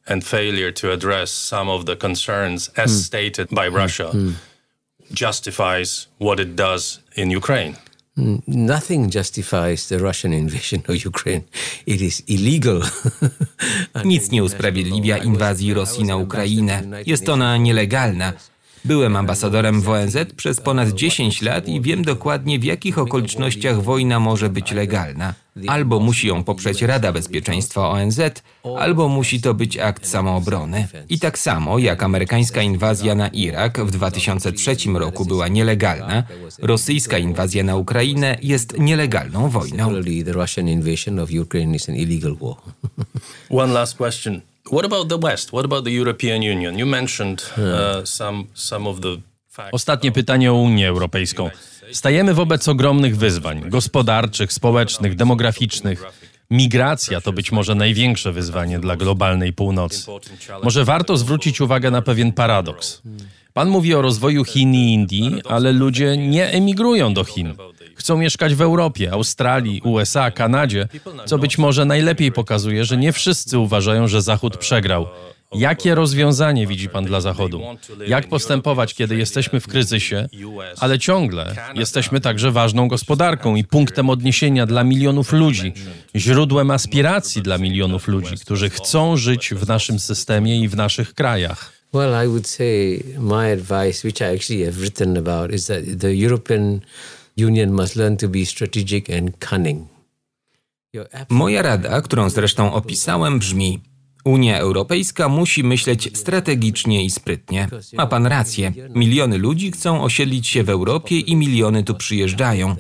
[0.06, 3.02] and failure to address some of the concerns as Hmm.
[3.02, 4.10] stated by Russia
[5.14, 7.74] justifies what it does in Ukraine.
[8.46, 11.42] Nothing justifies the Russian invasion of Ukraine.
[11.86, 12.82] It is illegal.
[14.04, 16.82] Nic nie usprawiedliwia inwazji Rosji na Ukrainę.
[17.06, 18.32] Jest ona nielegalna.
[18.84, 24.20] Byłem ambasadorem w ONZ przez ponad 10 lat i wiem dokładnie, w jakich okolicznościach wojna
[24.20, 25.34] może być legalna.
[25.66, 28.20] Albo musi ją poprzeć Rada Bezpieczeństwa ONZ,
[28.78, 30.88] albo musi to być akt samoobrony.
[31.08, 36.22] I tak samo jak amerykańska inwazja na Irak w 2003 roku była nielegalna,
[36.58, 39.90] rosyjska inwazja na Ukrainę jest nielegalną wojną.
[43.50, 44.51] One last question.
[44.66, 45.50] What about the West?
[45.50, 46.78] What about the European Union?
[46.78, 49.16] You mentioned uh, some some of the.
[49.72, 51.50] Ostatnie pytanie o Unię Europejską.
[51.92, 56.04] Stajemy wobec ogromnych wyzwań gospodarczych, społecznych, demograficznych.
[56.50, 60.10] Migracja to być może największe wyzwanie dla globalnej północy.
[60.62, 63.02] Może warto zwrócić uwagę na pewien paradoks.
[63.52, 67.54] Pan mówi o rozwoju Chin i Indii, ale ludzie nie emigrują do Chin.
[68.02, 70.88] Chcą mieszkać w Europie, Australii, USA, Kanadzie,
[71.26, 75.06] co być może najlepiej pokazuje, że nie wszyscy uważają, że Zachód przegrał.
[75.54, 77.60] Jakie rozwiązanie widzi pan dla Zachodu?
[78.06, 80.28] Jak postępować, kiedy jesteśmy w kryzysie,
[80.80, 85.72] ale ciągle jesteśmy także ważną gospodarką i punktem odniesienia dla milionów ludzi,
[86.16, 91.72] źródłem aspiracji dla milionów ludzi, którzy chcą żyć w naszym systemie i w naszych krajach?
[91.94, 96.26] Well, I would say my advice, which I actually have written about, is that the
[96.26, 96.80] European
[97.38, 99.86] Union must learn to be strategic and cunning.
[101.28, 103.80] Moja rada, którą zresztą opisałem, brzmi:
[104.24, 107.68] Unia Europejska musi myśleć strategicznie i sprytnie.
[107.92, 108.72] Ma pan rację.
[108.94, 112.76] Miliony ludzi chcą osiedlić się w Europie i miliony tu przyjeżdżają.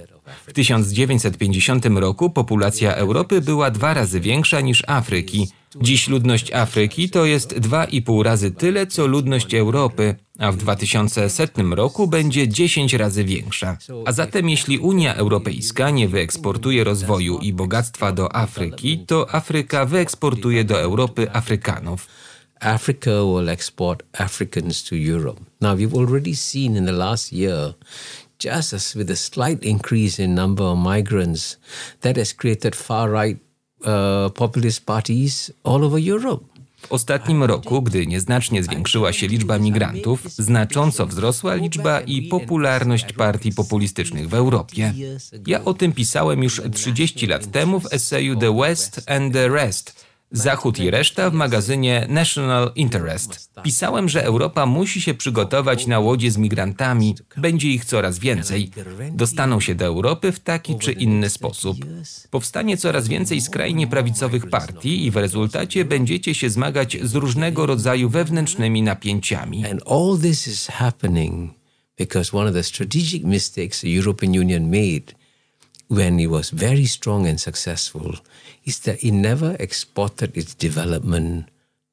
[0.46, 5.48] W 1950 roku populacja Europy była dwa razy większa niż Afryki.
[5.80, 10.56] Dziś ludność Afryki to jest dwa i pół razy tyle, co ludność Europy, a w
[10.56, 13.76] 2100 roku będzie 10 razy większa.
[14.04, 20.64] A zatem jeśli Unia Europejska nie wyeksportuje rozwoju i bogactwa do Afryki, to Afryka wyeksportuje
[20.64, 22.08] do Europy Afrykanów.
[22.62, 25.40] Africa will export Africans to Europe.
[25.60, 27.74] Now, we've already seen in the last year,
[28.44, 31.56] just as with a slight increase in number of migrants,
[32.00, 33.38] that has created far-right
[33.84, 36.44] uh, populist parties all over Europe.
[36.82, 43.52] W ostatnim roku, gdy nieznacznie zwiększyła się liczba migrantów, znacząco wzrosła liczba i popularność partii
[43.52, 44.94] populistycznych w Europie.
[45.46, 50.04] Ja o tym pisałem już 30 lat temu w eseju The West and the Rest.
[50.32, 53.50] Zachód i reszta w magazynie National Interest.
[53.62, 57.14] Pisałem, że Europa musi się przygotować na łodzie z migrantami.
[57.36, 58.70] Będzie ich coraz więcej.
[59.12, 61.76] Dostaną się do Europy w taki czy inny sposób.
[62.30, 68.08] Powstanie coraz więcej skrajnie prawicowych partii i w rezultacie będziecie się zmagać z różnego rodzaju
[68.08, 69.64] wewnętrznymi napięciami.
[71.98, 75.14] Because one of the strategic mistakes the European Union made
[75.92, 78.14] when it was very strong and successful
[78.64, 81.50] is that it never exported its development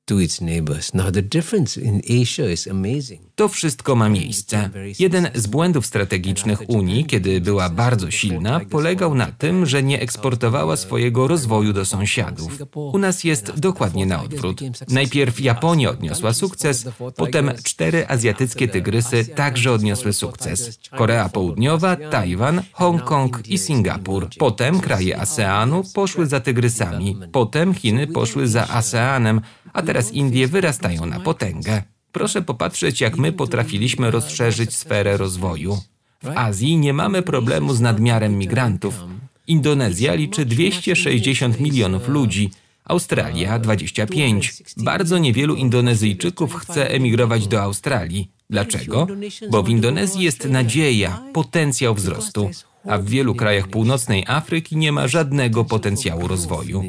[0.08, 0.94] to its neighbors.
[0.94, 3.29] Now, the difference in Asia is amazing.
[3.40, 4.70] To wszystko ma miejsce.
[5.00, 10.78] Jeden z błędów strategicznych Unii, kiedy była bardzo silna, polegał na tym, że nie eksportowała
[10.78, 12.58] swojego rozwoju do sąsiadów.
[12.76, 14.62] U nas jest dokładnie na odwrót.
[14.90, 20.80] Najpierw Japonia odniosła sukces, potem cztery azjatyckie tygrysy także odniosły sukces.
[20.98, 24.28] Korea Południowa, Tajwan, Hongkong i Singapur.
[24.38, 29.42] Potem kraje ASEANu poszły za tygrysami, potem Chiny poszły za ASEANem,
[29.74, 31.84] a teraz Indie wyrastają na potęgę.
[32.12, 35.78] Proszę popatrzeć, jak my potrafiliśmy rozszerzyć sferę rozwoju.
[36.24, 39.04] W Azji nie mamy problemu z nadmiarem migrantów.
[39.48, 42.52] Indonezja liczy 260 milionów ludzi,
[42.86, 44.64] Australia 25.
[44.78, 48.32] Bardzo niewielu Indonezyjczyków chce emigrować do Australii.
[48.50, 49.08] Dlaczego?
[49.52, 52.50] Bo w Indonezji jest nadzieja, potencjał wzrostu
[52.88, 56.84] a w wielu krajach północnej Afryki nie ma żadnego potencjału rozwoju.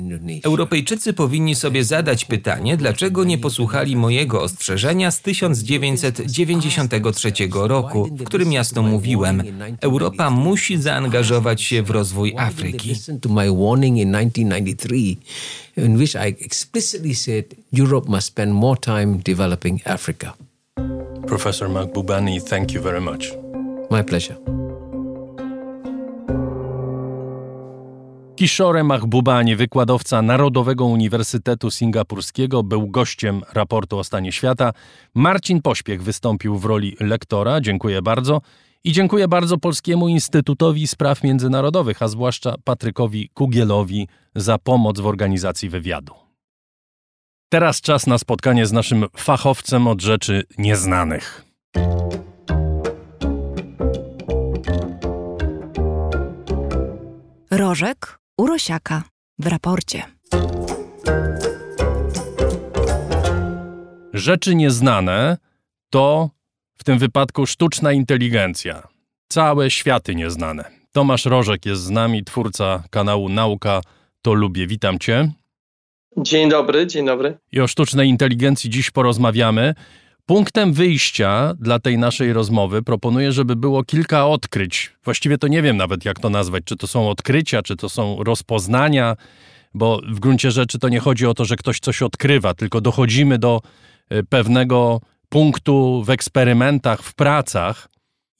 [0.45, 8.53] Europejczycy powinni sobie zadać pytanie, dlaczego nie posłuchali mojego ostrzeżenia z 1993 roku, w którym
[8.53, 9.43] jasno mówiłem,
[9.81, 12.95] Europa musi zaangażować się w rozwój Afryki.
[15.77, 20.35] in which I explicitly said Europe must spend more time developing Africa.
[21.27, 23.33] Professor Makbubani, thank you very much.
[23.91, 24.70] My pleasure.
[28.41, 34.73] Kishore Mahbubani, wykładowca Narodowego Uniwersytetu Singapurskiego, był gościem raportu o stanie świata.
[35.15, 37.61] Marcin Pośpiech wystąpił w roli lektora.
[37.61, 38.41] Dziękuję bardzo.
[38.85, 45.69] I dziękuję bardzo Polskiemu Instytutowi Spraw Międzynarodowych, a zwłaszcza Patrykowi Kugielowi za pomoc w organizacji
[45.69, 46.15] wywiadu.
[47.49, 51.45] Teraz czas na spotkanie z naszym fachowcem od rzeczy nieznanych.
[57.51, 59.03] Rożek Urosiaka
[59.39, 60.03] w raporcie.
[64.13, 65.37] Rzeczy nieznane
[65.91, 66.31] to
[66.79, 68.89] w tym wypadku sztuczna inteligencja.
[69.29, 70.65] Całe światy nieznane.
[70.93, 73.81] Tomasz Rożek jest z nami, twórca kanału Nauka
[74.23, 74.67] to Lubię.
[74.67, 75.33] Witam Cię.
[76.17, 77.39] Dzień dobry, dzień dobry.
[77.53, 79.75] I o sztucznej inteligencji dziś porozmawiamy.
[80.31, 84.93] Punktem wyjścia dla tej naszej rozmowy proponuję, żeby było kilka odkryć.
[85.05, 86.65] Właściwie to nie wiem nawet, jak to nazwać.
[86.65, 89.17] Czy to są odkrycia, czy to są rozpoznania,
[89.75, 93.39] bo w gruncie rzeczy to nie chodzi o to, że ktoś coś odkrywa, tylko dochodzimy
[93.39, 93.61] do
[94.11, 97.89] e, pewnego punktu w eksperymentach, w pracach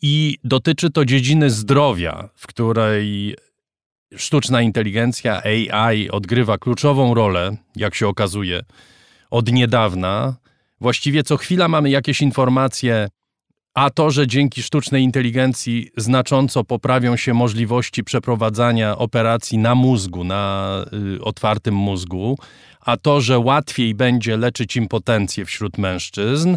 [0.03, 3.37] i dotyczy to dziedziny zdrowia, w której
[4.17, 8.61] sztuczna inteligencja AI odgrywa kluczową rolę, jak się okazuje,
[9.31, 10.37] od niedawna
[10.81, 13.09] Właściwie co chwila mamy jakieś informacje,
[13.75, 20.85] a to, że dzięki sztucznej inteligencji znacząco poprawią się możliwości przeprowadzania operacji na mózgu, na
[21.17, 22.39] y, otwartym mózgu,
[22.81, 26.57] a to, że łatwiej będzie leczyć impotencję wśród mężczyzn,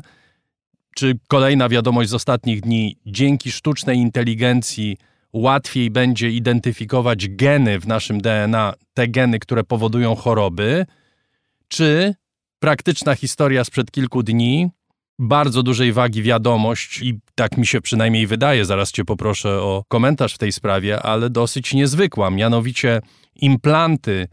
[0.96, 4.98] czy kolejna wiadomość z ostatnich dni, dzięki sztucznej inteligencji
[5.34, 10.86] łatwiej będzie identyfikować geny w naszym DNA, te geny, które powodują choroby,
[11.68, 12.16] czy
[12.64, 14.70] praktyczna historia sprzed kilku dni,
[15.20, 20.36] bardzo dużej wagi wiadomość i tak mi się przynajmniej wydaje, zaraz cię poproszę o komentarz
[20.36, 23.02] w tej sprawie, ale dosyć niezwykła, mianowicie
[23.36, 24.28] implanty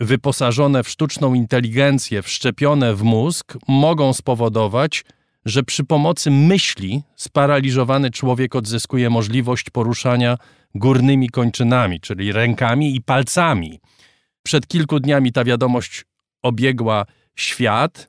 [0.00, 5.04] wyposażone w sztuczną inteligencję, wszczepione w mózg, mogą spowodować,
[5.44, 10.38] że przy pomocy myśli sparaliżowany człowiek odzyskuje możliwość poruszania
[10.74, 13.80] górnymi kończynami, czyli rękami i palcami.
[14.42, 16.04] Przed kilku dniami ta wiadomość
[16.42, 17.04] obiegła
[17.36, 18.08] świat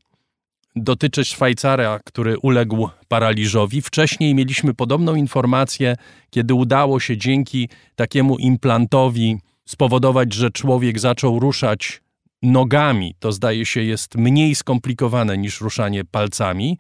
[0.76, 3.82] dotyczy Szwajcara, który uległ paraliżowi.
[3.82, 5.96] Wcześniej mieliśmy podobną informację,
[6.30, 12.02] kiedy udało się dzięki takiemu implantowi spowodować, że człowiek zaczął ruszać
[12.42, 13.16] nogami.
[13.20, 16.78] To zdaje się jest mniej skomplikowane niż ruszanie palcami.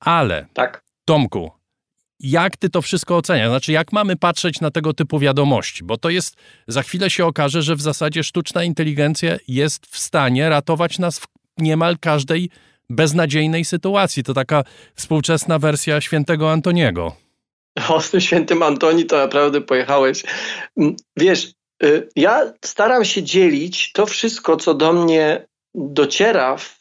[0.00, 0.84] Ale, tak.
[1.04, 1.50] Tomku,
[2.20, 3.48] jak ty to wszystko oceniasz?
[3.48, 5.84] Znaczy, jak mamy patrzeć na tego typu wiadomości?
[5.84, 6.36] Bo to jest,
[6.68, 11.26] za chwilę się okaże, że w zasadzie sztuczna inteligencja jest w stanie ratować nas w
[11.58, 12.50] niemal każdej
[12.90, 14.22] beznadziejnej sytuacji.
[14.22, 14.64] To taka
[14.94, 17.16] współczesna wersja świętego Antoniego.
[17.88, 20.22] O, tym świętym Antoni to naprawdę pojechałeś.
[20.76, 21.52] Mm, wiesz,
[21.84, 26.78] y, ja staram się dzielić to wszystko, co do mnie dociera w,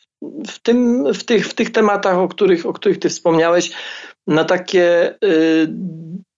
[0.48, 3.72] w, tym, w, tych, w tych tematach, o których, o których ty wspomniałeś,
[4.28, 5.68] na takie y,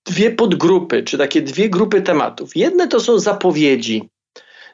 [0.06, 2.56] dwie podgrupy, czy takie dwie grupy tematów.
[2.56, 4.10] Jedne to są zapowiedzi,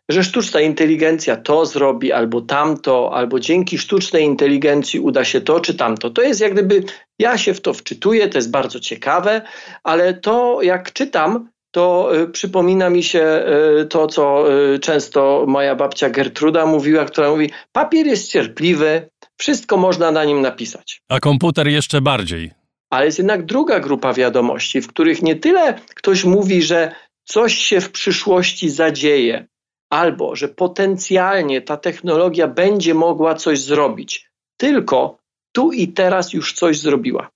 [0.10, 5.73] że sztuczna inteligencja to zrobi, albo tamto, albo dzięki sztucznej inteligencji uda się to czy
[5.73, 6.10] tamto.
[6.10, 6.84] To jest jak gdyby,
[7.19, 9.41] ja się w to wczytuję, to jest bardzo ciekawe,
[9.84, 13.45] ale to jak czytam, to y, przypomina mi się
[13.81, 19.77] y, to, co y, często moja babcia Gertruda mówiła, która mówi: papier jest cierpliwy, wszystko
[19.77, 21.02] można na nim napisać.
[21.10, 22.52] A komputer jeszcze bardziej.
[22.90, 26.91] Ale jest jednak druga grupa wiadomości, w których nie tyle ktoś mówi, że
[27.23, 29.48] coś się w przyszłości zadzieje,
[29.90, 35.18] albo że potencjalnie ta technologia będzie mogła coś zrobić, tylko
[35.52, 37.30] tu i teraz już coś zrobiła.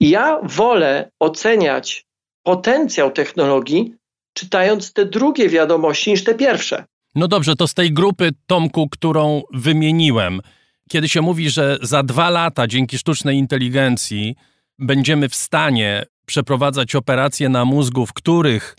[0.00, 2.06] Ja wolę oceniać
[2.42, 3.94] potencjał technologii,
[4.34, 6.84] czytając te drugie wiadomości niż te pierwsze.
[7.14, 10.40] No dobrze, to z tej grupy, Tomku, którą wymieniłem,
[10.88, 14.34] kiedy się mówi, że za dwa lata dzięki sztucznej inteligencji
[14.78, 18.76] będziemy w stanie przeprowadzać operacje na mózgu, w których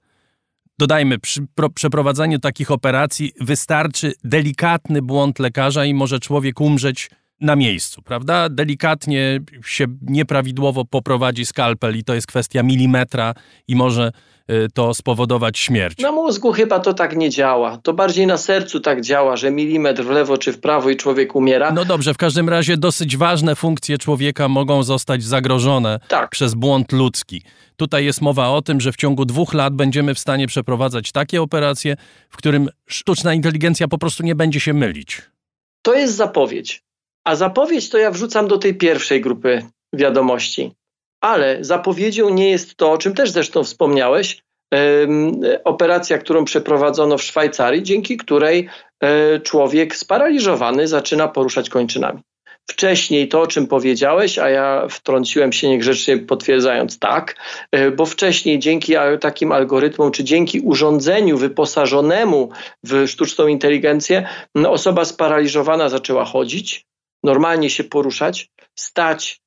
[0.79, 7.09] Dodajmy, przy przeprowadzaniu takich operacji wystarczy delikatny błąd lekarza i może człowiek umrzeć
[7.41, 8.49] na miejscu, prawda?
[8.49, 13.33] Delikatnie się nieprawidłowo poprowadzi skalpel i to jest kwestia milimetra
[13.67, 14.11] i może
[14.51, 15.97] y, to spowodować śmierć.
[15.97, 17.77] Na mózgu chyba to tak nie działa.
[17.77, 21.35] To bardziej na sercu tak działa, że milimetr w lewo czy w prawo i człowiek
[21.35, 21.71] umiera.
[21.71, 26.29] No dobrze, w każdym razie dosyć ważne funkcje człowieka mogą zostać zagrożone tak.
[26.29, 27.41] przez błąd ludzki.
[27.77, 31.41] Tutaj jest mowa o tym, że w ciągu dwóch lat będziemy w stanie przeprowadzać takie
[31.41, 31.95] operacje,
[32.29, 35.21] w którym sztuczna inteligencja po prostu nie będzie się mylić.
[35.81, 36.85] To jest zapowiedź.
[37.25, 40.71] A zapowiedź to ja wrzucam do tej pierwszej grupy wiadomości.
[41.21, 44.45] Ale zapowiedzią nie jest to, o czym też zresztą wspomniałeś,
[45.63, 48.69] operacja, którą przeprowadzono w Szwajcarii, dzięki której
[49.03, 52.21] e, człowiek sparaliżowany zaczyna poruszać kończynami.
[52.69, 57.35] Wcześniej to, o czym powiedziałeś, a ja wtrąciłem się niegrzecznie potwierdzając tak,
[57.71, 62.49] e, bo wcześniej dzięki takim algorytmom, czy dzięki urządzeniu wyposażonemu
[62.83, 64.27] w sztuczną inteligencję,
[64.67, 66.85] osoba sparaliżowana zaczęła chodzić,
[67.25, 69.41] normalnie się poruszać, stać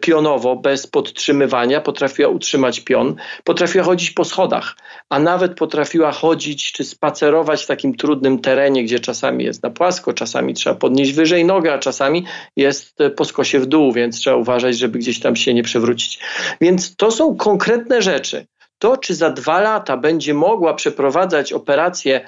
[0.00, 3.14] pionowo, bez podtrzymywania, potrafiła utrzymać pion,
[3.44, 4.76] potrafiła chodzić po schodach,
[5.10, 10.12] a nawet potrafiła chodzić czy spacerować w takim trudnym terenie, gdzie czasami jest na płasko,
[10.12, 12.26] czasami trzeba podnieść wyżej nogę, a czasami
[12.56, 16.18] jest po skosie w dół, więc trzeba uważać, żeby gdzieś tam się nie przewrócić.
[16.60, 18.46] Więc to są konkretne rzeczy.
[18.78, 22.20] To, czy za dwa lata będzie mogła przeprowadzać operacje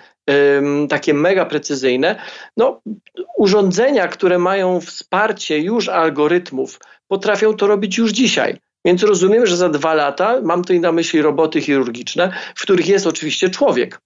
[0.89, 2.23] takie mega precyzyjne,
[2.57, 2.81] no,
[3.37, 6.79] urządzenia, które mają wsparcie już algorytmów,
[7.09, 8.59] potrafią to robić już dzisiaj.
[8.85, 13.07] Więc rozumiem, że za dwa lata, mam tutaj na myśli roboty chirurgiczne, w których jest
[13.07, 14.01] oczywiście człowiek,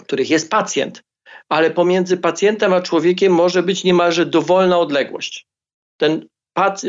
[0.00, 1.02] w których jest pacjent,
[1.48, 5.46] ale pomiędzy pacjentem a człowiekiem może być niemalże dowolna odległość.
[5.96, 6.26] Ten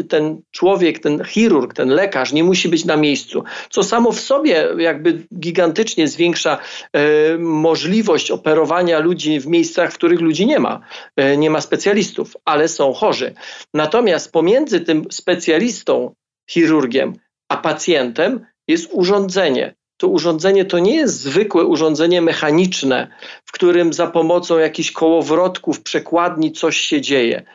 [0.10, 4.68] ten człowiek, ten chirurg, ten lekarz nie musi być na miejscu, co samo w sobie
[4.78, 6.58] jakby gigantycznie zwiększa
[6.94, 10.80] e, możliwość operowania ludzi w miejscach, w których ludzi nie ma.
[11.16, 13.34] E, nie ma specjalistów, ale są chorzy.
[13.74, 16.14] Natomiast pomiędzy tym specjalistą,
[16.50, 17.14] chirurgiem,
[17.50, 19.76] a pacjentem jest urządzenie.
[19.98, 23.08] To urządzenie to nie jest zwykłe urządzenie mechaniczne,
[23.46, 27.46] w którym za pomocą jakichś kołowrotków, przekładni coś się dzieje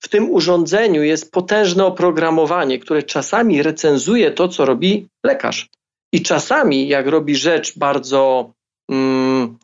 [0.00, 5.68] w tym urządzeniu jest potężne oprogramowanie, które czasami recenzuje to, co robi lekarz.
[6.12, 8.52] I czasami, jak robi rzecz bardzo,
[8.90, 9.58] mm,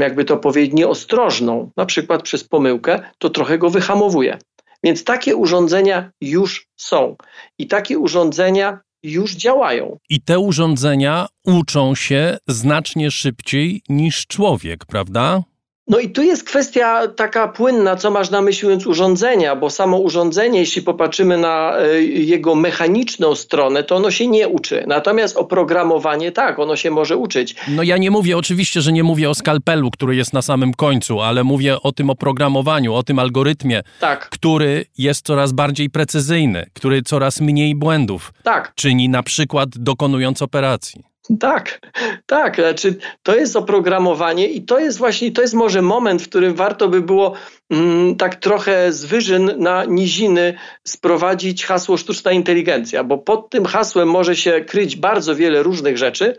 [0.00, 4.38] jakby to powiedzieć, nieostrożną, na przykład przez pomyłkę, to trochę go wyhamowuje.
[4.84, 7.16] Więc takie urządzenia już są.
[7.58, 9.98] I takie urządzenia już działają.
[10.08, 15.42] I te urządzenia uczą się znacznie szybciej niż człowiek, prawda?
[15.88, 19.98] No i tu jest kwestia taka płynna, co masz na myśli mówiąc urządzenia, bo samo
[19.98, 24.84] urządzenie, jeśli popatrzymy na e, jego mechaniczną stronę, to ono się nie uczy.
[24.86, 27.54] Natomiast oprogramowanie tak, ono się może uczyć.
[27.68, 31.20] No ja nie mówię, oczywiście, że nie mówię o skalpelu, który jest na samym końcu,
[31.20, 34.28] ale mówię o tym oprogramowaniu, o tym algorytmie, tak.
[34.28, 38.72] który jest coraz bardziej precyzyjny, który coraz mniej błędów tak.
[38.74, 41.13] czyni na przykład dokonując operacji.
[41.40, 41.80] Tak,
[42.26, 42.56] tak.
[42.56, 46.88] Znaczy, to jest oprogramowanie i to jest właśnie, to jest może moment, w którym warto
[46.88, 47.32] by było
[47.70, 54.10] mm, tak trochę z wyżyn na niziny sprowadzić hasło sztuczna inteligencja, bo pod tym hasłem
[54.10, 56.36] może się kryć bardzo wiele różnych rzeczy.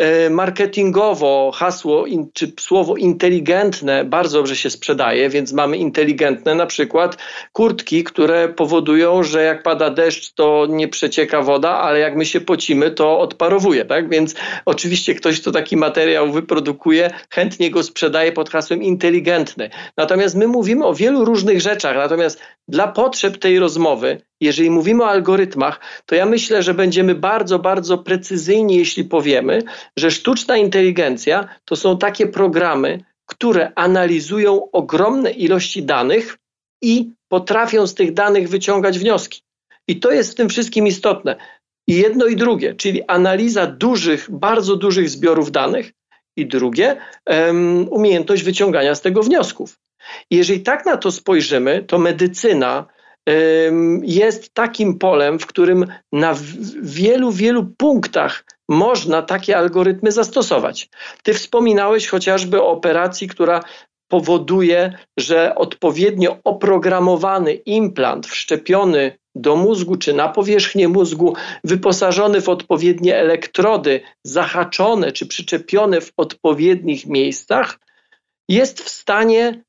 [0.00, 7.16] E, marketingowo hasło czy słowo inteligentne bardzo dobrze się sprzedaje, więc mamy inteligentne na przykład
[7.52, 12.40] kurtki, które powodują, że jak pada deszcz, to nie przecieka woda, ale jak my się
[12.40, 14.08] pocimy, to odparowuje, tak?
[14.08, 19.70] Więc oczywiście ktoś, kto taki materiał wyprodukuje, chętnie go sprzedaje pod hasłem inteligentny.
[19.96, 25.08] Natomiast my mówimy o wielu różnych rzeczach, natomiast dla potrzeb tej rozmowy jeżeli mówimy o
[25.08, 29.62] algorytmach, to ja myślę, że będziemy bardzo, bardzo precyzyjni, jeśli powiemy,
[29.96, 36.38] że sztuczna inteligencja to są takie programy, które analizują ogromne ilości danych
[36.82, 39.42] i potrafią z tych danych wyciągać wnioski.
[39.88, 41.36] I to jest w tym wszystkim istotne.
[41.88, 45.92] I jedno i drugie, czyli analiza dużych, bardzo dużych zbiorów danych,
[46.36, 46.96] i drugie,
[47.26, 49.78] um, umiejętność wyciągania z tego wniosków.
[50.30, 52.86] Jeżeli tak na to spojrzymy, to medycyna,
[54.02, 56.34] jest takim polem, w którym na
[56.82, 60.88] wielu, wielu punktach można takie algorytmy zastosować.
[61.22, 63.60] Ty wspominałeś chociażby o operacji, która
[64.08, 73.16] powoduje, że odpowiednio oprogramowany implant wszczepiony do mózgu czy na powierzchnię mózgu, wyposażony w odpowiednie
[73.16, 77.78] elektrody, zahaczone czy przyczepione w odpowiednich miejscach,
[78.48, 79.62] jest w stanie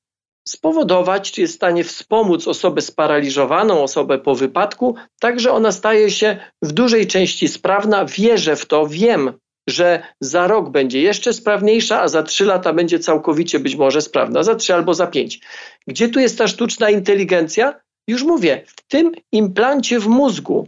[0.48, 6.12] spowodować, czy jest w stanie wspomóc osobę sparaliżowaną, osobę po wypadku, tak że ona staje
[6.12, 8.06] się w dużej części sprawna.
[8.06, 9.34] Wierzę w to, wiem,
[9.70, 14.44] że za rok będzie jeszcze sprawniejsza, a za trzy lata będzie całkowicie być może sprawna,
[14.44, 15.40] za trzy albo za pięć.
[15.88, 17.80] Gdzie tu jest ta sztuczna inteligencja?
[18.08, 20.68] Już mówię, w tym implancie w mózgu,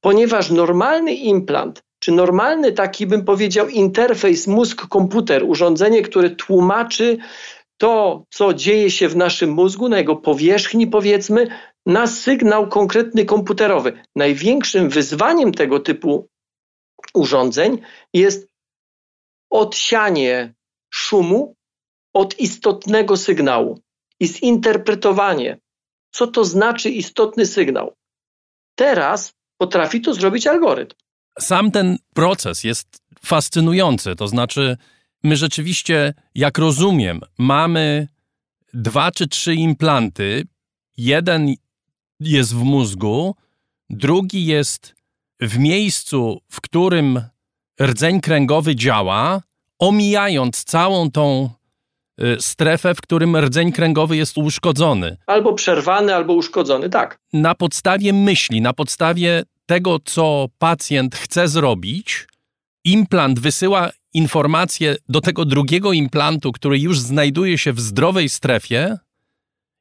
[0.00, 7.18] ponieważ normalny implant, czy normalny taki bym powiedział interfejs mózg-komputer, urządzenie, które tłumaczy
[7.78, 11.48] to, co dzieje się w naszym mózgu, na jego powierzchni powiedzmy,
[11.86, 14.02] na sygnał konkretny komputerowy.
[14.16, 16.28] Największym wyzwaniem tego typu
[17.14, 17.78] urządzeń
[18.14, 18.48] jest
[19.50, 20.54] odsianie
[20.90, 21.54] szumu
[22.14, 23.80] od istotnego sygnału
[24.20, 25.58] i zinterpretowanie,
[26.10, 27.94] co to znaczy istotny sygnał.
[28.74, 30.96] Teraz potrafi to zrobić algorytm.
[31.40, 32.88] Sam ten proces jest
[33.24, 34.76] fascynujący, to znaczy
[35.24, 38.08] my rzeczywiście, jak rozumiem, mamy
[38.74, 40.42] dwa czy trzy implanty.
[40.96, 41.54] Jeden
[42.20, 43.34] jest w mózgu,
[43.90, 44.94] drugi jest
[45.40, 47.20] w miejscu, w którym
[47.80, 49.42] rdzeń kręgowy działa,
[49.78, 51.50] omijając całą tą
[52.20, 55.16] y, strefę, w którym rdzeń kręgowy jest uszkodzony.
[55.26, 57.18] Albo przerwany, albo uszkodzony, tak.
[57.32, 62.26] Na podstawie myśli, na podstawie tego, co pacjent chce zrobić,
[62.84, 68.98] implant wysyła informację do tego drugiego implantu, który już znajduje się w zdrowej strefie,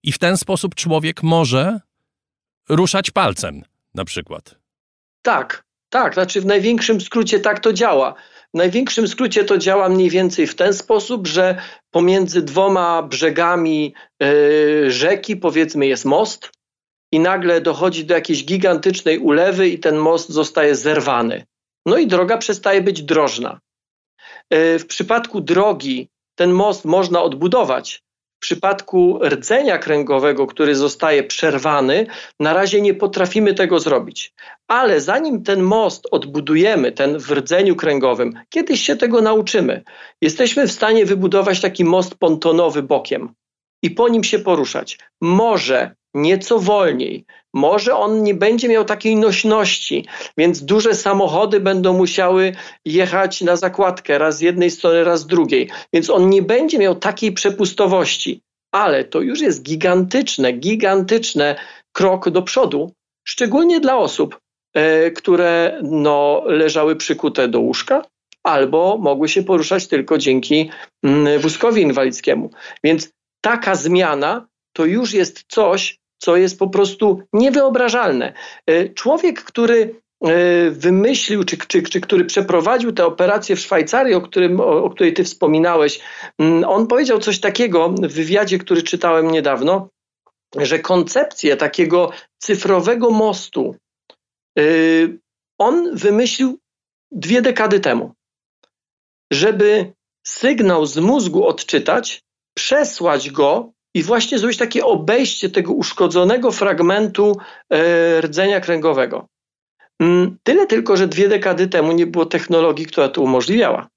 [0.03, 1.79] i w ten sposób człowiek może
[2.69, 3.63] ruszać palcem,
[3.95, 4.55] na przykład.
[5.21, 8.13] Tak, tak, znaczy w największym skrócie tak to działa.
[8.53, 11.61] W największym skrócie to działa mniej więcej w ten sposób, że
[11.91, 16.51] pomiędzy dwoma brzegami yy, rzeki, powiedzmy, jest most,
[17.11, 21.45] i nagle dochodzi do jakiejś gigantycznej ulewy, i ten most zostaje zerwany.
[21.85, 23.59] No i droga przestaje być drożna.
[24.53, 28.03] Yy, w przypadku drogi ten most można odbudować,
[28.37, 32.07] w przypadku rdzenia kręgowego, który zostaje przerwany,
[32.39, 34.33] na razie nie potrafimy tego zrobić.
[34.67, 39.83] Ale zanim ten most odbudujemy, ten w rdzeniu kręgowym, kiedyś się tego nauczymy.
[40.21, 43.33] Jesteśmy w stanie wybudować taki most pontonowy bokiem
[43.83, 44.99] i po nim się poruszać.
[45.21, 47.25] Może nieco wolniej.
[47.53, 50.05] Może on nie będzie miał takiej nośności,
[50.37, 55.69] więc duże samochody będą musiały jechać na zakładkę raz z jednej strony, raz z drugiej,
[55.93, 58.41] więc on nie będzie miał takiej przepustowości,
[58.71, 61.55] ale to już jest gigantyczne, gigantyczne
[61.91, 62.91] krok do przodu,
[63.27, 64.39] szczególnie dla osób,
[64.73, 68.01] e, które no, leżały przykute do łóżka
[68.43, 70.69] albo mogły się poruszać tylko dzięki
[71.03, 72.49] mm, wózkowi inwalidzkiemu.
[72.83, 73.09] Więc
[73.41, 78.33] taka zmiana to już jest coś, co jest po prostu niewyobrażalne.
[78.67, 84.21] E, człowiek, który e, wymyślił, czy, czy, czy który przeprowadził tę operację w Szwajcarii, o,
[84.21, 85.99] którym, o, o której ty wspominałeś,
[86.39, 89.89] mm, on powiedział coś takiego w wywiadzie, który czytałem niedawno,
[90.55, 93.75] że koncepcję takiego cyfrowego mostu
[94.59, 94.63] e,
[95.57, 96.59] on wymyślił
[97.11, 98.13] dwie dekady temu,
[99.31, 99.93] żeby
[100.27, 102.21] sygnał z mózgu odczytać,
[102.57, 107.37] przesłać go i właśnie zrobić takie obejście tego uszkodzonego fragmentu
[107.69, 109.27] e, rdzenia kręgowego.
[109.99, 113.87] Mm, tyle tylko, że dwie dekady temu nie było technologii, która to umożliwiała.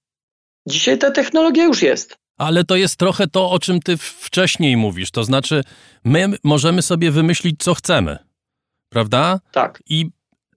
[0.69, 2.17] Dzisiaj ta technologia już jest.
[2.39, 5.11] Ale to jest trochę to, o czym ty wcześniej mówisz.
[5.11, 5.63] To znaczy,
[6.05, 8.19] my możemy sobie wymyślić, co chcemy.
[8.89, 9.41] Prawda?
[9.53, 9.83] Tak.
[9.89, 10.11] I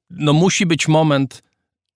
[0.10, 1.44] no, musi być moment,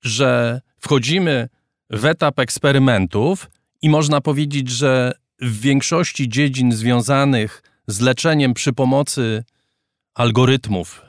[0.02, 1.50] że wchodzimy
[1.90, 3.50] w etap eksperymentów
[3.82, 9.44] i można powiedzieć, że w większości dziedzin związanych z leczeniem przy pomocy
[10.14, 11.02] algorytmów,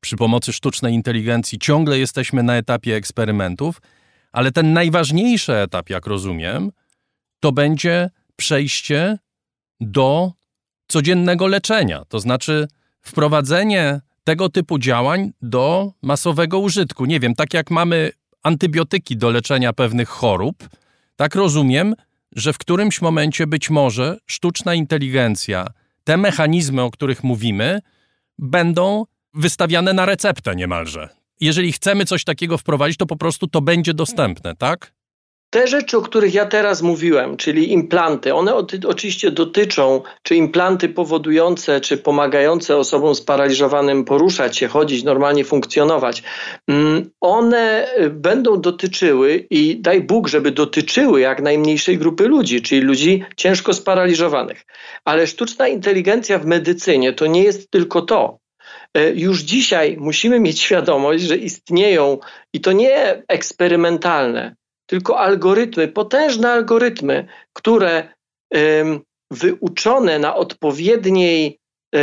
[0.00, 3.80] przy pomocy sztucznej inteligencji, ciągle jesteśmy na etapie eksperymentów,
[4.32, 6.72] ale ten najważniejszy etap, jak rozumiem,
[7.40, 9.18] to będzie przejście
[9.80, 10.32] do
[10.88, 12.68] codziennego leczenia, to znaczy
[13.02, 17.04] wprowadzenie tego typu działań do masowego użytku.
[17.04, 18.10] Nie wiem, tak jak mamy
[18.42, 20.68] antybiotyki do leczenia pewnych chorób,
[21.16, 21.94] tak rozumiem,
[22.36, 25.66] że w którymś momencie być może sztuczna inteligencja,
[26.04, 27.80] te mechanizmy, o których mówimy,
[28.38, 29.04] będą
[29.34, 31.08] wystawiane na receptę niemalże.
[31.40, 34.92] Jeżeli chcemy coś takiego wprowadzić, to po prostu to będzie dostępne, tak?
[35.52, 38.54] Te rzeczy, o których ja teraz mówiłem, czyli implanty, one
[38.86, 46.22] oczywiście dotyczą, czy implanty powodujące, czy pomagające osobom sparaliżowanym poruszać się, chodzić, normalnie funkcjonować,
[46.68, 52.80] mm, one y, będą dotyczyły i daj Bóg, żeby dotyczyły jak najmniejszej grupy ludzi, czyli
[52.80, 54.64] ludzi ciężko sparaliżowanych.
[55.04, 58.38] Ale sztuczna inteligencja w medycynie to nie jest tylko to.
[58.98, 62.18] Y, już dzisiaj musimy mieć świadomość, że istnieją
[62.52, 64.56] i to nie eksperymentalne,
[64.92, 68.08] tylko algorytmy, potężne algorytmy, które
[69.30, 71.58] wyuczone na odpowiedniej
[71.94, 71.98] e,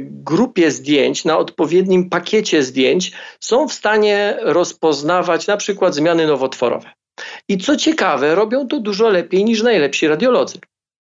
[0.00, 6.90] grupie zdjęć, na odpowiednim pakiecie zdjęć są w stanie rozpoznawać na przykład zmiany nowotworowe.
[7.48, 10.58] I co ciekawe, robią to dużo lepiej niż najlepsi radiolodzy.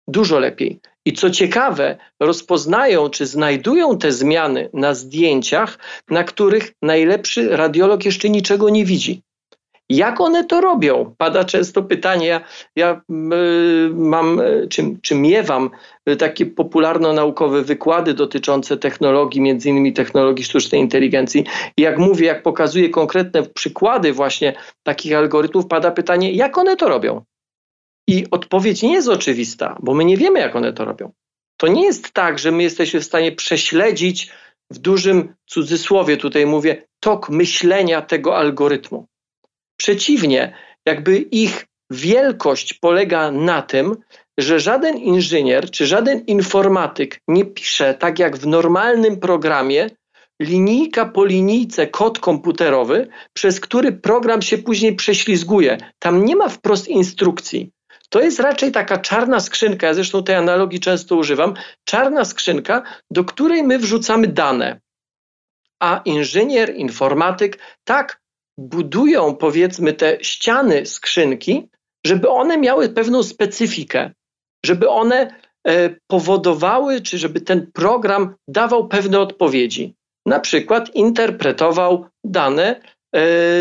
[0.07, 0.80] Dużo lepiej.
[1.05, 8.30] I co ciekawe, rozpoznają czy znajdują te zmiany na zdjęciach, na których najlepszy radiolog jeszcze
[8.30, 9.21] niczego nie widzi.
[9.89, 11.15] Jak one to robią?
[11.17, 12.27] Pada często pytanie.
[12.27, 12.41] Ja,
[12.75, 15.69] ja y, mam, czy, czy miewam
[16.19, 21.43] takie popularno-naukowe wykłady dotyczące technologii, między innymi technologii sztucznej inteligencji.
[21.77, 24.53] I jak mówię, jak pokazuję konkretne przykłady właśnie
[24.83, 27.21] takich algorytmów, pada pytanie, jak one to robią?
[28.07, 31.11] I odpowiedź nie jest oczywista, bo my nie wiemy, jak one to robią.
[31.57, 34.31] To nie jest tak, że my jesteśmy w stanie prześledzić
[34.71, 39.07] w dużym cudzysłowie, tutaj mówię, tok myślenia tego algorytmu.
[39.80, 40.53] Przeciwnie,
[40.85, 43.95] jakby ich wielkość polega na tym,
[44.39, 49.89] że żaden inżynier czy żaden informatyk nie pisze tak jak w normalnym programie
[50.41, 55.77] linijka po linijce kod komputerowy, przez który program się później prześlizguje.
[55.99, 57.72] Tam nie ma wprost instrukcji.
[58.10, 61.53] To jest raczej taka czarna skrzynka, ja zresztą tej analogii często używam,
[61.85, 64.80] czarna skrzynka, do której my wrzucamy dane.
[65.80, 68.18] A inżynier, informatyk tak
[68.60, 71.69] budują powiedzmy te ściany skrzynki,
[72.06, 74.11] żeby one miały pewną specyfikę,
[74.65, 75.34] żeby one
[75.68, 79.95] e, powodowały, czy żeby ten program dawał pewne odpowiedzi.
[80.26, 82.81] Na przykład interpretował dane e,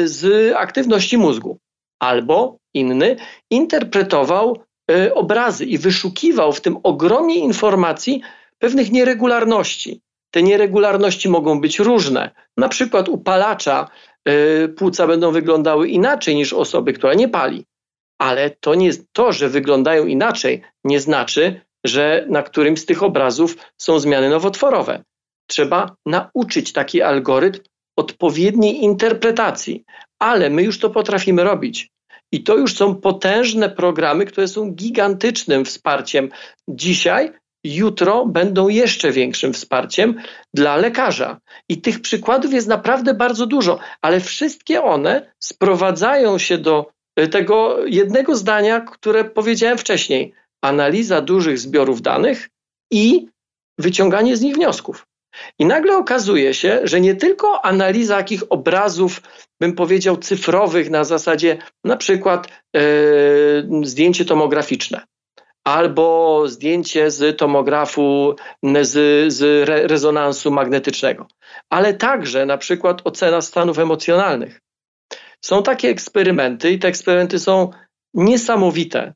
[0.09, 1.59] z aktywności mózgu,
[2.03, 3.16] albo inny
[3.51, 4.59] interpretował
[4.91, 8.23] e, obrazy i wyszukiwał w tym ogromie informacji
[8.59, 10.01] pewnych nieregularności.
[10.31, 12.31] Te nieregularności mogą być różne.
[12.57, 13.89] Na przykład u palacza
[14.76, 17.64] płuca będą wyglądały inaczej niż osoby, która nie pali.
[18.20, 23.56] Ale to, nie, to, że wyglądają inaczej, nie znaczy, że na którymś z tych obrazów
[23.78, 25.05] są zmiany nowotworowe.
[25.46, 27.60] Trzeba nauczyć taki algorytm
[27.96, 29.84] odpowiedniej interpretacji,
[30.18, 31.90] ale my już to potrafimy robić.
[32.32, 36.28] I to już są potężne programy, które są gigantycznym wsparciem
[36.68, 37.32] dzisiaj
[37.64, 40.14] jutro będą jeszcze większym wsparciem
[40.55, 41.40] dla lekarza.
[41.68, 46.86] I tych przykładów jest naprawdę bardzo dużo, ale wszystkie one sprowadzają się do
[47.16, 50.32] e, tego jednego zdania, które powiedziałem wcześniej:
[50.64, 52.48] analiza dużych zbiorów danych
[52.93, 53.26] i
[53.78, 55.06] wyciąganie z nich wniosków.
[55.59, 59.22] I nagle okazuje się, że nie tylko analiza jakich obrazów,
[59.60, 62.80] bym powiedział, cyfrowych na zasadzie na przykład yy,
[63.82, 65.02] zdjęcie tomograficzne,
[65.69, 68.35] albo zdjęcie z tomografu,
[68.82, 71.27] z, z rezonansu magnetycznego,
[71.70, 74.61] ale także na przykład ocena stanów emocjonalnych.
[75.45, 77.70] Są takie eksperymenty i te eksperymenty są
[78.15, 79.15] niesamowite,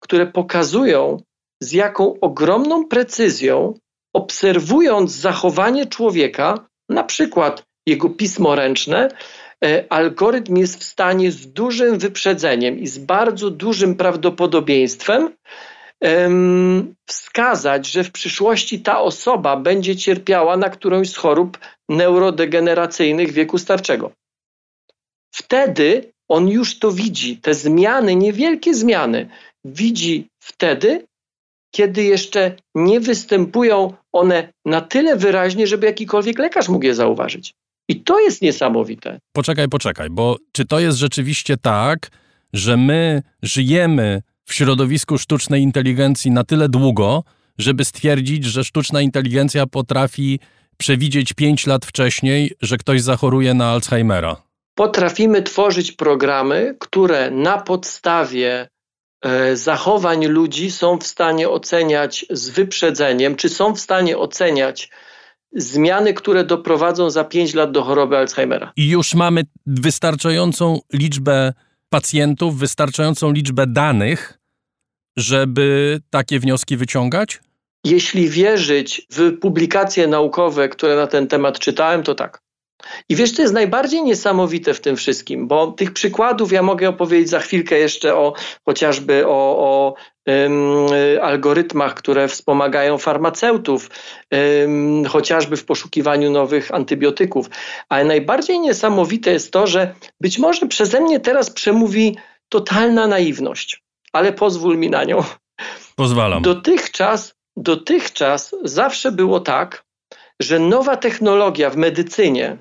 [0.00, 1.22] które pokazują,
[1.62, 3.74] z jaką ogromną precyzją,
[4.14, 9.08] obserwując zachowanie człowieka, na przykład jego pismo ręczne,
[9.64, 15.30] e, algorytm jest w stanie z dużym wyprzedzeniem i z bardzo dużym prawdopodobieństwem
[17.06, 21.58] wskazać, że w przyszłości ta osoba będzie cierpiała na którąś z chorób
[21.88, 24.12] neurodegeneracyjnych wieku starczego.
[25.34, 29.28] Wtedy on już to widzi, te zmiany, niewielkie zmiany,
[29.64, 31.06] widzi wtedy,
[31.70, 37.54] kiedy jeszcze nie występują one na tyle wyraźnie, żeby jakikolwiek lekarz mógł je zauważyć.
[37.88, 39.18] I to jest niesamowite.
[39.32, 42.08] Poczekaj, poczekaj, bo czy to jest rzeczywiście tak,
[42.52, 47.24] że my żyjemy w środowisku sztucznej inteligencji na tyle długo,
[47.58, 50.40] żeby stwierdzić, że sztuczna inteligencja potrafi
[50.76, 54.36] przewidzieć 5 lat wcześniej, że ktoś zachoruje na Alzheimera.
[54.74, 58.68] Potrafimy tworzyć programy, które na podstawie
[59.22, 64.90] e, zachowań ludzi są w stanie oceniać z wyprzedzeniem, czy są w stanie oceniać
[65.52, 68.72] zmiany, które doprowadzą za 5 lat do choroby Alzheimera.
[68.76, 71.52] I już mamy wystarczającą liczbę
[71.88, 74.35] pacjentów wystarczającą liczbę danych,
[75.16, 77.40] żeby takie wnioski wyciągać?
[77.84, 82.46] Jeśli wierzyć w publikacje naukowe, które na ten temat czytałem, to tak.
[83.08, 87.28] I wiesz, to jest najbardziej niesamowite w tym wszystkim, bo tych przykładów ja mogę opowiedzieć
[87.28, 88.34] za chwilkę jeszcze o
[88.64, 89.94] chociażby o, o
[91.22, 93.90] algorytmach, które wspomagają farmaceutów,
[95.08, 97.50] chociażby w poszukiwaniu nowych antybiotyków.
[97.88, 102.16] Ale najbardziej niesamowite jest to, że być może przeze mnie teraz przemówi
[102.48, 105.24] totalna naiwność, ale pozwól mi na nią.
[105.96, 106.42] Pozwalam.
[106.42, 109.84] Dotychczas, dotychczas zawsze było tak,
[110.40, 112.58] że nowa technologia w medycynie,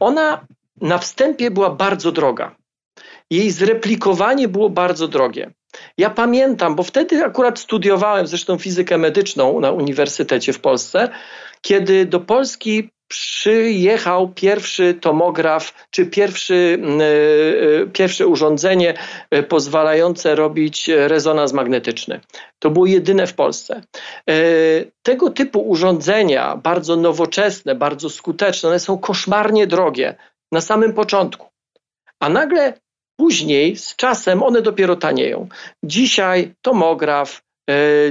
[0.00, 0.46] ona
[0.80, 2.56] na wstępie była bardzo droga.
[3.30, 5.50] Jej zreplikowanie było bardzo drogie.
[5.98, 11.08] Ja pamiętam, bo wtedy akurat studiowałem zresztą fizykę medyczną na uniwersytecie w Polsce,
[11.62, 16.78] kiedy do Polski przyjechał pierwszy tomograf, czy pierwszy,
[17.92, 18.94] pierwsze urządzenie
[19.48, 22.20] pozwalające robić rezonans magnetyczny.
[22.58, 23.82] To było jedyne w Polsce.
[25.02, 30.14] Tego typu urządzenia, bardzo nowoczesne, bardzo skuteczne, one są koszmarnie drogie
[30.52, 31.46] na samym początku.
[32.20, 32.72] A nagle
[33.16, 35.48] później, z czasem, one dopiero tanieją.
[35.84, 37.47] Dzisiaj tomograf, E,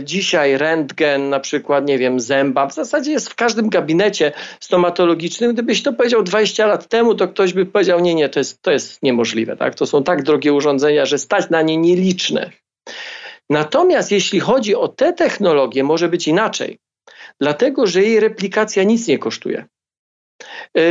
[0.04, 5.54] dzisiaj rentgen, na przykład, nie wiem, zęba, w zasadzie jest w każdym gabinecie stomatologicznym.
[5.54, 8.72] Gdybyś to powiedział 20 lat temu, to ktoś by powiedział, nie, nie, to jest, to
[8.72, 9.58] jest niemożliwe.
[9.58, 9.76] Tak?
[9.76, 12.52] To są tak drogie urządzenia, że stać na nie nieliczne.
[13.50, 16.80] Natomiast jeśli chodzi o te technologie, może być inaczej,
[17.42, 19.66] dlatego że jej replikacja nic nie kosztuje.
[20.78, 20.82] E,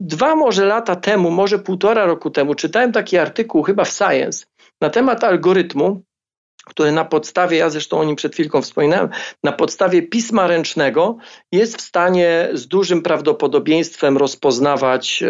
[0.00, 4.46] dwa może lata temu, może półtora roku temu, czytałem taki artykuł chyba w Science
[4.80, 6.02] na temat algorytmu,
[6.66, 9.08] który na podstawie, ja zresztą o nim przed chwilką wspominałem,
[9.44, 11.16] na podstawie pisma ręcznego
[11.52, 15.28] jest w stanie z dużym prawdopodobieństwem rozpoznawać e,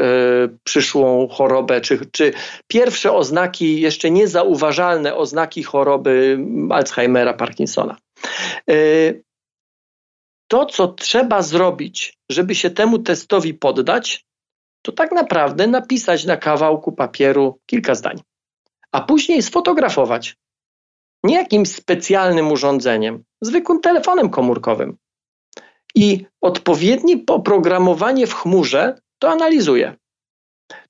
[0.64, 2.32] przyszłą chorobę, czy, czy
[2.66, 6.38] pierwsze oznaki, jeszcze niezauważalne oznaki choroby
[6.70, 7.96] Alzheimera, Parkinsona.
[8.70, 8.74] E,
[10.48, 14.24] to, co trzeba zrobić, żeby się temu testowi poddać,
[14.82, 18.20] to tak naprawdę napisać na kawałku papieru kilka zdań,
[18.92, 20.36] a później sfotografować
[21.24, 24.96] nie jakimś specjalnym urządzeniem, zwykłym telefonem komórkowym.
[25.94, 29.96] I odpowiednie oprogramowanie w chmurze to analizuje.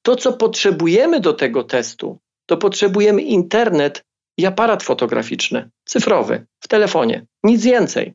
[0.02, 4.04] To, co potrzebujemy do tego testu, to potrzebujemy internet
[4.38, 7.26] i aparat fotograficzny, cyfrowy, w telefonie.
[7.44, 8.14] Nic więcej.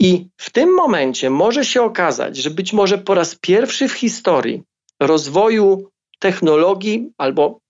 [0.00, 4.62] I w tym momencie może się okazać, że być może po raz pierwszy w historii
[5.00, 7.60] rozwoju technologii albo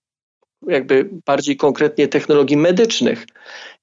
[0.67, 3.27] jakby bardziej konkretnie technologii medycznych.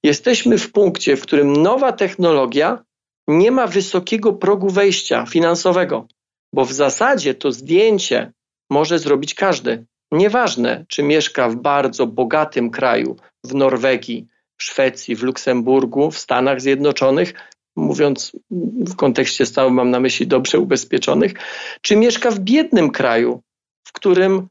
[0.03, 2.83] Jesteśmy w punkcie, w którym nowa technologia
[3.27, 6.07] nie ma wysokiego progu wejścia finansowego,
[6.53, 8.31] bo w zasadzie to zdjęcie
[8.69, 9.85] może zrobić każdy.
[10.11, 14.27] Nieważne, czy mieszka w bardzo bogatym kraju, w Norwegii,
[14.57, 17.33] w Szwecji, w Luksemburgu, w Stanach Zjednoczonych,
[17.75, 18.31] mówiąc
[18.79, 21.33] w kontekście stałym mam na myśli dobrze ubezpieczonych,
[21.81, 23.41] czy mieszka w biednym kraju,
[23.87, 24.47] w którym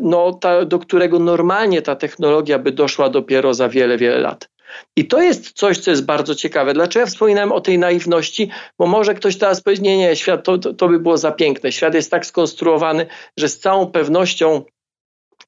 [0.00, 4.48] no, ta, do którego normalnie ta technologia by doszła dopiero za wiele, wiele lat.
[4.96, 6.74] I to jest coś, co jest bardzo ciekawe.
[6.74, 8.50] Dlaczego ja wspominałem o tej naiwności?
[8.78, 11.72] Bo może ktoś teraz powiedzieć, nie, nie, świat to, to, to by było za piękne.
[11.72, 13.06] Świat jest tak skonstruowany,
[13.38, 14.64] że z całą pewnością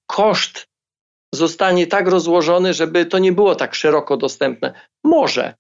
[0.07, 0.67] koszt
[1.35, 4.73] zostanie tak rozłożony, żeby to nie było tak szeroko dostępne.
[5.05, 5.55] Może.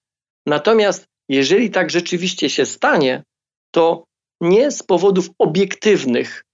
[0.46, 3.22] Natomiast jeżeli tak rzeczywiście się stanie,
[3.70, 4.04] to
[4.40, 6.44] nie z powodów obiektywnych,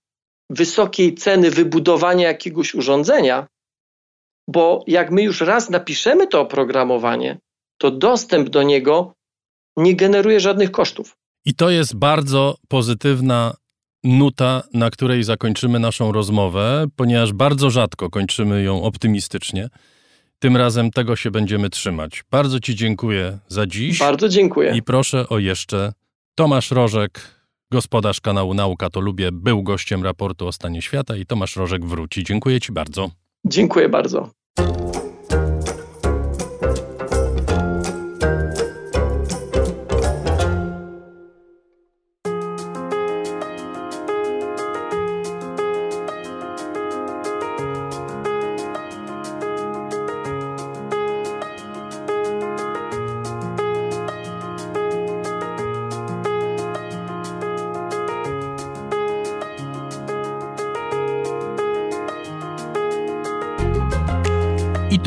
[0.50, 3.46] wysokiej ceny wybudowania jakiegoś urządzenia,
[4.48, 7.38] bo jak my już raz napiszemy to oprogramowanie,
[7.78, 9.12] to dostęp do niego
[9.76, 11.16] nie generuje żadnych kosztów.
[11.44, 13.54] I to jest bardzo pozytywna
[14.04, 19.68] nuta, na której zakończymy naszą rozmowę, ponieważ bardzo rzadko kończymy ją optymistycznie.
[20.38, 22.24] Tym razem tego się będziemy trzymać.
[22.30, 23.98] Bardzo Ci dziękuję za dziś.
[23.98, 24.72] Bardzo dziękuję.
[24.76, 25.92] I proszę o jeszcze
[26.34, 27.20] Tomasz Rożek,
[27.72, 32.24] Gospodarz kanału Nauka to Lubię był gościem raportu o stanie świata i Tomasz Rożek wróci.
[32.24, 33.10] Dziękuję Ci bardzo.
[33.46, 34.30] Dziękuję bardzo.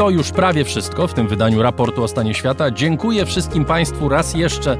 [0.01, 2.71] To już prawie wszystko w tym wydaniu raportu o stanie świata.
[2.71, 4.77] Dziękuję wszystkim Państwu raz jeszcze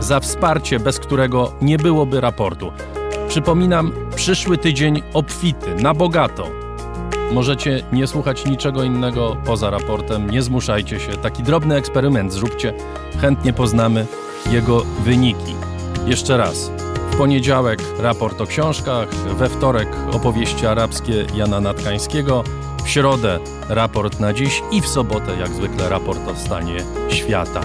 [0.00, 2.72] za wsparcie, bez którego nie byłoby raportu.
[3.28, 6.46] Przypominam, przyszły tydzień obfity, na bogato.
[7.32, 11.12] Możecie nie słuchać niczego innego poza raportem, nie zmuszajcie się.
[11.12, 12.74] Taki drobny eksperyment zróbcie,
[13.20, 14.06] chętnie poznamy
[14.50, 15.54] jego wyniki.
[16.06, 16.70] Jeszcze raz.
[17.12, 22.44] W poniedziałek raport o książkach, we wtorek opowieści arabskie Jana Natkańskiego,
[22.84, 23.38] w środę
[23.68, 26.76] raport na dziś i w sobotę, jak zwykle, raport o stanie
[27.08, 27.60] świata.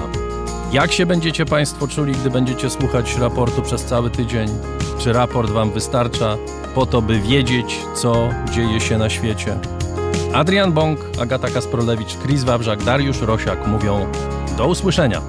[0.72, 4.50] Jak się będziecie Państwo czuli, gdy będziecie słuchać raportu przez cały tydzień?
[5.00, 6.38] Czy raport Wam wystarcza
[6.76, 9.60] po to, by wiedzieć, co dzieje się na świecie?
[10.34, 14.08] Adrian Bąk, Agata Kasprolewicz, Chris Wawrzak, Dariusz Rosiak mówią
[14.58, 15.22] do usłyszenia.